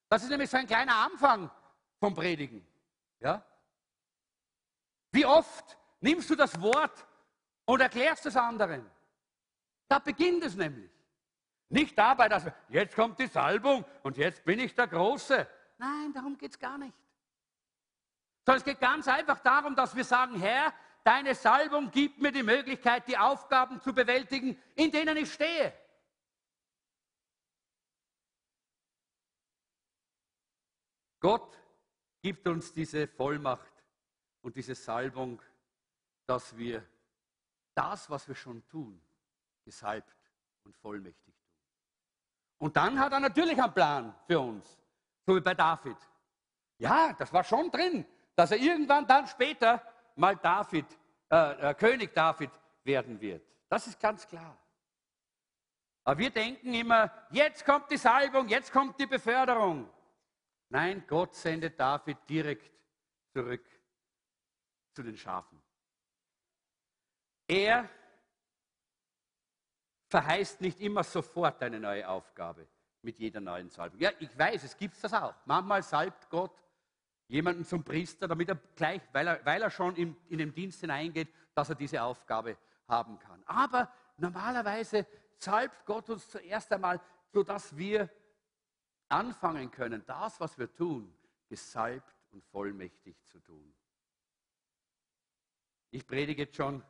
Das 0.08 0.22
ist 0.22 0.28
nämlich 0.28 0.50
so 0.50 0.56
ein 0.56 0.66
kleiner 0.66 0.96
Anfang 0.96 1.50
vom 1.98 2.14
Predigen. 2.14 2.66
Ja? 3.20 3.44
Wie 5.14 5.24
oft 5.24 5.78
nimmst 6.00 6.28
du 6.28 6.34
das 6.34 6.60
Wort 6.60 7.06
und 7.66 7.80
erklärst 7.80 8.26
es 8.26 8.36
anderen? 8.36 8.84
Da 9.86 10.00
beginnt 10.00 10.42
es 10.42 10.56
nämlich. 10.56 10.90
Nicht 11.68 11.96
dabei, 11.96 12.28
dass 12.28 12.50
jetzt 12.68 12.96
kommt 12.96 13.20
die 13.20 13.28
Salbung 13.28 13.84
und 14.02 14.16
jetzt 14.16 14.44
bin 14.44 14.58
ich 14.58 14.74
der 14.74 14.88
Große. 14.88 15.46
Nein, 15.78 16.12
darum 16.12 16.36
geht 16.36 16.50
es 16.50 16.58
gar 16.58 16.78
nicht. 16.78 16.96
Sondern 18.44 18.58
es 18.58 18.64
geht 18.64 18.80
ganz 18.80 19.06
einfach 19.06 19.38
darum, 19.38 19.76
dass 19.76 19.94
wir 19.94 20.02
sagen, 20.02 20.36
Herr, 20.36 20.74
deine 21.04 21.36
Salbung 21.36 21.92
gibt 21.92 22.20
mir 22.20 22.32
die 22.32 22.42
Möglichkeit, 22.42 23.06
die 23.06 23.16
Aufgaben 23.16 23.80
zu 23.80 23.94
bewältigen, 23.94 24.60
in 24.74 24.90
denen 24.90 25.16
ich 25.16 25.32
stehe. 25.32 25.72
Gott 31.20 31.56
gibt 32.20 32.48
uns 32.48 32.72
diese 32.72 33.06
Vollmacht 33.06 33.73
und 34.44 34.54
diese 34.54 34.76
Salbung, 34.76 35.42
dass 36.26 36.56
wir 36.56 36.86
das, 37.74 38.08
was 38.08 38.28
wir 38.28 38.36
schon 38.36 38.66
tun, 38.68 39.00
gesalbt 39.64 40.16
und 40.62 40.76
vollmächtig 40.76 41.34
tun. 41.34 41.50
Und 42.58 42.76
dann 42.76 42.98
hat 42.98 43.12
er 43.12 43.20
natürlich 43.20 43.60
einen 43.60 43.74
Plan 43.74 44.14
für 44.26 44.38
uns, 44.38 44.78
so 45.26 45.34
wie 45.34 45.40
bei 45.40 45.54
David. 45.54 45.96
Ja, 46.78 47.12
das 47.14 47.32
war 47.32 47.42
schon 47.42 47.70
drin 47.70 48.06
dass 48.34 48.50
er 48.50 48.58
irgendwann 48.58 49.06
dann 49.06 49.26
später 49.26 49.82
mal 50.16 50.36
David, 50.36 50.86
äh, 51.30 51.70
äh, 51.70 51.74
König 51.74 52.14
David 52.14 52.50
werden 52.82 53.20
wird. 53.20 53.46
Das 53.68 53.86
ist 53.86 53.98
ganz 53.98 54.26
klar. 54.26 54.56
Aber 56.04 56.18
wir 56.18 56.30
denken 56.30 56.74
immer, 56.74 57.10
jetzt 57.30 57.64
kommt 57.64 57.90
die 57.90 57.96
Salbung, 57.96 58.48
jetzt 58.48 58.72
kommt 58.72 59.00
die 59.00 59.06
Beförderung. 59.06 59.88
Nein, 60.68 61.04
Gott 61.06 61.34
sendet 61.34 61.78
David 61.78 62.18
direkt 62.28 62.70
zurück 63.32 63.64
zu 64.94 65.02
den 65.02 65.16
Schafen. 65.16 65.60
Er 67.46 67.88
verheißt 70.08 70.60
nicht 70.60 70.80
immer 70.80 71.02
sofort 71.02 71.62
eine 71.62 71.80
neue 71.80 72.08
Aufgabe 72.08 72.66
mit 73.02 73.18
jeder 73.18 73.40
neuen 73.40 73.68
Salbung. 73.68 74.00
Ja, 74.00 74.10
ich 74.18 74.36
weiß, 74.38 74.62
es 74.64 74.76
gibt 74.76 75.02
das 75.02 75.12
auch. 75.12 75.34
Manchmal 75.44 75.82
salbt 75.82 76.30
Gott 76.30 76.62
jemanden 77.28 77.64
zum 77.64 77.82
Priester, 77.84 78.28
damit 78.28 78.48
er 78.48 78.56
gleich, 78.76 79.02
weil 79.12 79.26
er, 79.26 79.44
weil 79.44 79.62
er 79.62 79.70
schon 79.70 79.96
in, 79.96 80.16
in 80.28 80.38
den 80.38 80.54
Dienst 80.54 80.80
hineingeht, 80.80 81.28
dass 81.54 81.68
er 81.68 81.74
diese 81.74 82.02
Aufgabe 82.02 82.56
haben 82.88 83.18
kann. 83.18 83.42
Aber 83.46 83.92
normalerweise 84.16 85.06
salbt 85.38 85.84
Gott 85.84 86.08
uns 86.10 86.28
zuerst 86.28 86.72
einmal, 86.72 87.00
sodass 87.32 87.76
wir 87.76 88.08
anfangen 89.08 89.70
können, 89.70 90.04
das, 90.06 90.40
was 90.40 90.58
wir 90.58 90.72
tun, 90.72 91.14
gesalbt 91.48 92.14
und 92.30 92.44
vollmächtig 92.44 93.22
zu 93.24 93.38
tun. 93.40 93.74
Ich 95.94 96.04
predige 96.04 96.42
jetzt 96.42 96.56
schon 96.56 96.82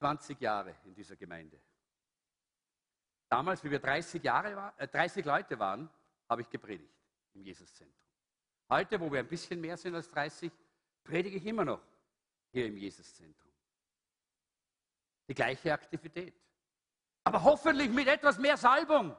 20 0.00 0.40
Jahre 0.40 0.74
in 0.84 0.92
dieser 0.92 1.14
Gemeinde. 1.14 1.60
Damals, 3.28 3.62
wie 3.62 3.70
wir 3.70 3.78
30, 3.78 4.24
Jahre, 4.24 4.72
äh, 4.76 4.88
30 4.88 5.24
Leute 5.24 5.56
waren, 5.56 5.88
habe 6.28 6.42
ich 6.42 6.50
gepredigt 6.50 6.92
im 7.34 7.44
Jesuszentrum. 7.44 8.10
Heute, 8.70 8.98
wo 8.98 9.12
wir 9.12 9.20
ein 9.20 9.28
bisschen 9.28 9.60
mehr 9.60 9.76
sind 9.76 9.94
als 9.94 10.08
30, 10.08 10.50
predige 11.04 11.36
ich 11.36 11.46
immer 11.46 11.64
noch 11.64 11.80
hier 12.50 12.66
im 12.66 12.76
Jesuszentrum. 12.76 13.52
Die 15.28 15.34
gleiche 15.34 15.72
Aktivität. 15.72 16.34
Aber 17.22 17.44
hoffentlich 17.44 17.88
mit 17.88 18.08
etwas 18.08 18.36
mehr 18.36 18.56
Salbung. 18.56 19.16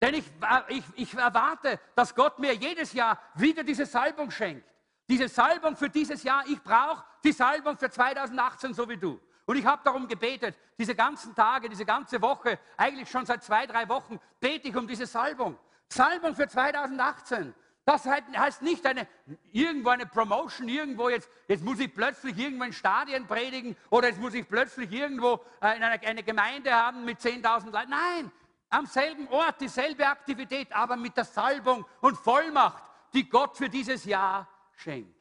Denn 0.00 0.14
ich, 0.14 0.30
ich, 0.68 0.84
ich 0.94 1.14
erwarte, 1.14 1.80
dass 1.96 2.14
Gott 2.14 2.38
mir 2.38 2.54
jedes 2.54 2.92
Jahr 2.92 3.20
wieder 3.34 3.64
diese 3.64 3.84
Salbung 3.84 4.30
schenkt. 4.30 4.75
Diese 5.08 5.28
Salbung 5.28 5.76
für 5.76 5.88
dieses 5.88 6.22
Jahr, 6.22 6.44
ich 6.46 6.60
brauche 6.62 7.04
die 7.22 7.32
Salbung 7.32 7.76
für 7.76 7.90
2018, 7.90 8.74
so 8.74 8.88
wie 8.88 8.96
du. 8.96 9.20
Und 9.44 9.56
ich 9.56 9.64
habe 9.64 9.80
darum 9.84 10.08
gebetet, 10.08 10.56
diese 10.76 10.94
ganzen 10.94 11.34
Tage, 11.34 11.68
diese 11.68 11.84
ganze 11.84 12.20
Woche, 12.20 12.58
eigentlich 12.76 13.08
schon 13.08 13.24
seit 13.24 13.44
zwei, 13.44 13.66
drei 13.66 13.88
Wochen, 13.88 14.18
bete 14.40 14.68
ich 14.68 14.76
um 14.76 14.88
diese 14.88 15.06
Salbung. 15.06 15.56
Salbung 15.88 16.34
für 16.34 16.48
2018. 16.48 17.54
Das 17.84 18.04
heißt 18.04 18.62
nicht 18.62 18.84
eine, 18.84 19.06
irgendwo 19.52 19.90
eine 19.90 20.06
Promotion, 20.06 20.68
irgendwo 20.68 21.08
jetzt, 21.08 21.30
jetzt 21.46 21.62
muss 21.62 21.78
ich 21.78 21.94
plötzlich 21.94 22.36
irgendwo 22.36 22.64
in 22.64 22.72
Stadien 22.72 23.28
predigen 23.28 23.76
oder 23.90 24.08
jetzt 24.08 24.20
muss 24.20 24.34
ich 24.34 24.48
plötzlich 24.48 24.90
irgendwo 24.90 25.34
äh, 25.62 25.76
in 25.76 25.84
eine, 25.84 26.04
eine 26.04 26.24
Gemeinde 26.24 26.74
haben 26.74 27.04
mit 27.04 27.20
10.000 27.20 27.70
Leuten. 27.70 27.90
Nein, 27.90 28.32
am 28.70 28.86
selben 28.86 29.28
Ort, 29.28 29.60
dieselbe 29.60 30.04
Aktivität, 30.04 30.74
aber 30.74 30.96
mit 30.96 31.16
der 31.16 31.24
Salbung 31.24 31.86
und 32.00 32.16
Vollmacht, 32.16 32.82
die 33.14 33.28
Gott 33.28 33.56
für 33.56 33.68
dieses 33.68 34.04
Jahr 34.04 34.48
schenkt. 34.76 35.18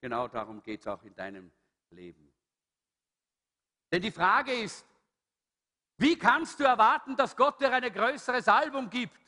Genau 0.00 0.28
darum 0.28 0.62
geht 0.62 0.80
es 0.80 0.86
auch 0.86 1.02
in 1.02 1.14
deinem 1.14 1.50
Leben. 1.90 2.32
Denn 3.90 4.02
die 4.02 4.10
Frage 4.10 4.52
ist, 4.52 4.86
wie 5.96 6.16
kannst 6.16 6.60
du 6.60 6.64
erwarten, 6.64 7.16
dass 7.16 7.36
Gott 7.36 7.60
dir 7.60 7.72
eine 7.72 7.90
größere 7.90 8.42
Salbung 8.42 8.88
gibt? 8.88 9.18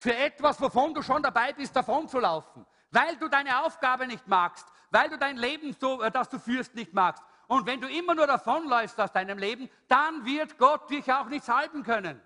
Für 0.00 0.16
etwas, 0.16 0.60
wovon 0.60 0.94
du 0.94 1.02
schon 1.02 1.22
dabei 1.22 1.52
bist, 1.52 1.74
davon 1.74 2.08
zu 2.08 2.18
laufen. 2.18 2.64
Weil 2.90 3.16
du 3.16 3.28
deine 3.28 3.64
Aufgabe 3.64 4.06
nicht 4.06 4.26
magst, 4.26 4.66
weil 4.90 5.10
du 5.10 5.18
dein 5.18 5.36
Leben, 5.36 5.76
äh, 6.02 6.10
das 6.10 6.28
du 6.28 6.38
führst, 6.38 6.74
nicht 6.74 6.92
magst. 6.92 7.22
Und 7.46 7.66
wenn 7.66 7.80
du 7.80 7.88
immer 7.88 8.14
nur 8.14 8.26
davonläufst 8.26 8.98
aus 8.98 9.12
deinem 9.12 9.38
Leben, 9.38 9.68
dann 9.88 10.24
wird 10.24 10.56
Gott 10.56 10.88
dich 10.88 11.12
auch 11.12 11.26
nicht 11.26 11.44
salben 11.44 11.82
können. 11.82 12.22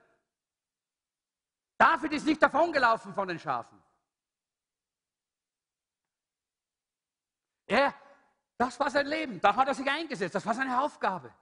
David 1.77 2.13
ist 2.13 2.27
nicht 2.27 2.43
davongelaufen 2.43 3.15
von 3.15 3.27
den 3.27 3.39
Schafen. 3.39 3.78
Er 7.69 7.95
das 8.59 8.79
war 8.81 8.91
sein 8.91 9.07
Leben, 9.07 9.41
da 9.41 9.55
hat 9.55 9.69
er 9.69 9.75
sich 9.75 9.89
eingesetzt, 9.89 10.35
das 10.35 10.45
war 10.45 10.53
seine 10.53 10.83
Aufgabe. 10.83 11.33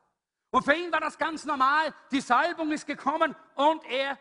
Und 0.50 0.62
für 0.62 0.74
ihn 0.74 0.92
war 0.92 1.00
das 1.00 1.16
ganz 1.16 1.46
normal, 1.46 1.92
die 2.10 2.20
Salbung 2.20 2.70
ist 2.72 2.86
gekommen 2.86 3.34
und 3.54 3.84
er 3.86 4.18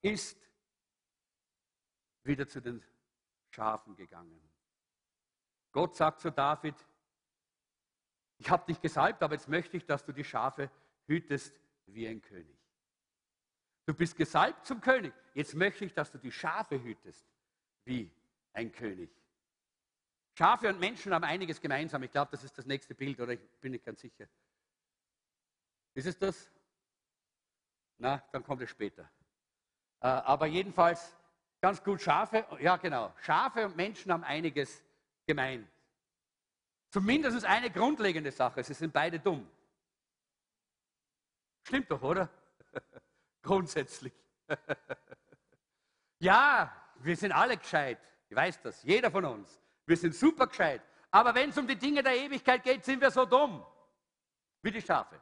ist 0.00 0.38
wieder 2.22 2.48
zu 2.48 2.62
den 2.62 2.82
Schafen 3.50 3.94
gegangen. 3.96 4.40
Gott 5.72 5.94
sagt 5.94 6.20
zu 6.20 6.32
David, 6.32 6.74
ich 8.38 8.48
habe 8.48 8.64
dich 8.66 8.80
gesalbt, 8.80 9.22
aber 9.22 9.34
jetzt 9.34 9.48
möchte 9.48 9.76
ich, 9.76 9.84
dass 9.84 10.04
du 10.04 10.12
die 10.12 10.24
Schafe 10.24 10.70
hütest 11.06 11.54
wie 11.86 12.08
ein 12.08 12.22
König. 12.22 12.56
Du 13.84 13.92
bist 13.92 14.16
gesalbt 14.16 14.64
zum 14.66 14.80
König, 14.80 15.12
jetzt 15.34 15.54
möchte 15.54 15.84
ich, 15.84 15.92
dass 15.92 16.10
du 16.10 16.18
die 16.18 16.32
Schafe 16.32 16.82
hütest 16.82 17.26
wie 17.84 18.10
ein 18.54 18.72
König. 18.72 19.10
Schafe 20.38 20.68
und 20.68 20.78
Menschen 20.78 21.12
haben 21.12 21.24
einiges 21.24 21.60
gemeinsam. 21.60 22.00
Ich 22.04 22.12
glaube, 22.12 22.30
das 22.30 22.44
ist 22.44 22.56
das 22.56 22.64
nächste 22.64 22.94
Bild, 22.94 23.18
oder 23.18 23.32
ich 23.32 23.40
bin 23.60 23.72
nicht 23.72 23.84
ganz 23.84 24.00
sicher. 24.00 24.28
Ist 25.94 26.06
es 26.06 26.16
das? 26.16 26.48
Na, 27.96 28.22
dann 28.30 28.44
kommt 28.44 28.62
es 28.62 28.70
später. 28.70 29.10
Äh, 29.98 30.06
aber 30.06 30.46
jedenfalls 30.46 31.12
ganz 31.60 31.82
gut 31.82 32.00
Schafe, 32.00 32.46
ja 32.60 32.76
genau, 32.76 33.12
Schafe 33.20 33.66
und 33.66 33.74
Menschen 33.74 34.12
haben 34.12 34.22
einiges 34.22 34.84
gemein. 35.26 35.68
Zumindest 36.90 37.44
eine 37.44 37.68
grundlegende 37.68 38.30
Sache, 38.30 38.62
sie 38.62 38.74
sind 38.74 38.92
beide 38.92 39.18
dumm. 39.18 39.44
Stimmt 41.64 41.90
doch, 41.90 42.00
oder? 42.00 42.30
Grundsätzlich. 43.42 44.12
ja, 46.20 46.72
wir 47.00 47.16
sind 47.16 47.32
alle 47.32 47.56
gescheit. 47.56 47.98
Ich 48.28 48.36
weiß 48.36 48.62
das, 48.62 48.84
jeder 48.84 49.10
von 49.10 49.24
uns. 49.24 49.60
Wir 49.88 49.96
sind 49.96 50.14
super 50.14 50.46
gescheit. 50.46 50.82
Aber 51.10 51.34
wenn 51.34 51.48
es 51.48 51.56
um 51.56 51.66
die 51.66 51.76
Dinge 51.76 52.02
der 52.02 52.14
Ewigkeit 52.14 52.62
geht, 52.62 52.84
sind 52.84 53.00
wir 53.00 53.10
so 53.10 53.24
dumm 53.24 53.64
wie 54.60 54.70
die 54.70 54.82
Schafe. 54.82 55.18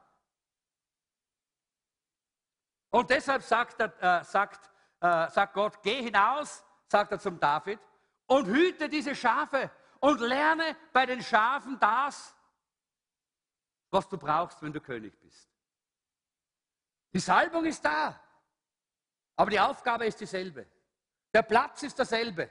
Und 2.90 3.08
deshalb 3.08 3.42
sagt, 3.42 3.78
er, 3.80 4.20
äh, 4.20 4.24
sagt, 4.24 4.68
äh, 5.00 5.30
sagt 5.30 5.54
Gott, 5.54 5.80
geh 5.82 6.02
hinaus, 6.02 6.64
sagt 6.88 7.12
er 7.12 7.20
zum 7.20 7.38
David, 7.38 7.78
und 8.26 8.46
hüte 8.46 8.88
diese 8.88 9.14
Schafe 9.14 9.70
und 10.00 10.20
lerne 10.20 10.76
bei 10.92 11.06
den 11.06 11.22
Schafen 11.22 11.78
das, 11.78 12.34
was 13.90 14.08
du 14.08 14.18
brauchst, 14.18 14.60
wenn 14.62 14.72
du 14.72 14.80
König 14.80 15.16
bist. 15.20 15.48
Die 17.12 17.20
Salbung 17.20 17.66
ist 17.66 17.84
da, 17.84 18.20
aber 19.36 19.50
die 19.50 19.60
Aufgabe 19.60 20.06
ist 20.06 20.20
dieselbe. 20.20 20.66
Der 21.32 21.42
Platz 21.42 21.84
ist 21.84 21.96
derselbe. 21.96 22.50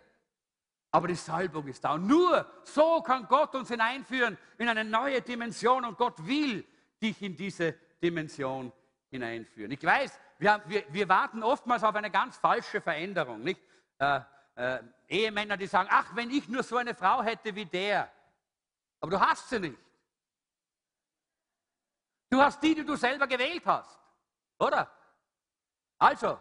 Aber 0.95 1.09
die 1.09 1.15
Salbung 1.15 1.67
ist 1.67 1.83
da. 1.83 1.95
Und 1.95 2.07
nur 2.07 2.49
so 2.63 3.01
kann 3.01 3.27
Gott 3.27 3.53
uns 3.53 3.67
hineinführen 3.67 4.37
in 4.57 4.69
eine 4.69 4.85
neue 4.85 5.21
Dimension 5.21 5.83
und 5.83 5.97
Gott 5.97 6.25
will 6.25 6.65
dich 7.03 7.21
in 7.21 7.35
diese 7.35 7.73
Dimension 8.01 8.71
hineinführen. 9.09 9.71
Ich 9.71 9.83
weiß, 9.83 10.17
wir, 10.37 10.61
wir, 10.67 10.85
wir 10.87 11.09
warten 11.09 11.43
oftmals 11.43 11.83
auf 11.83 11.93
eine 11.95 12.09
ganz 12.09 12.37
falsche 12.37 12.79
Veränderung. 12.79 13.41
Nicht? 13.41 13.59
Äh, 13.97 14.21
äh, 14.55 14.79
Ehemänner, 15.09 15.57
die 15.57 15.67
sagen, 15.67 15.89
ach, 15.91 16.15
wenn 16.15 16.31
ich 16.31 16.47
nur 16.47 16.63
so 16.63 16.77
eine 16.77 16.95
Frau 16.95 17.21
hätte 17.21 17.53
wie 17.53 17.65
der. 17.65 18.09
Aber 19.01 19.11
du 19.11 19.19
hast 19.19 19.49
sie 19.49 19.59
nicht. 19.59 19.77
Du 22.29 22.41
hast 22.41 22.63
die, 22.63 22.73
die 22.73 22.85
du 22.85 22.95
selber 22.95 23.27
gewählt 23.27 23.65
hast. 23.65 23.99
Oder? 24.59 24.89
Also, 25.97 26.39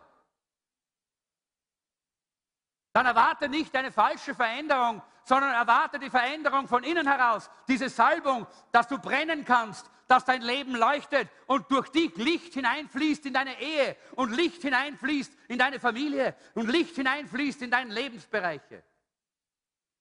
dann 2.95 3.07
erwarte 3.07 3.49
nicht 3.49 3.75
eine 3.75 3.91
falsche 3.91 4.37
Veränderung, 4.37 5.03
sondern 5.25 5.53
erwarte 5.53 5.99
die 5.99 6.11
Veränderung 6.11 6.69
von 6.69 6.85
innen 6.85 7.09
heraus. 7.09 7.51
Diese 7.67 7.89
Salbung, 7.89 8.47
dass 8.71 8.87
du 8.87 8.99
brennen 8.99 9.45
kannst, 9.45 9.91
dass 10.07 10.25
dein 10.25 10.43
Leben 10.43 10.77
leuchtet 10.77 11.29
und 11.47 11.69
durch 11.73 11.89
dich 11.89 12.15
Licht 12.17 12.55
hineinfließt 12.55 13.27
in 13.27 13.33
deine 13.33 13.61
Ehe 13.61 13.97
und 14.15 14.31
Licht 14.31 14.63
hineinfließt 14.63 15.33
in 15.49 15.59
deine 15.59 15.81
Familie 15.81 16.37
und 16.55 16.69
Licht 16.69 16.95
hineinfließt 16.95 17.63
in 17.63 17.71
deine 17.73 17.93
Lebensbereiche. 17.93 18.85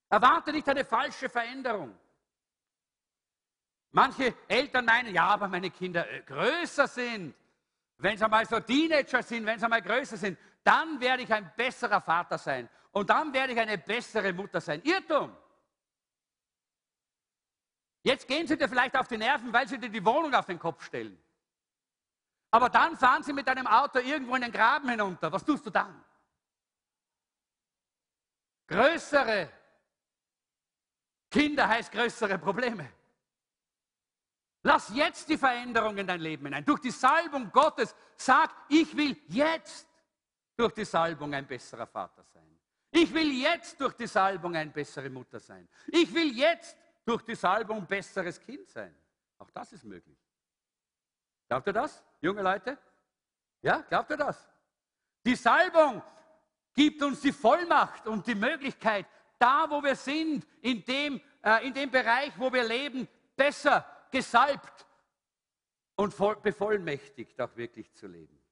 Erwarte 0.09 0.51
nicht 0.51 0.69
eine 0.69 0.85
falsche 0.85 1.29
Veränderung. 1.29 1.97
Manche 3.89 4.35
Eltern 4.47 4.85
meinen, 4.85 5.15
ja, 5.15 5.29
aber 5.29 5.47
meine 5.47 5.71
Kinder 5.71 6.07
äh, 6.07 6.21
größer 6.21 6.87
sind, 6.87 7.33
wenn 7.97 8.17
sie 8.17 8.23
einmal 8.23 8.45
so 8.45 8.59
Teenager 8.59 9.23
sind, 9.23 9.45
wenn 9.47 9.57
sie 9.57 9.65
einmal 9.65 9.81
größer 9.81 10.17
sind, 10.17 10.37
dann 10.63 10.99
werde 10.99 11.23
ich 11.23 11.33
ein 11.33 11.51
besserer 11.55 12.01
Vater 12.01 12.37
sein 12.37 12.69
und 12.93 13.09
dann 13.09 13.33
werde 13.33 13.53
ich 13.53 13.59
eine 13.59 13.77
bessere 13.77 14.31
Mutter 14.31 14.61
sein. 14.61 14.81
Irrtum. 14.83 15.35
Jetzt 18.03 18.27
gehen 18.27 18.47
sie 18.47 18.57
dir 18.57 18.69
vielleicht 18.69 18.95
auf 18.95 19.07
die 19.07 19.17
Nerven, 19.17 19.51
weil 19.51 19.67
sie 19.67 19.77
dir 19.77 19.89
die 19.89 20.05
Wohnung 20.05 20.33
auf 20.33 20.45
den 20.45 20.59
Kopf 20.59 20.83
stellen. 20.83 21.21
Aber 22.51 22.69
dann 22.69 22.95
fahren 22.95 23.23
sie 23.23 23.33
mit 23.33 23.47
deinem 23.47 23.65
Auto 23.65 23.99
irgendwo 23.99 24.35
in 24.35 24.43
den 24.43 24.51
Graben 24.51 24.89
hinunter. 24.89 25.31
Was 25.31 25.43
tust 25.43 25.65
du 25.65 25.69
dann? 25.71 26.03
Größere 28.67 29.51
Kinder 31.31 31.67
heißt 31.67 31.91
größere 31.91 32.37
Probleme. 32.37 32.91
Lass 34.61 34.89
jetzt 34.93 35.27
die 35.29 35.37
Veränderung 35.37 35.97
in 35.97 36.05
dein 36.05 36.21
Leben 36.21 36.45
hinein. 36.45 36.63
Durch 36.63 36.79
die 36.79 36.91
Salbung 36.91 37.51
Gottes 37.51 37.95
sag, 38.15 38.53
ich 38.69 38.95
will 38.95 39.17
jetzt 39.29 39.87
durch 40.55 40.73
die 40.73 40.85
Salbung 40.85 41.33
ein 41.33 41.47
besserer 41.47 41.87
Vater 41.87 42.23
sein. 42.23 42.52
Ich 42.95 43.11
will 43.11 43.31
jetzt 43.31 43.81
durch 43.81 43.93
die 43.95 44.05
Salbung 44.05 44.55
eine 44.55 44.69
bessere 44.69 45.09
Mutter 45.09 45.39
sein. 45.39 45.67
Ich 45.87 46.13
will 46.13 46.31
jetzt 46.37 46.77
durch 47.03 47.23
die 47.23 47.33
Salbung 47.33 47.77
ein 47.79 47.87
besseres 47.87 48.39
Kind 48.39 48.69
sein. 48.69 48.95
Auch 49.39 49.49
das 49.49 49.73
ist 49.73 49.83
möglich. 49.83 50.17
Glaubt 51.47 51.65
ihr 51.65 51.73
das, 51.73 52.03
junge 52.21 52.43
Leute? 52.43 52.77
Ja, 53.63 53.81
glaubt 53.81 54.11
ihr 54.11 54.17
das? 54.17 54.47
Die 55.25 55.35
Salbung 55.35 56.03
gibt 56.75 57.01
uns 57.01 57.21
die 57.21 57.31
Vollmacht 57.31 58.05
und 58.07 58.27
die 58.27 58.35
Möglichkeit, 58.35 59.07
da, 59.39 59.65
wo 59.67 59.81
wir 59.81 59.95
sind, 59.95 60.45
in 60.61 60.85
dem, 60.85 61.19
äh, 61.43 61.65
in 61.65 61.73
dem 61.73 61.89
Bereich, 61.89 62.31
wo 62.37 62.53
wir 62.53 62.63
leben, 62.63 63.07
besser 63.35 63.85
gesalbt 64.11 64.85
und 65.95 66.13
voll, 66.13 66.35
bevollmächtigt 66.35 67.41
auch 67.41 67.55
wirklich 67.55 67.91
zu 67.93 68.05
leben. 68.05 68.42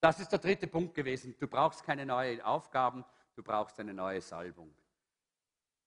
Das 0.00 0.18
ist 0.18 0.32
der 0.32 0.38
dritte 0.38 0.66
Punkt 0.66 0.94
gewesen. 0.94 1.34
Du 1.38 1.46
brauchst 1.46 1.84
keine 1.84 2.06
neuen 2.06 2.40
Aufgaben, 2.40 3.04
du 3.36 3.42
brauchst 3.42 3.78
eine 3.80 3.92
neue 3.92 4.20
Salbung. 4.20 4.74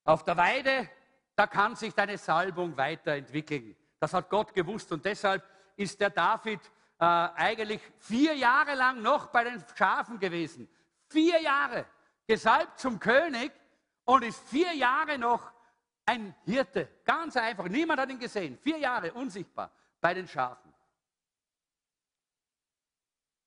Auf 0.04 0.24
der 0.24 0.38
Weide, 0.38 0.90
da 1.36 1.48
kann 1.48 1.76
sich 1.76 1.94
deine 1.94 2.18
Salbung 2.18 2.78
weiterentwickeln. 2.78 3.76
Das 4.00 4.14
hat 4.14 4.30
Gott 4.30 4.54
gewusst 4.54 4.92
und 4.92 5.04
deshalb 5.06 5.44
ist 5.76 6.00
der 6.00 6.10
David 6.10 6.60
äh, 7.00 7.06
eigentlich 7.06 7.82
vier 7.98 8.36
Jahre 8.36 8.76
lang 8.76 9.02
noch 9.02 9.28
bei 9.28 9.44
den 9.46 9.64
Schafen 9.76 10.20
gewesen. 10.20 10.70
Vier 11.08 11.42
Jahre 11.42 11.86
gesalbt 12.28 12.80
zum 12.80 13.00
König 13.00 13.52
und 14.06 14.24
ist 14.24 14.40
vier 14.50 14.74
Jahre 14.74 15.18
noch 15.18 15.52
ein 16.06 16.36
Hirte. 16.46 16.90
Ganz 17.06 17.38
einfach. 17.38 17.68
Niemand 17.68 18.00
hat 18.00 18.10
ihn 18.10 18.20
gesehen. 18.20 18.58
Vier 18.58 18.78
Jahre 18.78 19.14
unsichtbar 19.14 19.72
bei 20.02 20.14
den 20.14 20.28
Schafen. 20.28 20.73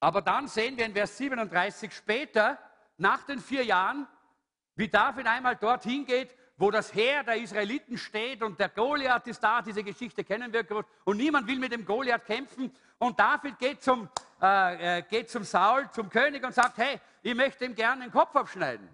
Aber 0.01 0.23
dann 0.23 0.49
sehen 0.49 0.77
wir 0.77 0.85
in 0.85 0.93
Vers 0.93 1.17
37 1.17 1.93
später, 1.93 2.59
nach 2.99 3.25
den 3.25 3.41
vier 3.41 3.65
Jahren, 3.65 4.07
wie 4.75 4.89
David 4.89 5.27
einmal 5.27 5.57
dorthin 5.57 6.05
geht, 6.05 6.35
wo 6.59 6.71
das 6.71 6.95
Heer 6.95 7.23
der 7.23 7.37
Israeliten 7.37 7.99
steht 7.99 8.43
und 8.43 8.59
der 8.59 8.71
Goliath 8.71 9.27
ist 9.27 9.43
da, 9.43 9.61
diese 9.61 9.85
Geschichte 9.85 10.25
kennen 10.25 10.53
wir 10.53 10.65
gut, 10.65 10.87
und 11.05 11.19
niemand 11.19 11.47
will 11.47 11.59
mit 11.59 11.73
dem 11.73 11.85
Goliath 11.85 12.25
kämpfen. 12.25 12.75
Und 12.99 13.19
David 13.21 13.59
geht 13.59 13.83
zum, 13.83 14.09
äh, 14.41 14.99
äh, 14.99 15.03
geht 15.03 15.29
zum 15.29 15.45
Saul, 15.45 15.91
zum 15.91 16.09
König 16.09 16.43
und 16.45 16.55
sagt, 16.55 16.79
hey, 16.79 16.99
ich 17.23 17.35
möchte 17.35 17.67
ihm 17.67 17.75
gerne 17.75 18.05
den 18.05 18.11
Kopf 18.11 18.35
abschneiden. 18.35 18.89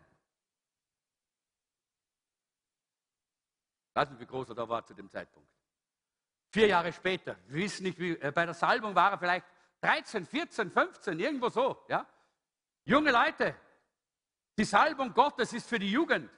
Ich 3.91 3.97
weiß 3.97 4.11
nicht, 4.11 4.21
wie 4.21 4.27
groß 4.27 4.49
er 4.49 4.55
da 4.55 4.69
war 4.69 4.85
zu 4.85 4.95
dem 4.95 5.09
Zeitpunkt. 5.09 5.49
Vier 6.51 6.67
Jahre 6.67 6.93
später, 6.93 7.37
wir 7.47 7.63
wissen 7.63 7.85
nicht, 7.85 7.99
wie, 7.99 8.13
äh, 8.13 8.33
bei 8.33 8.45
der 8.45 8.55
Salbung 8.55 8.95
war 8.95 9.13
er 9.13 9.19
vielleicht 9.19 9.47
13, 9.83 10.25
14, 10.25 10.71
15, 10.71 11.19
irgendwo 11.19 11.49
so. 11.49 11.85
Ja? 11.89 12.07
Junge 12.85 13.11
Leute, 13.11 13.55
die 14.57 14.65
Salbung 14.65 15.13
Gottes 15.13 15.53
ist 15.53 15.69
für 15.69 15.79
die 15.79 15.91
Jugend. 15.91 16.31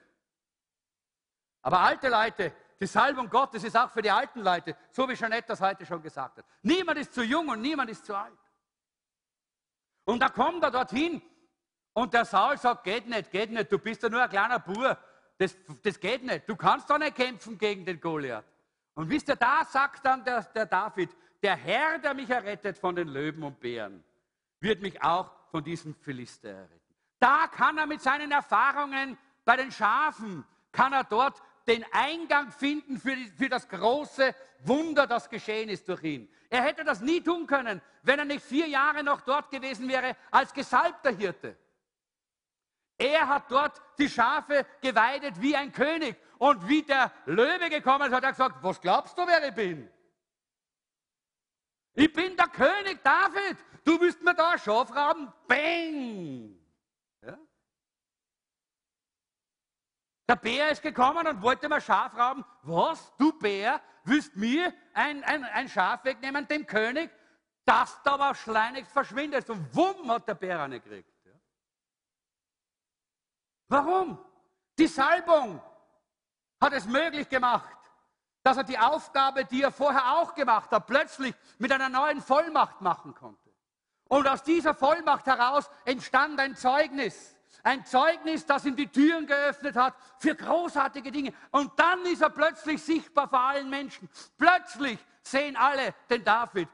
Aber 1.63 1.81
alte 1.81 2.09
Leute, 2.09 2.53
die 2.81 2.87
Salbung 2.87 3.29
Gottes 3.29 3.65
ist 3.65 3.77
auch 3.77 3.91
für 3.91 4.03
die 4.03 4.11
alten 4.11 4.41
Leute, 4.41 4.77
so 4.91 5.09
wie 5.09 5.15
Jeanette 5.15 5.49
das 5.49 5.61
heute 5.61 5.87
schon 5.87 6.03
gesagt 6.03 6.39
hat. 6.39 6.47
Niemand 6.63 6.99
ist 6.99 7.15
zu 7.15 7.23
jung 7.23 7.49
und 7.49 7.61
niemand 7.61 7.91
ist 7.91 8.05
zu 8.05 8.15
alt. 8.15 8.39
Und 10.05 10.21
da 10.21 10.29
kommt 10.29 10.63
er 10.63 10.71
dorthin 10.71 11.23
und 11.93 12.13
der 12.13 12.25
Saul 12.25 12.59
sagt, 12.59 12.85
geht 12.85 13.07
nicht, 13.07 13.31
geht 13.31 13.51
nicht, 13.51 13.71
du 13.71 13.79
bist 13.79 14.03
ja 14.03 14.09
nur 14.09 14.23
ein 14.23 14.29
kleiner 14.29 14.59
Bur, 14.59 14.99
das, 15.39 15.57
das 15.83 15.99
geht 15.99 16.23
nicht, 16.23 16.49
du 16.49 16.57
kannst 16.57 16.91
doch 16.91 16.99
nicht 16.99 17.17
kämpfen 17.17 17.57
gegen 17.57 17.85
den 17.85 18.01
Goliath. 18.01 18.45
Und 18.95 19.09
wisst 19.09 19.29
ihr, 19.29 19.37
da 19.37 19.65
sagt 19.65 20.05
dann 20.05 20.25
der, 20.25 20.43
der 20.43 20.67
David, 20.67 21.11
der 21.45 21.57
Herr, 21.57 21.99
der 21.99 22.15
mich 22.15 22.31
errettet 22.31 22.79
von 22.79 22.97
den 22.97 23.09
Löwen 23.09 23.43
und 23.43 23.61
Bären, 23.61 24.03
wird 24.61 24.81
mich 24.81 25.03
auch 25.03 25.31
von 25.51 25.63
diesem 25.63 25.95
Philister 25.95 26.49
erretten. 26.49 26.95
Da 27.21 27.47
kann 27.49 27.77
er 27.77 27.87
mit 27.87 28.01
seinen 28.01 28.33
Erfahrungen 28.33 29.19
bei 29.45 29.57
den 29.57 29.71
Schafen, 29.71 30.45
kann 30.73 30.95
er 30.95 31.05
dort 31.05 31.43
den 31.67 31.85
Eingang 31.93 32.51
finden 32.51 32.99
für, 32.99 33.15
die, 33.15 33.27
für, 33.27 33.51
das 33.51 33.69
große 33.69 34.35
Wunder, 34.61 35.07
das 35.07 35.29
geschehen 35.29 35.69
ist 35.69 35.87
durch 35.87 36.03
ihn. 36.03 36.29
Er 36.49 36.63
hätte 36.63 36.83
das 36.83 37.03
nie 37.03 37.21
tun 37.21 37.47
können, 37.47 37.83
wenn 38.03 38.19
er 38.19 38.25
nicht 38.25 38.45
vier 38.45 38.67
Jahre 38.67 39.05
noch 39.05 39.21
dort 39.21 39.51
gewesen 39.51 39.87
wäre 39.87 40.17
als 40.31 40.53
gesalbter 40.53 41.11
Hirte. 41.11 41.59
Er 42.97 43.29
hat 43.29 43.51
dort 43.51 43.83
die 43.99 44.09
Schafe 44.09 44.65
geweidet 44.81 45.41
wie 45.43 45.55
ein 45.55 45.73
König. 45.73 46.17
Und 46.39 46.67
wie 46.69 46.83
der 46.83 47.13
Löwe 47.27 47.69
gekommen 47.69 48.07
ist, 48.09 48.15
hat 48.15 48.25
er 48.25 48.31
gesagt, 48.31 48.57
was 48.63 48.81
glaubst 48.81 49.17
du, 49.19 49.27
wer 49.27 49.47
ich 49.47 49.55
bin? 49.55 49.91
Ich 51.95 52.13
bin 52.13 52.37
der 52.37 52.49
König 52.49 53.03
David. 53.03 53.57
Du 53.85 54.01
willst 54.01 54.21
mir 54.23 54.35
da 54.35 54.51
ein 54.51 54.59
Schaf 54.59 54.95
rauben? 54.95 55.33
Bang! 55.47 56.59
Ja? 57.23 57.39
Der 60.29 60.37
Bär 60.37 60.71
ist 60.71 60.83
gekommen 60.83 61.27
und 61.27 61.43
wollte 61.43 61.69
mir 61.69 61.81
Schaf 61.81 62.17
rauben. 62.17 62.45
Was? 62.63 63.15
Du 63.17 63.33
Bär, 63.39 63.81
willst 64.05 64.35
mir 64.35 64.75
ein, 64.93 65.23
ein, 65.25 65.45
ein 65.45 65.69
Schaf 65.69 66.05
wegnehmen, 66.05 66.49
dem 66.49 66.67
König? 66.67 67.11
Das 67.65 68.03
da 68.03 68.15
aber 68.15 68.35
schleunigst 68.35 68.93
verschwindet. 68.93 69.49
Und 69.49 69.75
wumm 69.75 70.11
hat 70.11 70.27
der 70.27 70.35
Bär 70.35 70.61
eine 70.61 70.81
gekriegt. 70.81 71.13
Ja? 71.25 71.33
Warum? 73.69 74.19
Die 74.79 74.89
Salbung 74.89 75.63
hat 76.61 76.73
es 76.73 76.87
möglich 76.87 77.29
gemacht 77.29 77.84
dass 78.45 78.59
er 78.59 78.65
die 78.65 78.79
Aufgabe, 78.79 79.47
die 79.47 79.63
er 79.63 79.73
vorher 79.73 80.19
auch 80.19 80.35
gemacht 80.35 80.71
hat, 80.71 80.87
plötzlich 80.87 81.35
mit 81.59 81.73
einer 81.73 81.89
neuen 81.89 82.21
Vollmacht 82.21 82.83
machen 82.83 83.15
konnte. 83.15 83.51
Und 84.09 84.29
aus 84.29 84.43
dieser 84.43 84.75
Vollmacht 84.75 85.27
heraus 85.27 85.69
entstand 85.87 86.39
ein 86.39 86.55
Zeugnis. 86.55 87.35
Ein 87.63 87.87
Zeugnis, 87.87 88.45
das 88.45 88.67
ihm 88.67 88.77
die 88.77 88.89
Türen 88.89 89.27
geöffnet 89.27 89.75
hat 89.75 89.95
für 90.19 90.35
großartige 90.35 91.11
Dinge. 91.11 91.33
Und 91.53 91.73
dann 91.79 92.05
ist 92.05 92.21
er 92.21 92.29
plötzlich 92.29 92.83
sichtbar 92.83 93.29
vor 93.29 93.41
allen 93.41 93.71
Menschen. 93.71 94.11
Plötzlich 94.37 94.99
sehen 95.23 95.57
alle 95.57 95.95
den 96.11 96.23
David, 96.23 96.69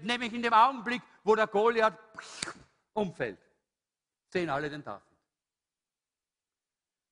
nämlich 0.00 0.32
in 0.32 0.40
dem 0.40 0.54
Augenblick, 0.54 1.02
wo 1.22 1.36
der 1.36 1.48
Goliath 1.48 1.98
umfällt. 2.94 3.38
Sehen 4.30 4.48
alle 4.48 4.70
den 4.70 4.82
David. 4.82 5.02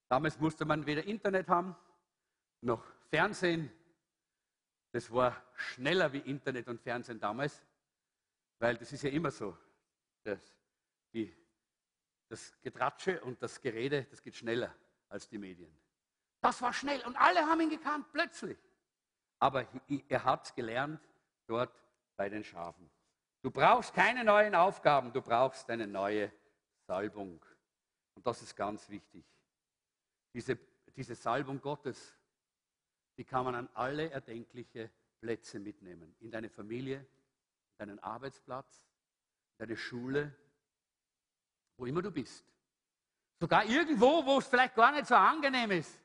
Damals 0.09 0.40
musste 0.40 0.64
man 0.64 0.86
weder 0.86 1.04
Internet 1.04 1.48
haben, 1.48 1.76
noch 2.62 2.82
Fernsehen, 3.11 3.70
das 4.91 5.11
war 5.12 5.36
schneller 5.55 6.12
wie 6.12 6.18
Internet 6.18 6.68
und 6.68 6.80
Fernsehen 6.80 7.20
damals, 7.20 7.64
weil 8.59 8.76
das 8.76 8.93
ist 8.93 9.03
ja 9.03 9.11
immer 9.11 9.30
so. 9.30 9.57
Das, 10.22 10.41
die, 11.12 11.34
das 12.28 12.59
Getratsche 12.61 13.20
und 13.22 13.43
das 13.43 13.61
Gerede, 13.61 14.05
das 14.05 14.22
geht 14.22 14.36
schneller 14.36 14.74
als 15.09 15.28
die 15.28 15.39
Medien. 15.39 15.76
Das 16.41 16.62
war 16.62 16.72
schnell 16.72 17.05
und 17.07 17.16
alle 17.16 17.41
haben 17.41 17.61
ihn 17.61 17.70
gekannt, 17.70 18.07
plötzlich. 18.12 18.59
Aber 19.39 19.66
er 20.09 20.24
hat 20.24 20.55
gelernt 20.55 21.01
dort 21.47 21.72
bei 22.16 22.28
den 22.28 22.45
Schafen. 22.45 22.91
Du 23.43 23.51
brauchst 23.51 23.95
keine 23.95 24.24
neuen 24.24 24.55
Aufgaben, 24.55 25.12
du 25.12 25.22
brauchst 25.22 25.70
eine 25.70 25.86
neue 25.86 26.32
Salbung. 26.86 27.45
Und 28.14 28.26
das 28.26 28.43
ist 28.43 28.57
ganz 28.57 28.89
wichtig. 28.89 29.24
Diese, 30.34 30.59
diese 30.97 31.14
Salbung 31.14 31.61
Gottes 31.61 32.17
die 33.18 33.24
kann 33.24 33.44
man 33.44 33.54
an 33.56 33.68
alle 33.74 34.10
erdenkliche 34.10 34.90
Plätze 35.20 35.58
mitnehmen. 35.58 36.14
In 36.20 36.30
deine 36.30 36.48
Familie, 36.48 36.98
in 36.98 37.78
deinen 37.78 37.98
Arbeitsplatz, 37.98 38.84
in 39.58 39.66
deine 39.66 39.76
Schule, 39.76 40.32
wo 41.76 41.86
immer 41.86 42.00
du 42.00 42.12
bist. 42.12 42.44
Sogar 43.40 43.64
irgendwo, 43.64 44.24
wo 44.24 44.38
es 44.38 44.46
vielleicht 44.46 44.76
gar 44.76 44.92
nicht 44.92 45.06
so 45.06 45.16
angenehm 45.16 45.72
ist. 45.72 46.00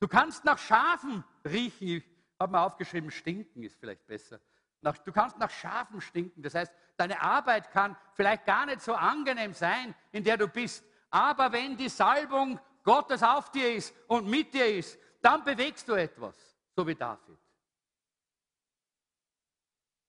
Du 0.00 0.08
kannst 0.08 0.44
nach 0.44 0.58
Schafen 0.58 1.24
riechen. 1.44 1.88
Ich 1.88 2.04
habe 2.38 2.52
mir 2.52 2.60
aufgeschrieben, 2.60 3.10
stinken 3.10 3.62
ist 3.62 3.78
vielleicht 3.78 4.06
besser. 4.06 4.40
Nach, 4.80 4.96
du 4.98 5.12
kannst 5.12 5.38
nach 5.38 5.50
Schafen 5.50 6.00
stinken. 6.00 6.42
Das 6.42 6.54
heißt, 6.54 6.72
deine 6.96 7.20
Arbeit 7.20 7.70
kann 7.70 7.96
vielleicht 8.14 8.44
gar 8.44 8.66
nicht 8.66 8.80
so 8.80 8.94
angenehm 8.94 9.52
sein, 9.52 9.94
in 10.10 10.24
der 10.24 10.36
du 10.36 10.48
bist. 10.48 10.84
Aber 11.10 11.52
wenn 11.52 11.76
die 11.76 11.88
Salbung 11.88 12.58
Gottes 12.82 13.22
auf 13.22 13.50
dir 13.50 13.74
ist 13.74 13.94
und 14.08 14.26
mit 14.26 14.54
dir 14.54 14.66
ist, 14.66 14.98
dann 15.20 15.44
bewegst 15.44 15.88
du 15.88 15.94
etwas, 15.94 16.36
so 16.74 16.86
wie 16.86 16.94
David. 16.94 17.38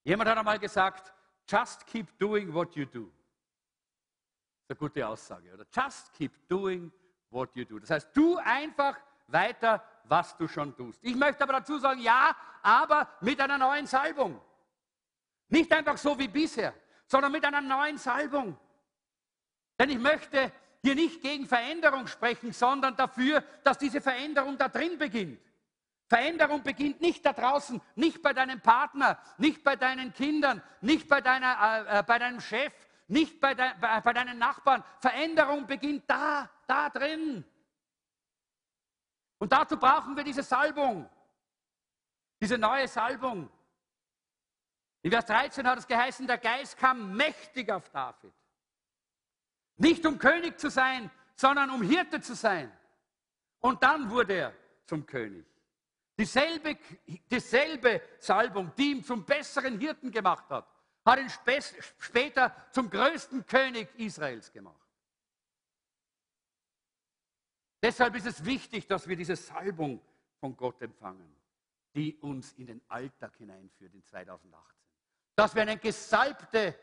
Jemand 0.04 0.30
hat 0.30 0.38
einmal 0.38 0.58
gesagt, 0.58 1.12
just 1.46 1.86
keep 1.86 2.18
doing 2.18 2.52
what 2.52 2.74
you 2.74 2.84
do. 2.84 3.04
Das 3.04 4.64
ist 4.64 4.70
eine 4.70 4.76
gute 4.76 5.06
Aussage, 5.06 5.52
oder? 5.52 5.66
Just 5.72 6.12
keep 6.14 6.48
doing 6.48 6.90
what 7.30 7.50
you 7.54 7.64
do. 7.64 7.78
Das 7.78 7.90
heißt, 7.90 8.12
tu 8.12 8.36
einfach 8.38 8.98
weiter, 9.28 9.82
was 10.04 10.36
du 10.36 10.48
schon 10.48 10.76
tust. 10.76 10.98
Ich 11.02 11.14
möchte 11.14 11.42
aber 11.44 11.54
dazu 11.54 11.78
sagen, 11.78 12.00
ja, 12.00 12.36
aber 12.62 13.08
mit 13.20 13.40
einer 13.40 13.58
neuen 13.58 13.86
Salbung. 13.86 14.40
Nicht 15.48 15.72
einfach 15.72 15.98
so 15.98 16.18
wie 16.18 16.28
bisher, 16.28 16.74
sondern 17.06 17.32
mit 17.32 17.44
einer 17.44 17.60
neuen 17.60 17.98
Salbung. 17.98 18.58
Denn 19.78 19.90
ich 19.90 19.98
möchte 19.98 20.52
hier 20.82 20.94
nicht 20.94 21.22
gegen 21.22 21.46
Veränderung 21.46 22.06
sprechen, 22.06 22.52
sondern 22.52 22.96
dafür, 22.96 23.42
dass 23.62 23.78
diese 23.78 24.00
Veränderung 24.00 24.58
da 24.58 24.68
drin 24.68 24.98
beginnt. 24.98 25.40
Veränderung 26.08 26.62
beginnt 26.62 27.00
nicht 27.00 27.24
da 27.24 27.32
draußen, 27.32 27.80
nicht 27.94 28.20
bei 28.20 28.32
deinem 28.32 28.60
Partner, 28.60 29.18
nicht 29.38 29.64
bei 29.64 29.76
deinen 29.76 30.12
Kindern, 30.12 30.62
nicht 30.80 31.08
bei, 31.08 31.20
deiner, 31.20 31.86
äh, 31.88 32.00
äh 32.00 32.02
bei 32.02 32.18
deinem 32.18 32.40
Chef, 32.40 32.72
nicht 33.06 33.40
bei, 33.40 33.54
de, 33.54 33.64
bei, 33.80 34.00
bei 34.00 34.12
deinen 34.12 34.38
Nachbarn. 34.38 34.84
Veränderung 35.00 35.66
beginnt 35.66 36.04
da, 36.08 36.50
da 36.66 36.90
drin. 36.90 37.44
Und 39.38 39.52
dazu 39.52 39.76
brauchen 39.76 40.16
wir 40.16 40.24
diese 40.24 40.42
Salbung, 40.42 41.08
diese 42.40 42.58
neue 42.58 42.88
Salbung. 42.88 43.48
In 45.02 45.10
Vers 45.10 45.26
13 45.26 45.66
hat 45.66 45.78
es 45.78 45.86
geheißen, 45.86 46.26
der 46.26 46.38
Geist 46.38 46.76
kam 46.76 47.16
mächtig 47.16 47.70
auf 47.70 47.88
David. 47.88 48.32
Nicht 49.82 50.06
um 50.06 50.16
König 50.16 50.60
zu 50.60 50.70
sein, 50.70 51.10
sondern 51.34 51.70
um 51.70 51.82
Hirte 51.82 52.20
zu 52.20 52.36
sein. 52.36 52.70
Und 53.58 53.82
dann 53.82 54.08
wurde 54.10 54.34
er 54.34 54.54
zum 54.86 55.04
König. 55.04 55.44
Dieselbe, 56.16 56.78
dieselbe 57.28 58.00
Salbung, 58.20 58.72
die 58.78 58.92
ihn 58.92 59.04
zum 59.04 59.24
besseren 59.24 59.80
Hirten 59.80 60.12
gemacht 60.12 60.48
hat, 60.50 60.68
hat 61.04 61.18
ihn 61.18 61.30
später 61.98 62.54
zum 62.70 62.90
größten 62.90 63.44
König 63.44 63.88
Israels 63.96 64.52
gemacht. 64.52 64.76
Deshalb 67.82 68.14
ist 68.14 68.26
es 68.26 68.44
wichtig, 68.44 68.86
dass 68.86 69.08
wir 69.08 69.16
diese 69.16 69.34
Salbung 69.34 70.00
von 70.38 70.56
Gott 70.56 70.80
empfangen, 70.80 71.34
die 71.92 72.16
uns 72.18 72.52
in 72.52 72.66
den 72.66 72.80
Alltag 72.86 73.34
hineinführt 73.36 73.94
in 73.94 74.04
2018. 74.04 74.78
Dass 75.34 75.56
wir 75.56 75.62
eine 75.62 75.76
gesalbte 75.76 76.78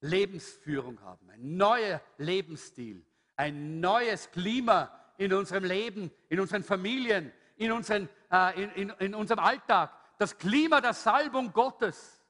Lebensführung 0.00 1.00
haben, 1.02 1.28
ein 1.30 1.56
neuer 1.56 2.00
Lebensstil, 2.18 3.04
ein 3.36 3.80
neues 3.80 4.30
Klima 4.30 4.90
in 5.18 5.32
unserem 5.32 5.64
Leben, 5.64 6.10
in 6.28 6.40
unseren 6.40 6.62
Familien, 6.62 7.32
in, 7.56 7.72
unseren, 7.72 8.08
äh, 8.30 8.62
in, 8.62 8.70
in, 8.70 8.90
in 8.98 9.14
unserem 9.14 9.40
Alltag. 9.40 9.92
Das 10.18 10.36
Klima 10.36 10.80
der 10.80 10.94
Salbung 10.94 11.52
Gottes. 11.52 12.22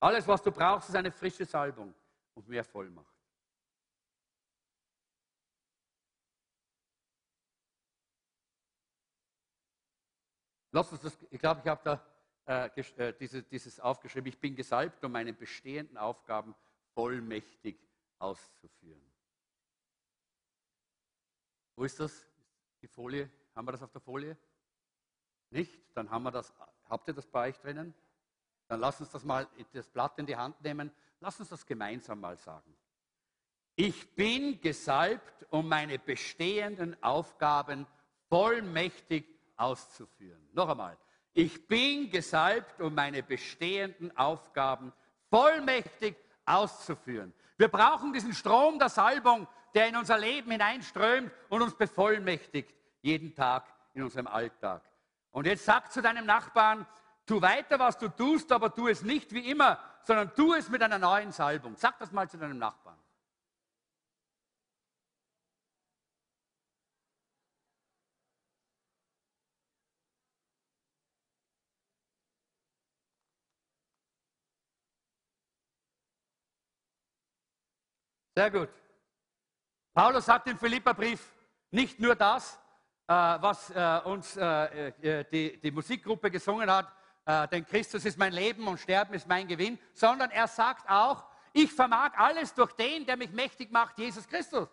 Alles, 0.00 0.26
was 0.28 0.42
du 0.42 0.52
brauchst, 0.52 0.88
ist 0.88 0.94
eine 0.94 1.10
frische 1.10 1.44
Salbung 1.44 1.94
und 2.34 2.48
mehr 2.48 2.64
Vollmacht. 2.64 3.14
Lass 10.70 10.90
uns 10.90 11.02
das, 11.02 11.16
ich 11.30 11.38
glaube, 11.38 11.60
ich 11.62 11.68
habe 11.68 11.80
da 11.84 12.04
äh, 12.46 12.66
äh, 12.66 13.14
diese, 13.18 13.42
dieses 13.42 13.80
aufgeschrieben. 13.80 14.28
Ich 14.28 14.38
bin 14.38 14.54
gesalbt, 14.54 15.02
um 15.04 15.12
meine 15.12 15.32
bestehenden 15.32 15.96
Aufgaben 15.96 16.54
vollmächtig 16.94 17.76
auszuführen. 18.18 19.02
Wo 21.76 21.84
ist 21.84 21.98
das? 21.98 22.26
Die 22.82 22.86
Folie? 22.86 23.30
Haben 23.54 23.66
wir 23.66 23.72
das 23.72 23.82
auf 23.82 23.92
der 23.92 24.00
Folie? 24.00 24.36
Nicht? 25.50 25.80
Dann 25.94 26.10
haben 26.10 26.22
wir 26.22 26.30
das. 26.30 26.52
Habt 26.88 27.08
ihr 27.08 27.14
das 27.14 27.26
bei 27.26 27.48
euch 27.48 27.58
drinnen? 27.58 27.94
Dann 28.68 28.80
lass 28.80 29.00
uns 29.00 29.10
das 29.10 29.24
mal, 29.24 29.48
das 29.72 29.88
Blatt 29.88 30.18
in 30.18 30.26
die 30.26 30.36
Hand 30.36 30.60
nehmen. 30.62 30.90
Lass 31.20 31.40
uns 31.40 31.48
das 31.48 31.64
gemeinsam 31.64 32.20
mal 32.20 32.36
sagen. 32.36 32.76
Ich 33.76 34.14
bin 34.14 34.60
gesalbt, 34.60 35.46
um 35.50 35.68
meine 35.68 35.98
bestehenden 35.98 37.02
Aufgaben 37.02 37.86
vollmächtig 38.28 39.26
auszuführen. 39.56 40.48
Noch 40.52 40.68
einmal. 40.68 40.96
Ich 41.34 41.66
bin 41.66 42.10
gesalbt, 42.10 42.80
um 42.80 42.94
meine 42.94 43.22
bestehenden 43.24 44.16
Aufgaben 44.16 44.92
vollmächtig 45.30 46.16
auszuführen. 46.46 47.34
Wir 47.56 47.68
brauchen 47.68 48.12
diesen 48.12 48.32
Strom 48.32 48.78
der 48.78 48.88
Salbung, 48.88 49.48
der 49.74 49.88
in 49.88 49.96
unser 49.96 50.16
Leben 50.16 50.52
hineinströmt 50.52 51.32
und 51.48 51.62
uns 51.62 51.74
bevollmächtigt, 51.74 52.72
jeden 53.02 53.34
Tag 53.34 53.64
in 53.94 54.04
unserem 54.04 54.28
Alltag. 54.28 54.82
Und 55.32 55.46
jetzt 55.46 55.64
sag 55.64 55.92
zu 55.92 56.00
deinem 56.00 56.24
Nachbarn, 56.24 56.86
tu 57.26 57.42
weiter, 57.42 57.80
was 57.80 57.98
du 57.98 58.08
tust, 58.08 58.52
aber 58.52 58.72
tu 58.72 58.86
es 58.86 59.02
nicht 59.02 59.32
wie 59.32 59.50
immer, 59.50 59.80
sondern 60.02 60.32
tu 60.36 60.54
es 60.54 60.68
mit 60.68 60.82
einer 60.84 60.98
neuen 60.98 61.32
Salbung. 61.32 61.74
Sag 61.76 61.98
das 61.98 62.12
mal 62.12 62.28
zu 62.28 62.38
deinem 62.38 62.58
Nachbarn. 62.58 62.98
Sehr 78.36 78.50
gut. 78.50 78.68
Paulus 79.92 80.26
sagt 80.26 80.48
im 80.48 80.58
Philipperbrief 80.58 81.32
nicht 81.70 82.00
nur 82.00 82.16
das, 82.16 82.58
äh, 83.06 83.12
was 83.12 83.70
äh, 83.70 84.00
uns 84.04 84.36
äh, 84.36 85.24
die, 85.30 85.60
die, 85.60 85.70
Musikgruppe 85.70 86.30
gesungen 86.30 86.68
hat, 86.70 86.92
denn 87.50 87.64
Christus 87.64 88.04
ist 88.04 88.18
mein 88.18 88.34
Leben 88.34 88.66
und 88.68 88.78
Sterben 88.78 89.14
ist 89.14 89.26
mein 89.26 89.48
Gewinn, 89.48 89.78
sondern 89.94 90.30
er 90.30 90.46
sagt 90.46 90.90
auch, 90.90 91.24
ich 91.54 91.72
vermag 91.72 92.12
alles 92.16 92.52
durch 92.52 92.72
den, 92.72 93.06
der 93.06 93.16
mich 93.16 93.30
mächtig 93.30 93.70
macht, 93.70 93.96
Jesus 93.98 94.28
Christus. 94.28 94.68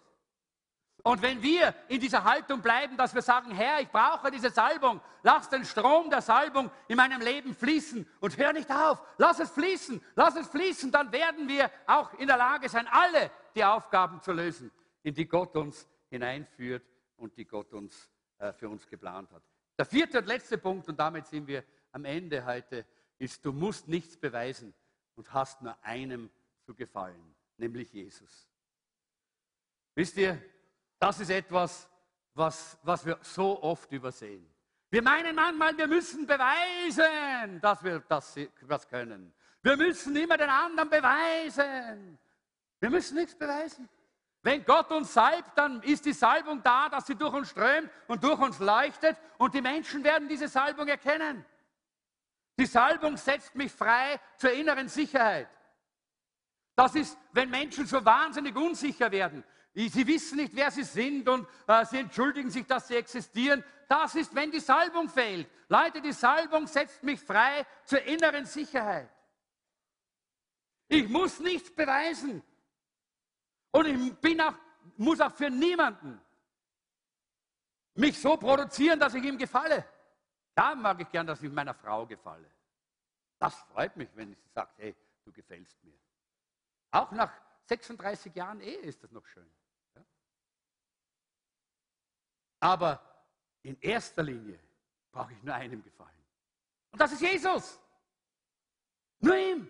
Und 1.03 1.21
wenn 1.21 1.41
wir 1.41 1.73
in 1.87 1.99
dieser 1.99 2.23
Haltung 2.23 2.61
bleiben, 2.61 2.95
dass 2.95 3.15
wir 3.15 3.21
sagen, 3.21 3.51
Herr, 3.51 3.81
ich 3.81 3.89
brauche 3.89 4.29
diese 4.29 4.49
Salbung, 4.49 5.01
lass 5.23 5.49
den 5.49 5.65
Strom 5.65 6.09
der 6.09 6.21
Salbung 6.21 6.69
in 6.87 6.97
meinem 6.97 7.21
Leben 7.21 7.55
fließen 7.55 8.07
und 8.19 8.37
hör 8.37 8.53
nicht 8.53 8.69
auf, 8.69 9.01
lass 9.17 9.39
es 9.39 9.49
fließen, 9.51 10.01
lass 10.15 10.35
es 10.35 10.47
fließen, 10.47 10.91
dann 10.91 11.11
werden 11.11 11.47
wir 11.47 11.71
auch 11.87 12.13
in 12.15 12.27
der 12.27 12.37
Lage 12.37 12.69
sein, 12.69 12.87
alle 12.91 13.31
die 13.55 13.63
Aufgaben 13.63 14.21
zu 14.21 14.31
lösen, 14.31 14.71
in 15.03 15.13
die 15.13 15.27
Gott 15.27 15.55
uns 15.55 15.87
hineinführt 16.09 16.83
und 17.17 17.35
die 17.35 17.45
Gott 17.45 17.73
uns 17.73 18.09
äh, 18.37 18.53
für 18.53 18.69
uns 18.69 18.87
geplant 18.87 19.31
hat. 19.31 19.43
Der 19.77 19.85
vierte 19.85 20.19
und 20.19 20.27
letzte 20.27 20.57
Punkt, 20.57 20.87
und 20.87 20.99
damit 20.99 21.25
sind 21.27 21.47
wir 21.47 21.63
am 21.91 22.05
Ende 22.05 22.45
heute, 22.45 22.85
ist, 23.17 23.43
du 23.43 23.51
musst 23.51 23.87
nichts 23.87 24.17
beweisen 24.17 24.73
und 25.15 25.33
hast 25.33 25.61
nur 25.61 25.75
einem 25.83 26.29
zu 26.63 26.75
gefallen, 26.75 27.35
nämlich 27.57 27.91
Jesus. 27.91 28.47
Wisst 29.95 30.17
ihr, 30.17 30.41
das 31.01 31.19
ist 31.19 31.31
etwas, 31.31 31.89
was, 32.35 32.77
was 32.83 33.03
wir 33.03 33.17
so 33.23 33.61
oft 33.63 33.91
übersehen. 33.91 34.47
Wir 34.91 35.01
meinen 35.01 35.35
manchmal, 35.35 35.75
wir 35.75 35.87
müssen 35.87 36.27
beweisen, 36.27 37.59
dass 37.59 37.83
wir 37.83 38.01
das, 38.07 38.37
das 38.67 38.87
können. 38.87 39.33
Wir 39.63 39.77
müssen 39.77 40.15
immer 40.15 40.37
den 40.37 40.49
anderen 40.49 40.89
beweisen. 40.89 42.19
Wir 42.79 42.89
müssen 42.91 43.17
nichts 43.17 43.35
beweisen. 43.35 43.89
Wenn 44.43 44.63
Gott 44.63 44.91
uns 44.91 45.13
salbt, 45.13 45.57
dann 45.57 45.81
ist 45.81 46.05
die 46.05 46.13
Salbung 46.13 46.61
da, 46.61 46.87
dass 46.89 47.07
sie 47.07 47.15
durch 47.15 47.33
uns 47.33 47.49
strömt 47.49 47.89
und 48.07 48.23
durch 48.23 48.39
uns 48.39 48.59
leuchtet 48.59 49.17
und 49.39 49.55
die 49.55 49.61
Menschen 49.61 50.03
werden 50.03 50.27
diese 50.27 50.47
Salbung 50.47 50.87
erkennen. 50.87 51.43
Die 52.59 52.65
Salbung 52.67 53.17
setzt 53.17 53.55
mich 53.55 53.71
frei 53.71 54.19
zur 54.37 54.51
inneren 54.51 54.87
Sicherheit. 54.87 55.47
Das 56.75 56.93
ist, 56.93 57.17
wenn 57.31 57.49
Menschen 57.49 57.87
so 57.87 58.03
wahnsinnig 58.05 58.55
unsicher 58.55 59.11
werden. 59.11 59.43
Sie 59.73 60.05
wissen 60.05 60.37
nicht, 60.37 60.53
wer 60.53 60.69
sie 60.69 60.83
sind 60.83 61.29
und 61.29 61.47
äh, 61.67 61.85
sie 61.85 61.99
entschuldigen 61.99 62.49
sich, 62.49 62.65
dass 62.65 62.89
sie 62.89 62.95
existieren. 62.95 63.63
Das 63.87 64.15
ist, 64.15 64.35
wenn 64.35 64.51
die 64.51 64.59
Salbung 64.59 65.09
fehlt. 65.09 65.49
Leute, 65.69 66.01
die 66.01 66.11
Salbung 66.11 66.67
setzt 66.67 67.01
mich 67.03 67.21
frei 67.21 67.65
zur 67.85 68.01
inneren 68.03 68.45
Sicherheit. 68.45 69.09
Ich 70.89 71.07
muss 71.07 71.39
nichts 71.39 71.73
beweisen. 71.73 72.43
Und 73.71 73.85
ich 73.85 74.13
bin 74.19 74.41
auch, 74.41 74.55
muss 74.97 75.21
auch 75.21 75.33
für 75.33 75.49
niemanden 75.49 76.19
mich 77.93 78.19
so 78.19 78.35
produzieren, 78.35 78.99
dass 78.99 79.13
ich 79.13 79.23
ihm 79.23 79.37
gefalle. 79.37 79.85
Da 80.53 80.75
mag 80.75 80.99
ich 80.99 81.09
gern, 81.09 81.25
dass 81.25 81.41
ich 81.41 81.51
meiner 81.51 81.73
Frau 81.73 82.05
gefalle. 82.05 82.51
Das 83.39 83.55
freut 83.55 83.95
mich, 83.95 84.09
wenn 84.15 84.35
sie 84.35 84.49
sagt, 84.53 84.77
hey, 84.79 84.95
du 85.23 85.31
gefällst 85.31 85.81
mir. 85.83 85.97
Auch 86.91 87.11
nach 87.11 87.31
36 87.63 88.35
Jahren 88.35 88.59
Ehe 88.59 88.79
ist 88.79 89.01
das 89.01 89.11
noch 89.11 89.25
schön. 89.25 89.49
Aber 92.61 93.01
in 93.63 93.77
erster 93.81 94.23
Linie 94.23 94.57
brauche 95.11 95.33
ich 95.33 95.43
nur 95.43 95.53
einem 95.53 95.83
gefallen. 95.83 96.09
Und 96.91 97.01
das 97.01 97.11
ist 97.11 97.21
Jesus. 97.21 97.79
Nur 99.19 99.35
ihm. 99.35 99.67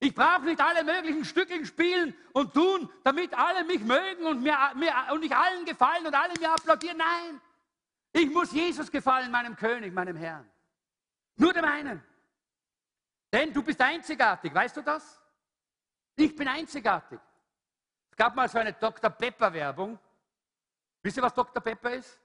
Ich 0.00 0.14
brauche 0.14 0.42
nicht 0.42 0.60
alle 0.60 0.82
möglichen 0.82 1.24
Stückchen 1.24 1.64
spielen 1.64 2.12
und 2.32 2.52
tun, 2.52 2.90
damit 3.04 3.32
alle 3.38 3.64
mich 3.64 3.80
mögen 3.84 4.26
und, 4.26 4.42
mir, 4.42 4.56
mir, 4.74 4.92
und 5.12 5.22
ich 5.22 5.34
allen 5.34 5.64
gefallen 5.64 6.04
und 6.04 6.14
alle 6.14 6.34
mir 6.40 6.52
applaudieren. 6.52 6.96
Nein, 6.96 7.40
ich 8.12 8.28
muss 8.28 8.50
Jesus 8.50 8.90
gefallen, 8.90 9.30
meinem 9.30 9.54
König, 9.54 9.92
meinem 9.92 10.16
Herrn. 10.16 10.50
Nur 11.36 11.52
dem 11.52 11.64
einen. 11.64 12.02
Denn 13.32 13.52
du 13.52 13.62
bist 13.62 13.80
einzigartig, 13.80 14.52
weißt 14.52 14.76
du 14.76 14.82
das? 14.82 15.22
Ich 16.16 16.34
bin 16.34 16.48
einzigartig. 16.48 17.20
Es 18.10 18.16
gab 18.16 18.34
mal 18.34 18.48
so 18.48 18.58
eine 18.58 18.72
Dr. 18.72 19.08
Pepper-Werbung. 19.08 19.98
Wisst 21.02 21.16
ihr, 21.16 21.22
was 21.22 21.34
Dr. 21.34 21.62
Pepper 21.62 21.94
ist? 21.94 22.20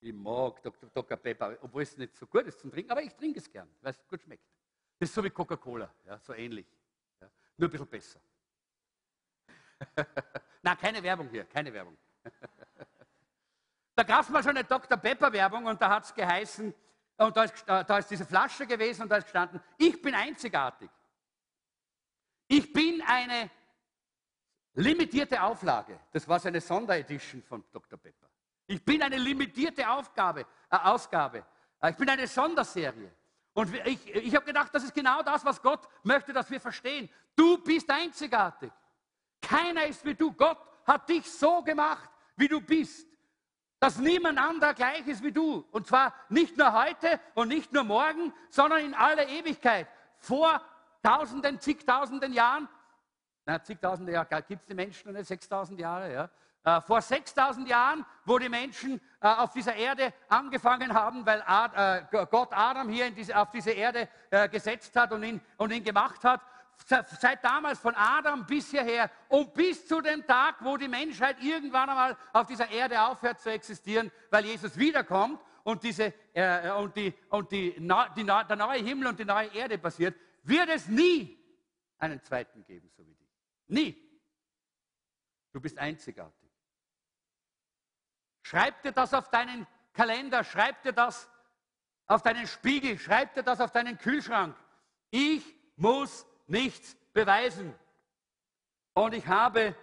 Ich 0.00 0.14
mag 0.14 0.62
Dr. 0.62 0.88
Dr. 0.94 1.16
Pepper, 1.18 1.58
obwohl 1.60 1.82
es 1.82 1.96
nicht 1.96 2.16
so 2.16 2.26
gut 2.26 2.46
ist 2.46 2.58
zum 2.58 2.70
Trinken, 2.70 2.90
aber 2.90 3.02
ich 3.02 3.14
trinke 3.14 3.38
es 3.38 3.50
gern, 3.50 3.68
weil 3.82 3.92
es 3.92 4.08
gut 4.08 4.22
schmeckt. 4.22 4.44
Das 4.98 5.10
ist 5.10 5.14
so 5.14 5.22
wie 5.22 5.30
Coca-Cola, 5.30 5.92
ja, 6.06 6.18
so 6.18 6.32
ähnlich. 6.32 6.66
Ja, 7.20 7.30
nur 7.58 7.68
ein 7.68 7.70
bisschen 7.70 7.86
besser. 7.86 8.20
Na, 10.62 10.74
keine 10.76 11.02
Werbung 11.02 11.28
hier, 11.28 11.44
keine 11.44 11.72
Werbung. 11.72 11.96
da 13.94 14.02
gab 14.02 14.22
es 14.22 14.30
mal 14.30 14.42
schon 14.42 14.56
eine 14.56 14.64
Dr. 14.64 14.96
Pepper-Werbung 14.96 15.66
und 15.66 15.80
da 15.80 15.90
hat 15.90 16.04
es 16.04 16.14
geheißen, 16.14 16.74
und 17.18 17.36
da 17.36 17.44
ist, 17.44 17.64
da 17.66 17.98
ist 17.98 18.10
diese 18.10 18.24
Flasche 18.24 18.66
gewesen 18.66 19.02
und 19.02 19.10
da 19.10 19.18
ist 19.18 19.24
gestanden, 19.24 19.60
ich 19.76 20.00
bin 20.00 20.14
einzigartig. 20.14 20.90
Ich 22.48 22.72
bin 22.72 23.02
eine 23.06 23.50
limitierte 24.74 25.42
Auflage. 25.42 25.98
Das 26.12 26.26
war 26.28 26.38
so 26.38 26.48
eine 26.48 26.60
Sonderedition 26.60 27.42
von 27.42 27.64
Dr. 27.72 27.98
Pepper. 27.98 28.28
Ich 28.66 28.84
bin 28.84 29.02
eine 29.02 29.16
limitierte 29.16 29.88
Aufgabe, 29.88 30.46
äh, 30.70 30.76
Ausgabe. 30.76 31.44
Äh, 31.80 31.90
ich 31.90 31.96
bin 31.96 32.08
eine 32.08 32.26
Sonderserie. 32.26 33.12
Und 33.52 33.74
ich, 33.84 34.14
ich 34.14 34.34
habe 34.34 34.46
gedacht, 34.46 34.72
das 34.72 34.84
ist 34.84 34.94
genau 34.94 35.22
das, 35.22 35.44
was 35.44 35.60
Gott 35.60 35.80
möchte, 36.02 36.32
dass 36.32 36.48
wir 36.50 36.60
verstehen. 36.60 37.08
Du 37.34 37.58
bist 37.58 37.90
einzigartig. 37.90 38.70
Keiner 39.42 39.86
ist 39.86 40.04
wie 40.04 40.14
du. 40.14 40.32
Gott 40.32 40.58
hat 40.86 41.08
dich 41.08 41.30
so 41.30 41.62
gemacht, 41.62 42.08
wie 42.36 42.48
du 42.48 42.60
bist. 42.60 43.08
Dass 43.80 43.98
niemand 43.98 44.38
anderer 44.38 44.74
gleich 44.74 45.06
ist 45.06 45.22
wie 45.22 45.32
du. 45.32 45.66
Und 45.72 45.86
zwar 45.86 46.14
nicht 46.28 46.56
nur 46.56 46.72
heute 46.72 47.18
und 47.34 47.48
nicht 47.48 47.72
nur 47.72 47.82
morgen, 47.82 48.32
sondern 48.50 48.84
in 48.84 48.94
aller 48.94 49.26
Ewigkeit. 49.26 49.88
Vor 50.18 50.60
tausenden, 51.02 51.60
zigtausenden 51.60 52.32
Jahren. 52.32 52.68
Na, 53.50 53.60
zigtausende 53.60 54.12
Jahre 54.12 54.42
gibt 54.42 54.62
es 54.62 54.68
die 54.68 54.74
Menschen 54.74 55.10
noch 55.10 55.18
nicht, 55.18 55.26
6000 55.26 55.80
Jahre, 55.80 56.12
ja. 56.12 56.30
Äh, 56.62 56.80
vor 56.82 57.02
6000 57.02 57.68
Jahren, 57.68 58.06
wo 58.24 58.38
die 58.38 58.48
Menschen 58.48 59.00
äh, 59.20 59.26
auf 59.26 59.52
dieser 59.52 59.74
Erde 59.74 60.12
angefangen 60.28 60.94
haben, 60.94 61.26
weil 61.26 61.42
äh, 61.48 62.26
Gott 62.26 62.50
Adam 62.52 62.88
hier 62.88 63.10
diese, 63.10 63.36
auf 63.36 63.50
diese 63.50 63.72
Erde 63.72 64.08
gesetzt 64.52 64.94
hat 64.94 65.10
und 65.10 65.24
ihn, 65.24 65.40
und 65.56 65.72
ihn 65.72 65.82
gemacht 65.82 66.22
hat, 66.22 66.40
seit 66.86 67.42
damals 67.42 67.80
von 67.80 67.92
Adam 67.96 68.46
bis 68.46 68.70
hierher 68.70 69.10
und 69.28 69.52
bis 69.52 69.84
zu 69.84 70.00
dem 70.00 70.24
Tag, 70.24 70.56
wo 70.60 70.76
die 70.76 70.86
Menschheit 70.86 71.42
irgendwann 71.42 71.88
einmal 71.88 72.16
auf 72.32 72.46
dieser 72.46 72.70
Erde 72.70 73.02
aufhört 73.02 73.40
zu 73.40 73.50
existieren, 73.50 74.12
weil 74.30 74.44
Jesus 74.44 74.78
wiederkommt 74.78 75.40
und, 75.64 75.82
diese, 75.82 76.14
und, 76.78 76.94
die, 76.94 77.12
und 77.30 77.50
die, 77.50 77.74
die, 78.16 78.24
der 78.24 78.56
neue 78.56 78.78
Himmel 78.78 79.08
und 79.08 79.18
die 79.18 79.24
neue 79.24 79.48
Erde 79.48 79.76
passiert, 79.76 80.14
wird 80.44 80.68
es 80.68 80.86
nie 80.86 81.36
einen 81.98 82.22
zweiten 82.22 82.64
geben, 82.64 82.88
so 82.96 83.04
wie. 83.04 83.19
Nie. 83.70 83.96
Du 85.52 85.60
bist 85.60 85.78
einzigartig. 85.78 86.50
Schreib 88.42 88.82
dir 88.82 88.92
das 88.92 89.14
auf 89.14 89.30
deinen 89.30 89.66
Kalender, 89.92 90.42
schreib 90.44 90.82
dir 90.82 90.92
das 90.92 91.28
auf 92.06 92.22
deinen 92.22 92.46
Spiegel, 92.46 92.98
schreib 92.98 93.34
dir 93.34 93.42
das 93.42 93.60
auf 93.60 93.70
deinen 93.70 93.96
Kühlschrank. 93.96 94.56
Ich 95.10 95.44
muss 95.76 96.26
nichts 96.46 96.96
beweisen. 97.12 97.74
Und 98.94 99.14
ich 99.14 99.26
habe 99.26 99.76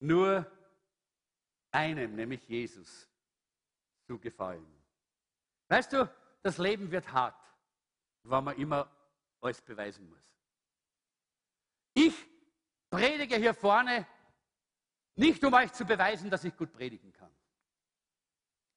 nur 0.00 0.50
einem, 1.70 2.14
nämlich 2.14 2.46
Jesus, 2.46 3.08
zu 4.06 4.18
gefallen. 4.18 4.66
Weißt 5.68 5.94
du, 5.94 6.14
das 6.42 6.58
Leben 6.58 6.90
wird 6.90 7.10
hart, 7.10 7.40
weil 8.22 8.42
man 8.42 8.56
immer 8.56 8.90
alles 9.40 9.62
beweisen 9.62 10.08
muss. 10.10 10.22
Ich 11.94 12.33
predige 12.94 13.36
hier 13.36 13.54
vorne 13.54 14.06
nicht, 15.16 15.44
um 15.44 15.52
euch 15.54 15.72
zu 15.72 15.84
beweisen, 15.84 16.30
dass 16.30 16.44
ich 16.44 16.56
gut 16.56 16.72
predigen 16.72 17.12
kann. 17.12 17.30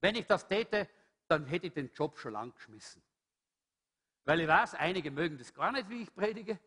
Wenn 0.02 0.16
ich 0.16 0.26
das 0.26 0.48
täte, 0.48 0.88
dann 1.28 1.46
hätte 1.46 1.68
ich 1.68 1.74
den 1.74 1.92
Job 1.94 2.18
schon 2.18 2.34
lang 2.34 2.54
geschmissen. 2.54 3.02
Weil 4.26 4.42
ich 4.42 4.48
weiß, 4.48 4.76
einige 4.76 5.10
mögen 5.10 5.38
das 5.38 5.54
gar 5.54 5.72
nicht, 5.72 5.90
wie 5.90 6.04
ich 6.04 6.14
predige. 6.14 6.60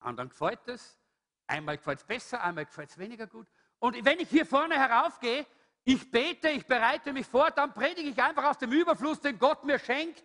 Anderen 0.00 0.30
gefällt 0.30 0.66
es. 0.68 0.98
Einmal 1.46 1.76
gefällt 1.76 1.98
es 1.98 2.04
besser, 2.04 2.42
einmal 2.42 2.64
gefällt 2.64 2.90
es 2.90 2.98
weniger 2.98 3.26
gut. 3.26 3.46
Und 3.78 4.04
wenn 4.04 4.20
ich 4.20 4.28
hier 4.28 4.46
vorne 4.46 4.76
heraufgehe, 4.76 5.46
ich 5.84 6.10
bete, 6.10 6.50
ich 6.50 6.66
bereite 6.66 7.12
mich 7.12 7.26
vor, 7.26 7.50
dann 7.50 7.72
predige 7.72 8.10
ich 8.10 8.22
einfach 8.22 8.44
aus 8.44 8.58
dem 8.58 8.72
Überfluss, 8.72 9.20
den 9.20 9.38
Gott 9.38 9.64
mir 9.64 9.78
schenkt. 9.78 10.22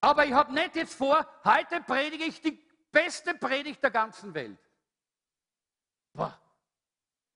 Aber 0.00 0.24
ich 0.24 0.32
habe 0.32 0.52
nicht 0.52 0.76
jetzt 0.76 0.94
vor, 0.94 1.26
heute 1.44 1.80
predige 1.82 2.24
ich 2.24 2.40
die 2.40 2.58
beste 2.90 3.34
Predigt 3.34 3.82
der 3.82 3.90
ganzen 3.90 4.34
Welt. 4.34 4.58
Boah, 6.12 6.38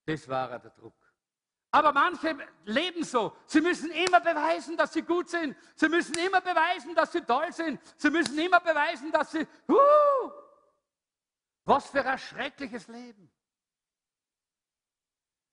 das 0.05 0.27
war 0.27 0.59
der 0.59 0.71
Druck. 0.71 0.95
Aber 1.71 1.91
manche 1.91 2.37
leben 2.63 3.03
so. 3.03 3.35
Sie 3.45 3.59
müssen 3.59 3.91
immer 3.91 4.21
beweisen, 4.21 4.77
dass 4.77 4.93
sie 4.93 5.01
gut 5.01 5.29
sind. 5.29 5.57
Sie 5.75 5.89
müssen 5.89 6.17
immer 6.17 6.39
beweisen, 6.39 6.95
dass 6.95 7.11
sie 7.11 7.21
toll 7.21 7.51
sind. 7.51 7.81
Sie 7.97 8.09
müssen 8.09 8.37
immer 8.39 8.61
beweisen, 8.61 9.11
dass 9.11 9.31
sie... 9.31 9.45
Uh, 9.67 10.31
was 11.65 11.89
für 11.89 12.05
ein 12.05 12.17
schreckliches 12.17 12.87
Leben. 12.87 13.29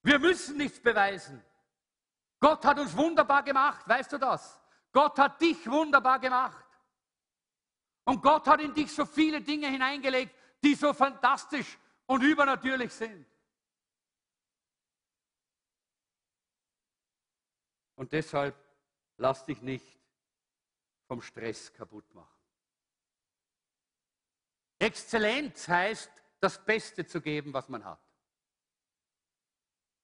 Wir 0.02 0.18
müssen 0.18 0.58
nichts 0.58 0.80
beweisen. 0.80 1.42
Gott 2.38 2.64
hat 2.64 2.78
uns 2.78 2.96
wunderbar 2.96 3.42
gemacht, 3.42 3.88
weißt 3.88 4.12
du 4.12 4.18
das? 4.18 4.60
Gott 4.92 5.18
hat 5.18 5.40
dich 5.40 5.68
wunderbar 5.68 6.18
gemacht. 6.18 6.66
Und 8.04 8.22
Gott 8.22 8.46
hat 8.46 8.60
in 8.60 8.74
dich 8.74 8.92
so 8.92 9.06
viele 9.06 9.40
Dinge 9.40 9.68
hineingelegt, 9.68 10.34
die 10.62 10.74
so 10.74 10.92
fantastisch 10.92 11.78
und 12.12 12.22
übernatürlich 12.22 12.92
sind. 12.92 13.26
Und 17.94 18.12
deshalb 18.12 18.54
lass 19.16 19.44
dich 19.44 19.62
nicht 19.62 19.98
vom 21.06 21.22
Stress 21.22 21.72
kaputt 21.72 22.12
machen. 22.14 22.28
Exzellenz 24.78 25.68
heißt, 25.68 26.10
das 26.40 26.62
Beste 26.64 27.06
zu 27.06 27.20
geben, 27.20 27.52
was 27.52 27.68
man 27.68 27.84
hat. 27.84 28.00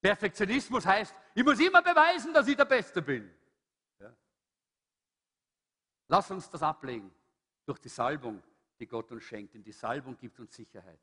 Perfektionismus 0.01 0.87
heißt, 0.87 1.15
ich 1.35 1.45
muss 1.45 1.59
immer 1.59 1.83
beweisen, 1.83 2.33
dass 2.33 2.47
ich 2.47 2.57
der 2.57 2.65
Beste 2.65 3.03
bin. 3.03 3.35
Ja. 3.99 4.17
Lass 6.07 6.31
uns 6.31 6.49
das 6.49 6.63
ablegen 6.63 7.13
durch 7.67 7.81
die 7.81 7.89
Salbung, 7.89 8.41
die 8.79 8.87
Gott 8.87 9.11
uns 9.11 9.25
schenkt. 9.25 9.55
Denn 9.55 9.65
die 9.65 9.73
Salbung 9.73 10.17
gibt 10.17 10.39
uns 10.39 10.55
Sicherheit. 10.55 11.01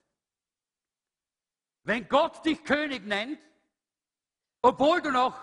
Wenn 1.86 2.10
Gott 2.10 2.44
dich 2.44 2.64
König 2.64 3.06
nennt, 3.06 3.40
obwohl 4.62 5.02
du 5.02 5.12
noch 5.12 5.40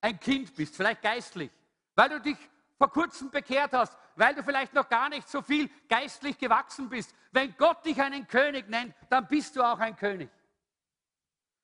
ein 0.00 0.18
Kind 0.18 0.54
bist, 0.56 0.74
vielleicht 0.74 1.02
geistlich, 1.02 1.50
weil 1.94 2.08
du 2.08 2.20
dich 2.20 2.38
vor 2.78 2.90
kurzem 2.90 3.30
bekehrt 3.30 3.74
hast, 3.74 3.96
weil 4.16 4.34
du 4.34 4.42
vielleicht 4.42 4.72
noch 4.72 4.88
gar 4.88 5.10
nicht 5.10 5.28
so 5.28 5.42
viel 5.42 5.68
geistlich 5.88 6.38
gewachsen 6.38 6.88
bist. 6.88 7.14
Wenn 7.32 7.54
Gott 7.56 7.84
dich 7.84 8.00
einen 8.00 8.26
König 8.26 8.68
nennt, 8.68 8.94
dann 9.10 9.28
bist 9.28 9.56
du 9.56 9.62
auch 9.62 9.78
ein 9.78 9.94
König. 9.94 10.30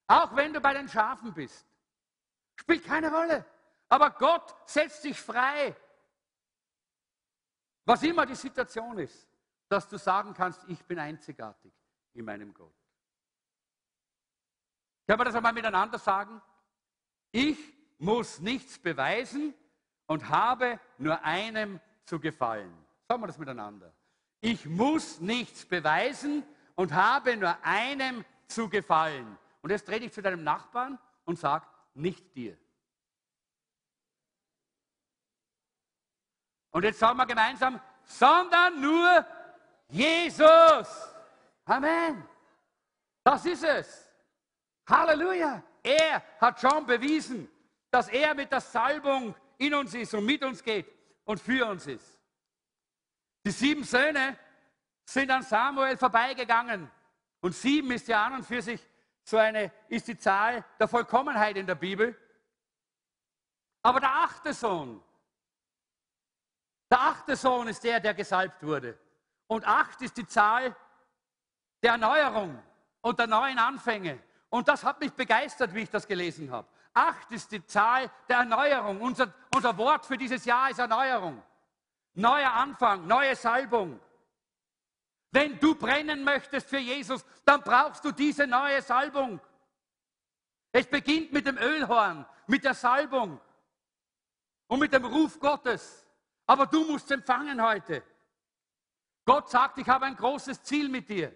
Auch 0.06 0.36
wenn 0.36 0.52
du 0.52 0.60
bei 0.60 0.74
den 0.74 0.88
Schafen 0.88 1.32
bist. 1.32 1.66
Spielt 2.56 2.84
keine 2.84 3.10
Rolle. 3.10 3.44
Aber 3.88 4.10
Gott 4.10 4.54
setzt 4.66 5.02
dich 5.02 5.18
frei. 5.18 5.74
Was 7.86 8.02
immer 8.02 8.26
die 8.26 8.34
Situation 8.34 8.98
ist, 8.98 9.28
dass 9.68 9.88
du 9.88 9.96
sagen 9.96 10.34
kannst, 10.34 10.62
ich 10.68 10.84
bin 10.84 10.98
einzigartig 10.98 11.72
in 12.12 12.26
meinem 12.26 12.52
Gott. 12.52 12.79
Können 15.10 15.22
wir 15.22 15.24
das 15.24 15.34
einmal 15.34 15.52
miteinander 15.52 15.98
sagen? 15.98 16.40
Ich 17.32 17.58
muss 17.98 18.38
nichts 18.38 18.78
beweisen 18.78 19.54
und 20.06 20.28
habe 20.28 20.78
nur 20.98 21.20
einem 21.24 21.80
zu 22.04 22.20
gefallen. 22.20 22.72
Sagen 23.08 23.20
wir 23.20 23.26
das 23.26 23.36
miteinander. 23.36 23.92
Ich 24.40 24.66
muss 24.66 25.18
nichts 25.18 25.66
beweisen 25.66 26.44
und 26.76 26.92
habe 26.92 27.36
nur 27.36 27.58
einem 27.64 28.24
zu 28.46 28.68
gefallen. 28.68 29.36
Und 29.62 29.70
jetzt 29.70 29.84
trete 29.84 30.04
ich 30.04 30.12
zu 30.12 30.22
deinem 30.22 30.44
Nachbarn 30.44 30.96
und 31.24 31.40
sage, 31.40 31.66
nicht 31.94 32.32
dir. 32.36 32.56
Und 36.70 36.84
jetzt 36.84 37.00
sagen 37.00 37.18
wir 37.18 37.26
gemeinsam, 37.26 37.80
sondern 38.04 38.80
nur 38.80 39.26
Jesus. 39.88 41.12
Amen. 41.64 42.24
Das 43.24 43.44
ist 43.44 43.64
es. 43.64 44.09
Halleluja. 44.90 45.62
Er 45.82 46.22
hat 46.40 46.60
schon 46.60 46.84
bewiesen, 46.86 47.48
dass 47.90 48.08
er 48.08 48.34
mit 48.34 48.52
der 48.52 48.60
Salbung 48.60 49.34
in 49.58 49.74
uns 49.74 49.94
ist 49.94 50.14
und 50.14 50.24
mit 50.24 50.42
uns 50.42 50.62
geht 50.62 50.86
und 51.24 51.40
für 51.40 51.66
uns 51.66 51.86
ist. 51.86 52.18
Die 53.44 53.50
sieben 53.50 53.84
Söhne 53.84 54.38
sind 55.04 55.30
an 55.30 55.42
Samuel 55.42 55.96
vorbeigegangen. 55.96 56.90
Und 57.40 57.54
sieben 57.54 57.90
ist 57.90 58.08
ja 58.08 58.26
an 58.26 58.34
und 58.34 58.44
für 58.44 58.60
sich 58.60 58.86
so 59.24 59.38
eine, 59.38 59.72
ist 59.88 60.08
die 60.08 60.18
Zahl 60.18 60.64
der 60.78 60.88
Vollkommenheit 60.88 61.56
in 61.56 61.66
der 61.66 61.74
Bibel. 61.74 62.16
Aber 63.82 64.00
der 64.00 64.10
achte 64.10 64.52
Sohn, 64.52 65.02
der 66.90 67.00
achte 67.00 67.36
Sohn 67.36 67.68
ist 67.68 67.82
der, 67.82 68.00
der 68.00 68.12
gesalbt 68.14 68.62
wurde. 68.62 68.98
Und 69.46 69.66
acht 69.66 70.02
ist 70.02 70.16
die 70.16 70.26
Zahl 70.26 70.76
der 71.82 71.92
Erneuerung 71.92 72.62
und 73.00 73.18
der 73.18 73.26
neuen 73.26 73.58
Anfänge. 73.58 74.22
Und 74.50 74.68
das 74.68 74.84
hat 74.84 75.00
mich 75.00 75.12
begeistert, 75.12 75.72
wie 75.74 75.82
ich 75.82 75.90
das 75.90 76.06
gelesen 76.06 76.50
habe. 76.50 76.68
Acht 76.92 77.30
ist 77.30 77.52
die 77.52 77.64
Zahl 77.64 78.10
der 78.28 78.38
Erneuerung. 78.38 79.00
Unser, 79.00 79.32
unser 79.54 79.76
Wort 79.78 80.04
für 80.04 80.18
dieses 80.18 80.44
Jahr 80.44 80.70
ist 80.70 80.80
Erneuerung. 80.80 81.40
Neuer 82.14 82.52
Anfang, 82.52 83.06
neue 83.06 83.36
Salbung. 83.36 84.00
Wenn 85.30 85.60
du 85.60 85.76
brennen 85.76 86.24
möchtest 86.24 86.68
für 86.68 86.78
Jesus, 86.78 87.24
dann 87.44 87.62
brauchst 87.62 88.04
du 88.04 88.10
diese 88.10 88.48
neue 88.48 88.82
Salbung. 88.82 89.40
Es 90.72 90.86
beginnt 90.88 91.32
mit 91.32 91.46
dem 91.46 91.56
Ölhorn, 91.56 92.26
mit 92.48 92.64
der 92.64 92.74
Salbung 92.74 93.40
und 94.66 94.80
mit 94.80 94.92
dem 94.92 95.04
Ruf 95.04 95.38
Gottes. 95.38 96.04
Aber 96.46 96.66
du 96.66 96.84
musst 96.84 97.08
empfangen 97.12 97.62
heute. 97.62 98.02
Gott 99.24 99.48
sagt, 99.48 99.78
ich 99.78 99.88
habe 99.88 100.06
ein 100.06 100.16
großes 100.16 100.64
Ziel 100.64 100.88
mit 100.88 101.08
dir. 101.08 101.32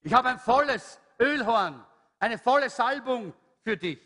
Ich 0.00 0.14
habe 0.14 0.30
ein 0.30 0.38
volles 0.38 1.01
Ölhorn, 1.20 1.84
eine 2.18 2.38
volle 2.38 2.70
Salbung 2.70 3.34
für 3.62 3.76
dich. 3.76 4.00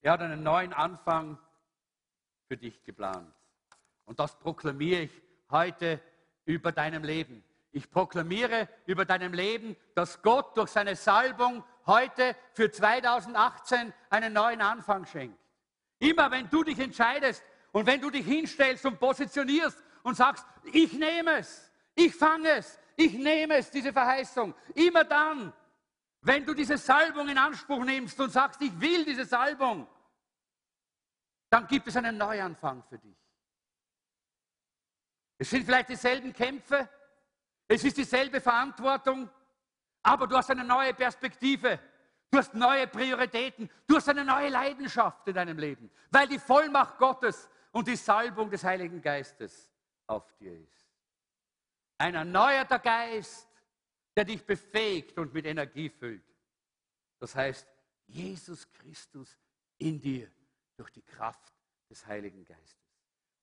Er 0.00 0.12
hat 0.12 0.20
einen 0.20 0.42
neuen 0.42 0.72
Anfang 0.72 1.38
für 2.46 2.56
dich 2.56 2.82
geplant. 2.84 3.32
Und 4.04 4.18
das 4.18 4.38
proklamiere 4.38 5.02
ich 5.02 5.22
heute 5.50 6.00
über 6.44 6.72
deinem 6.72 7.04
Leben. 7.04 7.44
ich 7.72 7.90
proklamiere 7.90 8.68
über 8.86 9.04
deinem 9.04 9.34
Leben, 9.34 9.76
dass 9.94 10.22
Gott 10.22 10.56
durch 10.56 10.70
seine 10.70 10.96
Salbung 10.96 11.62
heute 11.86 12.34
für 12.54 12.70
2018 12.70 13.92
einen 14.10 14.32
neuen 14.32 14.62
Anfang 14.62 15.04
schenkt. 15.04 15.38
Immer 15.98 16.30
wenn 16.30 16.48
du 16.48 16.64
dich 16.64 16.78
entscheidest 16.78 17.44
und 17.72 17.86
wenn 17.86 18.00
du 18.00 18.10
dich 18.10 18.24
hinstellst 18.24 18.86
und 18.86 18.98
positionierst 18.98 19.82
und 20.02 20.16
sagst, 20.16 20.46
ich 20.72 20.92
nehme 20.94 21.38
es, 21.38 21.70
ich 21.94 22.14
fange 22.14 22.50
es, 22.50 22.78
ich 22.98 23.12
nehme 23.14 23.56
es, 23.56 23.70
diese 23.70 23.92
Verheißung. 23.92 24.52
Immer 24.74 25.04
dann, 25.04 25.52
wenn 26.22 26.44
du 26.44 26.52
diese 26.52 26.76
Salbung 26.76 27.28
in 27.28 27.38
Anspruch 27.38 27.84
nimmst 27.84 28.20
und 28.20 28.30
sagst, 28.30 28.60
ich 28.60 28.78
will 28.80 29.04
diese 29.04 29.24
Salbung, 29.24 29.86
dann 31.48 31.66
gibt 31.68 31.86
es 31.86 31.96
einen 31.96 32.18
Neuanfang 32.18 32.82
für 32.82 32.98
dich. 32.98 33.16
Es 35.38 35.48
sind 35.48 35.64
vielleicht 35.64 35.90
dieselben 35.90 36.32
Kämpfe, 36.32 36.88
es 37.68 37.84
ist 37.84 37.96
dieselbe 37.96 38.40
Verantwortung, 38.40 39.30
aber 40.02 40.26
du 40.26 40.36
hast 40.36 40.50
eine 40.50 40.64
neue 40.64 40.92
Perspektive. 40.92 41.78
Du 42.30 42.38
hast 42.38 42.52
neue 42.52 42.86
Prioritäten. 42.88 43.70
Du 43.86 43.96
hast 43.96 44.08
eine 44.08 44.24
neue 44.24 44.48
Leidenschaft 44.48 45.26
in 45.28 45.34
deinem 45.34 45.58
Leben, 45.58 45.90
weil 46.10 46.26
die 46.26 46.38
Vollmacht 46.38 46.98
Gottes 46.98 47.48
und 47.70 47.86
die 47.86 47.96
Salbung 47.96 48.50
des 48.50 48.64
Heiligen 48.64 49.00
Geistes 49.00 49.72
auf 50.06 50.34
dir 50.38 50.60
ist. 50.60 50.77
Ein 51.98 52.14
erneuerter 52.14 52.78
Geist, 52.78 53.48
der 54.16 54.24
dich 54.24 54.44
befähigt 54.44 55.18
und 55.18 55.34
mit 55.34 55.46
Energie 55.46 55.88
füllt. 55.90 56.24
Das 57.18 57.34
heißt, 57.34 57.66
Jesus 58.06 58.70
Christus 58.72 59.36
in 59.78 60.00
dir 60.00 60.30
durch 60.76 60.90
die 60.90 61.02
Kraft 61.02 61.52
des 61.90 62.06
Heiligen 62.06 62.44
Geistes. 62.44 62.76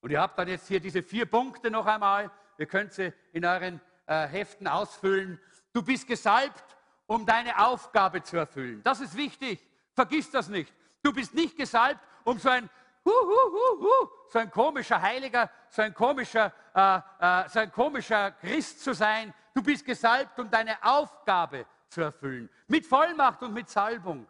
Und 0.02 0.12
ihr 0.12 0.22
habt 0.22 0.38
dann 0.40 0.48
jetzt 0.48 0.68
hier 0.68 0.80
diese 0.80 1.04
vier 1.04 1.26
Punkte 1.26 1.70
noch 1.70 1.86
einmal. 1.86 2.32
Ihr 2.58 2.66
könnt 2.66 2.94
sie 2.94 3.14
in 3.34 3.46
euren 3.46 3.82
äh, 4.06 4.28
Heften 4.28 4.68
ausfüllen. 4.68 5.40
Du 5.74 5.82
bist 5.82 6.08
gesalbt, 6.08 6.78
um 7.08 7.26
deine 7.26 7.66
Aufgabe 7.66 8.24
zu 8.24 8.38
erfüllen. 8.38 8.82
Das 8.84 9.02
ist 9.02 9.16
wichtig. 9.16 9.66
Vergiss 9.94 10.30
das 10.32 10.48
nicht. 10.48 10.74
Du 11.02 11.14
bist 11.14 11.34
nicht 11.34 11.58
gesalbt, 11.58 12.02
um 12.24 12.40
so 12.40 12.50
ein 12.50 12.70
hu, 13.06 13.12
hu, 13.12 13.52
hu, 13.52 13.82
hu, 13.82 14.10
so 14.30 14.40
ein 14.40 14.50
komischer 14.50 15.02
Heiliger, 15.02 15.50
so 15.76 15.82
ein 15.82 15.94
komischer, 15.94 16.54
äh, 16.74 16.98
äh, 17.20 17.50
so 17.50 17.60
ein 17.60 17.72
komischer 17.72 18.32
Christ 18.32 18.82
zu 18.82 18.94
sein. 18.94 19.34
Du 19.54 19.62
bist 19.62 19.86
gesalbt, 19.86 20.40
um 20.40 20.50
deine 20.50 20.82
Aufgabe 20.82 21.66
zu 21.90 22.02
erfüllen. 22.02 22.50
Mit 22.68 22.86
Vollmacht 22.86 23.44
und 23.44 23.54
mit 23.54 23.70
Salbung. 23.70 24.26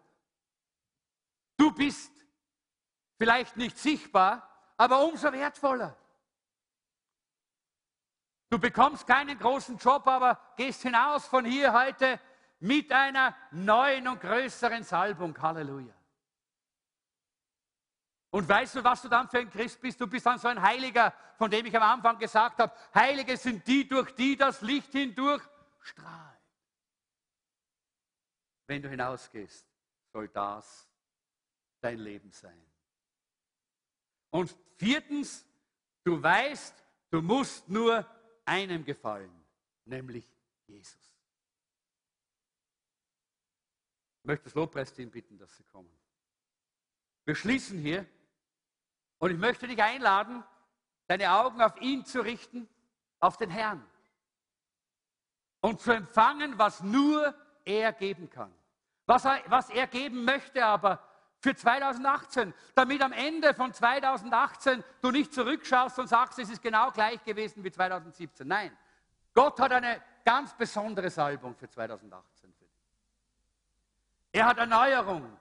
Du 1.57 1.71
bist 1.71 2.11
vielleicht 3.17 3.55
nicht 3.57 3.77
sichtbar, 3.77 4.49
aber 4.75 5.05
umso 5.05 5.31
wertvoller. 5.31 5.95
Du 8.49 8.59
bekommst 8.59 9.05
keinen 9.05 9.37
großen 9.37 9.77
Job, 9.77 10.07
aber 10.07 10.39
gehst 10.57 10.81
hinaus 10.81 11.25
von 11.27 11.45
hier 11.45 11.73
heute 11.73 12.19
mit 12.59 12.91
einer 12.91 13.35
neuen 13.51 14.07
und 14.07 14.19
größeren 14.19 14.83
Salbung. 14.83 15.39
Halleluja. 15.39 15.93
Und 18.35 18.49
weißt 18.49 18.75
du, 18.75 18.83
was 18.83 19.01
du 19.01 19.07
dann 19.07 19.29
für 19.29 19.39
ein 19.39 19.49
Christ 19.49 19.79
bist? 19.79 20.01
Du 20.01 20.07
bist 20.07 20.25
dann 20.25 20.37
so 20.37 20.49
ein 20.49 20.61
Heiliger, 20.61 21.13
von 21.37 21.49
dem 21.49 21.65
ich 21.67 21.73
am 21.73 21.83
Anfang 21.83 22.19
gesagt 22.19 22.59
habe, 22.59 22.75
Heilige 22.93 23.37
sind 23.37 23.65
die, 23.65 23.87
durch 23.87 24.13
die 24.13 24.35
das 24.35 24.59
Licht 24.59 24.91
hindurch 24.91 25.41
strahlt. 25.79 26.41
Wenn 28.67 28.81
du 28.81 28.89
hinausgehst, 28.89 29.65
soll 30.11 30.27
das 30.27 30.85
dein 31.79 31.97
Leben 31.97 32.29
sein. 32.29 32.61
Und 34.31 34.53
viertens, 34.75 35.45
du 36.03 36.21
weißt, 36.21 36.75
du 37.11 37.21
musst 37.21 37.69
nur 37.69 38.05
einem 38.43 38.83
gefallen, 38.83 39.31
nämlich 39.85 40.29
Jesus. 40.67 41.15
Ich 44.19 44.27
möchte 44.27 44.43
das 44.43 44.55
Lobpreisteam 44.55 45.09
bitten, 45.09 45.37
dass 45.37 45.55
sie 45.55 45.63
kommen. 45.63 45.97
Wir 47.23 47.35
schließen 47.35 47.79
hier 47.79 48.05
und 49.25 49.31
ich 49.31 49.39
möchte 49.39 49.65
dich 49.65 49.81
einladen, 49.81 50.43
deine 51.07 51.31
Augen 51.31 51.59
auf 51.59 51.81
ihn 51.81 52.05
zu 52.05 52.21
richten, 52.21 52.69
auf 53.19 53.37
den 53.37 53.49
Herrn. 53.49 53.83
Und 55.61 55.81
zu 55.81 55.93
empfangen, 55.93 56.59
was 56.59 56.83
nur 56.83 57.33
er 57.63 57.91
geben 57.91 58.29
kann. 58.29 58.53
Was 59.07 59.25
er, 59.25 59.41
was 59.47 59.71
er 59.71 59.87
geben 59.87 60.25
möchte 60.25 60.63
aber 60.63 61.01
für 61.39 61.55
2018, 61.55 62.53
damit 62.75 63.01
am 63.01 63.13
Ende 63.13 63.55
von 63.55 63.73
2018 63.73 64.83
du 65.01 65.09
nicht 65.09 65.33
zurückschaust 65.33 65.97
und 65.97 66.07
sagst, 66.07 66.37
es 66.37 66.51
ist 66.51 66.61
genau 66.61 66.91
gleich 66.91 67.23
gewesen 67.23 67.63
wie 67.63 67.71
2017. 67.71 68.47
Nein, 68.47 68.77
Gott 69.33 69.59
hat 69.59 69.71
eine 69.71 70.03
ganz 70.23 70.53
besondere 70.53 71.09
Salbung 71.09 71.55
für 71.55 71.67
2018 71.67 72.53
für 72.53 72.65
dich. 72.65 72.85
Er 74.33 74.45
hat 74.45 74.59
Erneuerung 74.59 75.35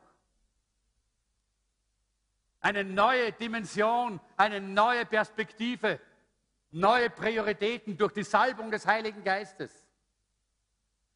eine 2.65 2.83
neue 2.83 3.31
Dimension, 3.31 4.19
eine 4.39 4.59
neue 4.59 5.05
Perspektive, 5.05 6.01
neue 6.71 7.11
Prioritäten 7.11 7.95
durch 7.95 8.15
die 8.15 8.25
Salbung 8.25 8.71
des 8.71 8.87
Heiligen 8.87 9.23
Geistes. 9.23 9.87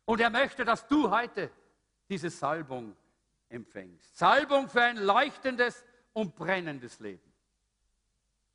Und 0.05 0.21
er 0.21 0.29
möchte, 0.29 0.67
dass 0.67 0.87
du 0.87 1.11
heute 1.11 1.51
diese 2.07 2.29
Salbung 2.29 2.95
empfängst. 3.49 4.19
Salbung 4.19 4.69
für 4.69 4.83
ein 4.83 4.99
leuchtendes 4.99 5.87
und 6.13 6.37
brennendes 6.37 7.01
Leben, 7.01 7.33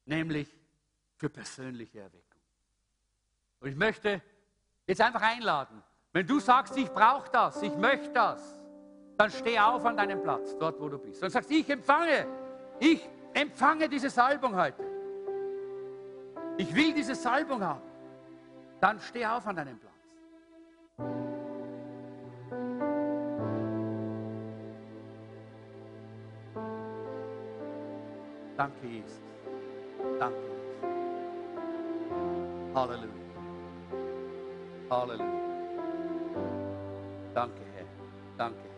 nämlich 0.05 0.47
für 1.15 1.31
persönliche 1.31 1.99
Erweckung. 1.99 2.41
Und 3.59 3.69
ich 3.69 3.75
möchte 3.75 4.21
jetzt 4.85 5.01
einfach 5.01 5.23
einladen, 5.23 5.81
wenn 6.11 6.27
du 6.27 6.39
sagst, 6.39 6.77
ich 6.77 6.89
brauche 6.89 7.31
das, 7.31 7.59
ich 7.63 7.75
möchte 7.75 8.11
das, 8.11 8.63
dann 9.17 9.31
steh 9.31 9.59
auf 9.59 9.83
an 9.83 9.97
deinem 9.97 10.21
Platz, 10.21 10.55
dort 10.59 10.79
wo 10.79 10.89
du 10.89 10.99
bist, 10.99 11.23
und 11.23 11.31
sagst, 11.31 11.49
ich 11.49 11.67
empfange 11.67 12.42
ich 12.80 13.09
empfange 13.34 13.89
diese 13.89 14.09
Salbung 14.09 14.55
heute. 14.55 14.84
Ich 16.57 16.74
will 16.74 16.93
diese 16.93 17.15
Salbung 17.15 17.63
haben. 17.63 17.82
Dann 18.80 18.99
steh 18.99 19.26
auf 19.26 19.47
an 19.47 19.55
deinem 19.55 19.80
Platz. 19.80 19.93
Danke, 28.57 28.88
Jesus. 28.88 29.21
Danke, 30.19 30.38
Jesus. 30.38 30.53
Halleluja. 32.76 33.07
Halleluja. 34.89 35.43
Danke, 37.34 37.61
Herr. 37.76 37.86
Danke, 38.38 38.72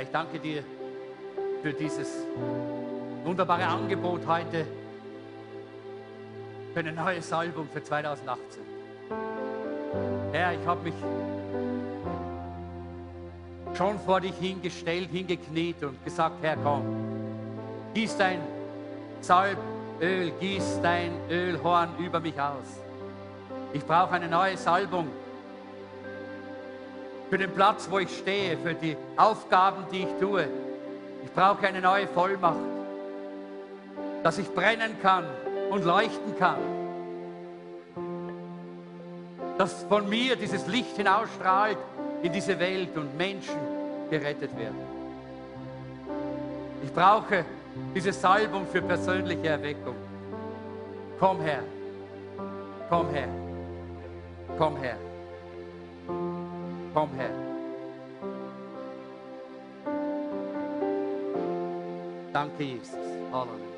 Herr, 0.00 0.06
ich 0.06 0.12
danke 0.12 0.38
dir 0.38 0.64
für 1.60 1.74
dieses 1.74 2.24
wunderbare 3.22 3.66
Angebot 3.66 4.26
heute, 4.26 4.64
für 6.72 6.80
eine 6.80 6.92
neue 6.92 7.20
Salbung 7.20 7.68
für 7.70 7.82
2018. 7.82 8.62
Herr, 10.32 10.54
ich 10.54 10.66
habe 10.66 10.80
mich 10.84 10.94
schon 13.76 13.98
vor 13.98 14.22
dich 14.22 14.34
hingestellt, 14.36 15.10
hingekniet 15.10 15.84
und 15.84 16.02
gesagt, 16.02 16.36
Herr, 16.40 16.56
komm, 16.56 16.82
gieß 17.92 18.16
dein 18.16 18.40
Salböl, 19.20 20.32
gieß 20.40 20.80
dein 20.82 21.12
Ölhorn 21.28 21.90
über 21.98 22.20
mich 22.20 22.40
aus. 22.40 22.80
Ich 23.74 23.84
brauche 23.84 24.12
eine 24.12 24.28
neue 24.28 24.56
Salbung 24.56 25.08
für 27.30 27.38
den 27.38 27.52
Platz, 27.52 27.86
wo 27.88 28.00
ich 28.00 28.10
stehe, 28.10 28.58
für 28.58 28.74
die 28.74 28.96
Aufgaben, 29.16 29.84
die 29.92 30.00
ich 30.00 30.20
tue. 30.20 30.46
Ich 31.24 31.32
brauche 31.32 31.66
eine 31.66 31.80
neue 31.80 32.08
Vollmacht, 32.08 32.58
dass 34.24 34.38
ich 34.38 34.52
brennen 34.52 35.00
kann 35.00 35.24
und 35.70 35.84
leuchten 35.84 36.36
kann. 36.38 36.58
Dass 39.56 39.84
von 39.84 40.08
mir 40.08 40.34
dieses 40.34 40.66
Licht 40.66 40.96
hinausstrahlt 40.96 41.78
in 42.22 42.32
diese 42.32 42.58
Welt 42.58 42.96
und 42.96 43.16
Menschen 43.16 43.60
gerettet 44.10 44.56
werden. 44.58 44.78
Ich 46.82 46.92
brauche 46.92 47.44
diese 47.94 48.12
Salbung 48.12 48.66
für 48.66 48.82
persönliche 48.82 49.48
Erweckung. 49.48 49.94
Komm 51.20 51.40
her, 51.42 51.62
komm 52.88 53.08
her, 53.10 53.28
komm 54.58 54.76
her. 54.78 54.96
Komm 56.94 57.10
her. 57.14 57.30
Danke, 62.32 62.62
Jesus. 62.62 62.94
Halleluja. 63.32 63.70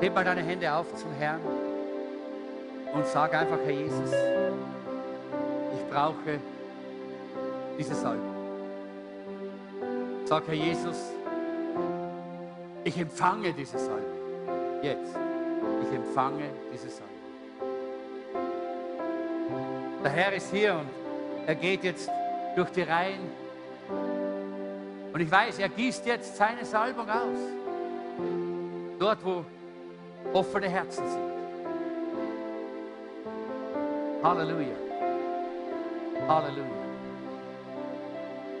Heb 0.00 0.14
mal 0.14 0.24
deine 0.24 0.42
Hände 0.42 0.72
auf 0.72 0.94
zum 0.94 1.12
Herrn 1.12 1.40
und 2.92 3.06
sag 3.06 3.34
einfach, 3.34 3.58
Herr 3.64 3.70
Jesus, 3.70 4.12
ich 5.74 5.90
brauche 5.90 6.40
diese 7.78 7.94
Salbung. 7.94 8.34
Sag, 10.26 10.46
Herr 10.46 10.54
Jesus, 10.54 11.14
Ich 12.86 12.98
empfange 12.98 13.50
diese 13.54 13.78
Salbung. 13.78 14.82
Jetzt. 14.82 15.16
Ich 15.82 15.96
empfange 15.96 16.50
diese 16.70 16.90
Salbung. 16.90 17.14
Der 20.02 20.10
Herr 20.10 20.32
ist 20.34 20.52
hier 20.52 20.74
und 20.74 21.03
er 21.46 21.54
geht 21.54 21.84
jetzt 21.84 22.08
durch 22.56 22.70
die 22.70 22.82
Reihen. 22.82 23.30
Und 25.12 25.20
ich 25.20 25.30
weiß, 25.30 25.58
er 25.58 25.68
gießt 25.68 26.06
jetzt 26.06 26.36
seine 26.36 26.64
Salbung 26.64 27.08
aus. 27.08 27.38
Dort, 28.98 29.24
wo 29.24 29.44
offene 30.32 30.68
Herzen 30.68 31.08
sind. 31.08 31.34
Halleluja. 34.22 34.76
Halleluja. 36.28 36.64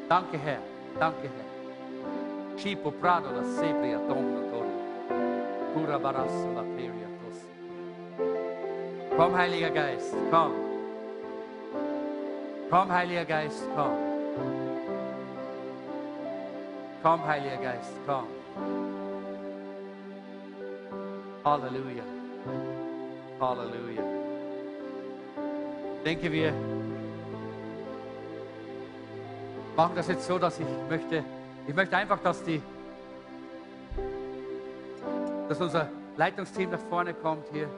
Danke, 0.08 0.38
Herr. 0.38 0.58
Danke, 0.98 1.22
Herr. 1.22 2.58
Cipo 2.58 2.92
prado 2.92 3.30
la 3.32 3.42
sebria 3.42 3.98
tomno 3.98 4.48
torno. 4.50 5.72
Pura 5.72 5.98
barasso 5.98 6.52
la 6.54 6.62
peria 6.76 7.08
tosse. 7.20 7.46
Komm, 9.16 9.34
Heiliger 9.34 9.70
Geist, 9.70 10.14
komm. 10.30 10.63
Komm, 12.70 12.92
Heiliger 12.92 13.24
Geist, 13.24 13.62
komm. 13.76 13.92
Komm, 17.02 17.26
Heiliger 17.26 17.56
Geist, 17.56 17.92
komm. 18.06 18.26
Halleluja. 21.44 22.02
Halleluja. 23.40 24.02
Denke 26.04 26.32
wir 26.32 26.52
machen 29.76 29.92
das 29.96 30.08
jetzt 30.08 30.26
so, 30.26 30.38
dass 30.38 30.58
ich 30.58 30.66
möchte, 30.88 31.24
ich 31.66 31.74
möchte 31.74 31.96
einfach, 31.96 32.20
dass 32.20 32.42
die, 32.44 32.62
dass 35.48 35.60
unser 35.60 35.88
Leitungsteam 36.16 36.70
nach 36.70 36.80
vorne 36.88 37.14
kommt 37.14 37.46
hier 37.52 37.68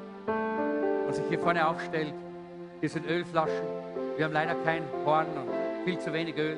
und 1.07 1.15
sich 1.15 1.25
hier 1.29 1.39
vorne 1.39 1.67
aufstellt. 1.67 2.13
Hier 2.81 2.91
sind 2.91 3.07
Ölflaschen. 3.07 3.76
Wir 4.17 4.25
haben 4.25 4.33
leider 4.33 4.55
kein 4.65 4.83
Horn 5.05 5.27
und 5.27 5.85
viel 5.85 5.99
zu 5.99 6.13
wenig 6.13 6.37
Öl. 6.39 6.57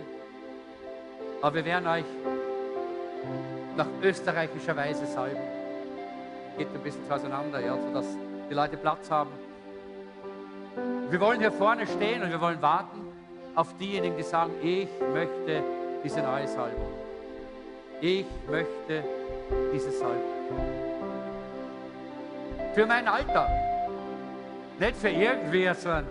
Aber 1.42 1.56
wir 1.56 1.64
werden 1.64 1.88
euch 1.88 2.04
nach 3.76 3.86
österreichischer 4.00 4.76
Weise 4.76 5.06
salben. 5.06 5.42
Geht 6.56 6.68
ein 6.72 6.80
bisschen 6.82 7.10
auseinander, 7.10 7.60
ja, 7.60 7.76
sodass 7.76 8.06
die 8.48 8.54
Leute 8.54 8.76
Platz 8.76 9.10
haben. 9.10 9.30
Wir 11.10 11.20
wollen 11.20 11.40
hier 11.40 11.50
vorne 11.50 11.86
stehen 11.86 12.22
und 12.22 12.30
wir 12.30 12.40
wollen 12.40 12.62
warten 12.62 13.00
auf 13.54 13.76
diejenigen, 13.78 14.16
die 14.16 14.22
sagen, 14.22 14.52
ich 14.62 14.88
möchte 15.12 15.62
diese 16.04 16.22
neue 16.22 16.46
Salbung. 16.46 16.92
Ich 18.00 18.26
möchte 18.48 19.02
diese 19.72 19.90
Salbung. 19.90 20.22
Für 22.74 22.86
meinen 22.86 23.08
Alltag. 23.08 23.48
Nicht 24.78 24.96
für 24.96 25.08
irgendwie 25.08 25.68
so 25.74 25.90
ein 25.90 26.06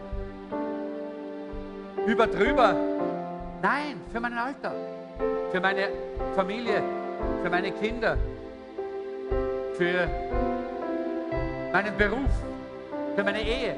überdrüber. 2.07 2.75
Nein, 3.61 4.01
für 4.11 4.19
meinen 4.19 4.37
Alltag. 4.37 4.73
Für 5.51 5.59
meine 5.59 5.89
Familie, 6.35 6.81
für 7.43 7.49
meine 7.49 7.71
Kinder, 7.71 8.17
für 9.77 10.07
meinen 11.71 11.97
Beruf, 11.97 12.31
für 13.15 13.23
meine 13.23 13.41
Ehe. 13.41 13.75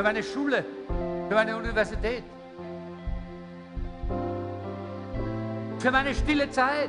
für 0.00 0.04
meine 0.04 0.22
Schule, 0.22 0.64
für 1.28 1.34
meine 1.34 1.54
Universität, 1.56 2.22
für 5.78 5.90
meine 5.90 6.14
stille 6.14 6.50
Zeit. 6.50 6.88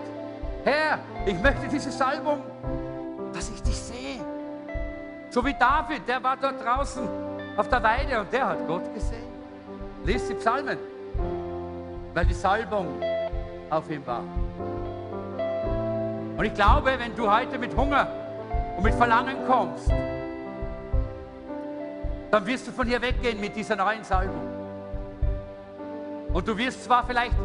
Herr, 0.64 1.00
ich 1.26 1.38
möchte 1.42 1.68
diese 1.68 1.92
Salbung, 1.92 2.42
So 5.32 5.46
wie 5.46 5.54
David, 5.54 6.06
der 6.06 6.22
war 6.22 6.36
dort 6.36 6.62
draußen 6.62 7.08
auf 7.56 7.70
der 7.70 7.82
Weide 7.82 8.20
und 8.20 8.34
der 8.34 8.50
hat 8.50 8.68
Gott 8.68 8.94
gesehen. 8.94 9.32
Lies 10.04 10.28
die 10.28 10.34
Psalmen, 10.34 10.78
weil 12.14 12.26
die 12.26 12.34
Salbung 12.34 13.02
auf 13.70 13.90
ihm 13.90 14.06
war. 14.06 14.24
Und 16.38 16.44
ich 16.44 16.54
glaube, 16.54 16.92
wenn 17.00 17.16
du 17.16 17.32
heute 17.32 17.58
mit 17.58 17.74
Hunger 17.78 18.08
und 18.76 18.84
mit 18.84 18.94
Verlangen 18.94 19.38
kommst, 19.48 19.90
dann 22.30 22.46
wirst 22.46 22.68
du 22.68 22.72
von 22.74 22.86
hier 22.86 23.02
weggehen 23.02 23.40
mit 23.40 23.56
dieser 23.56 23.78
neuen 23.78 24.04
Salbung. 24.04 24.50
Und 26.34 26.46
du 26.46 26.58
wirst 26.58 26.84
zwar 26.84 27.06
vielleicht 27.06 27.36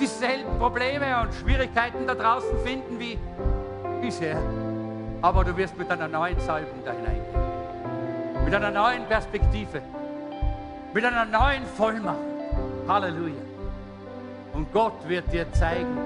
dieselben 0.00 0.58
Probleme 0.58 1.20
und 1.22 1.32
Schwierigkeiten 1.34 2.04
da 2.04 2.16
draußen 2.16 2.58
finden 2.64 2.98
wie 2.98 3.16
bisher, 4.00 4.42
aber 5.22 5.44
du 5.44 5.56
wirst 5.56 5.76
mit 5.76 5.90
einer 5.90 6.08
neuen 6.08 6.38
Salbung 6.40 6.82
da 6.84 6.92
hineingehen. 6.92 8.44
Mit 8.44 8.54
einer 8.54 8.70
neuen 8.70 9.04
Perspektive. 9.06 9.82
Mit 10.94 11.04
einer 11.04 11.24
neuen 11.24 11.64
Vollmacht. 11.76 12.16
Halleluja. 12.86 13.42
Und 14.54 14.72
Gott 14.72 15.06
wird 15.06 15.32
dir 15.32 15.50
zeigen, 15.52 15.98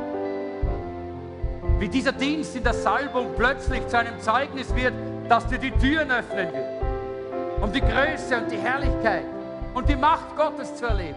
wie 1.78 1.88
dieser 1.88 2.12
Dienst 2.12 2.56
in 2.56 2.64
der 2.64 2.74
Salbung 2.74 3.28
plötzlich 3.36 3.86
zu 3.88 3.98
einem 3.98 4.20
Zeugnis 4.20 4.74
wird, 4.74 4.94
dass 5.28 5.46
dir 5.46 5.58
die 5.58 5.70
Türen 5.70 6.10
öffnen 6.10 6.52
wird 6.52 6.82
um 7.62 7.72
die 7.72 7.80
Größe 7.80 8.36
und 8.36 8.50
die 8.50 8.58
Herrlichkeit 8.58 9.24
und 9.72 9.88
die 9.88 9.94
Macht 9.94 10.36
Gottes 10.36 10.74
zu 10.74 10.84
erleben. 10.84 11.16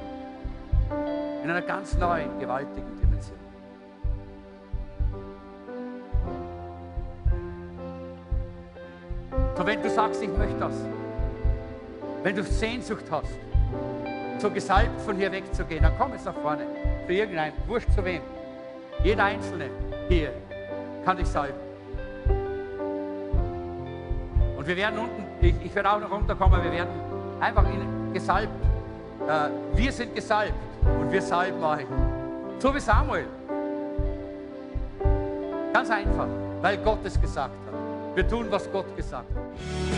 In 1.44 1.50
einer 1.50 1.64
ganz 1.64 1.96
neuen, 1.98 2.40
gewaltigen 2.40 2.86
Dimension. 2.86 3.05
So, 9.58 9.66
wenn 9.66 9.82
du 9.82 9.90
sagst, 9.90 10.22
ich 10.22 10.30
möchte 10.30 10.60
das, 10.60 10.76
wenn 12.24 12.36
du 12.36 12.44
Sehnsucht 12.44 13.06
hast, 13.10 13.38
so 14.40 14.50
gesalbt 14.50 15.00
von 15.02 15.16
hier 15.16 15.32
wegzugehen, 15.32 15.84
dann 15.84 15.94
komm 15.98 16.12
jetzt 16.14 16.26
nach 16.26 16.36
vorne. 16.36 16.66
Für 17.08 17.14
irgendeinen, 17.14 17.54
wurscht 17.68 17.92
zu 17.96 18.04
wem. 18.04 18.22
Jeder 19.04 19.26
Einzelne 19.26 19.70
hier 20.10 20.32
kann 21.06 21.18
dich 21.18 21.28
salben. 21.28 21.60
Und 24.58 24.68
wir 24.68 24.76
werden 24.76 25.00
unten 25.00 25.26
ich, 25.46 25.56
ich 25.64 25.76
werde 25.76 25.92
auch 25.92 26.00
noch 26.00 26.12
runterkommen. 26.12 26.64
Wir 26.64 26.72
werden 26.72 26.90
einfach 27.40 27.66
gesalbt. 28.14 28.54
Äh, 29.28 29.78
wir 29.78 29.92
sind 29.92 30.16
gesalbt 30.16 30.54
und 30.84 31.12
wir 31.12 31.22
salben 31.22 31.64
euch. 31.64 31.86
So 32.60 32.74
wie 32.74 32.80
Samuel. 32.80 33.28
Ganz 35.74 35.90
einfach, 35.90 36.28
weil 36.62 36.78
Gott 36.78 37.00
es 37.04 37.20
gesagt 37.20 37.52
hat. 37.52 37.65
Wir 38.16 38.26
tun, 38.26 38.50
was 38.50 38.72
Gott 38.72 38.96
gesagt 38.96 39.30
hat. 39.36 39.95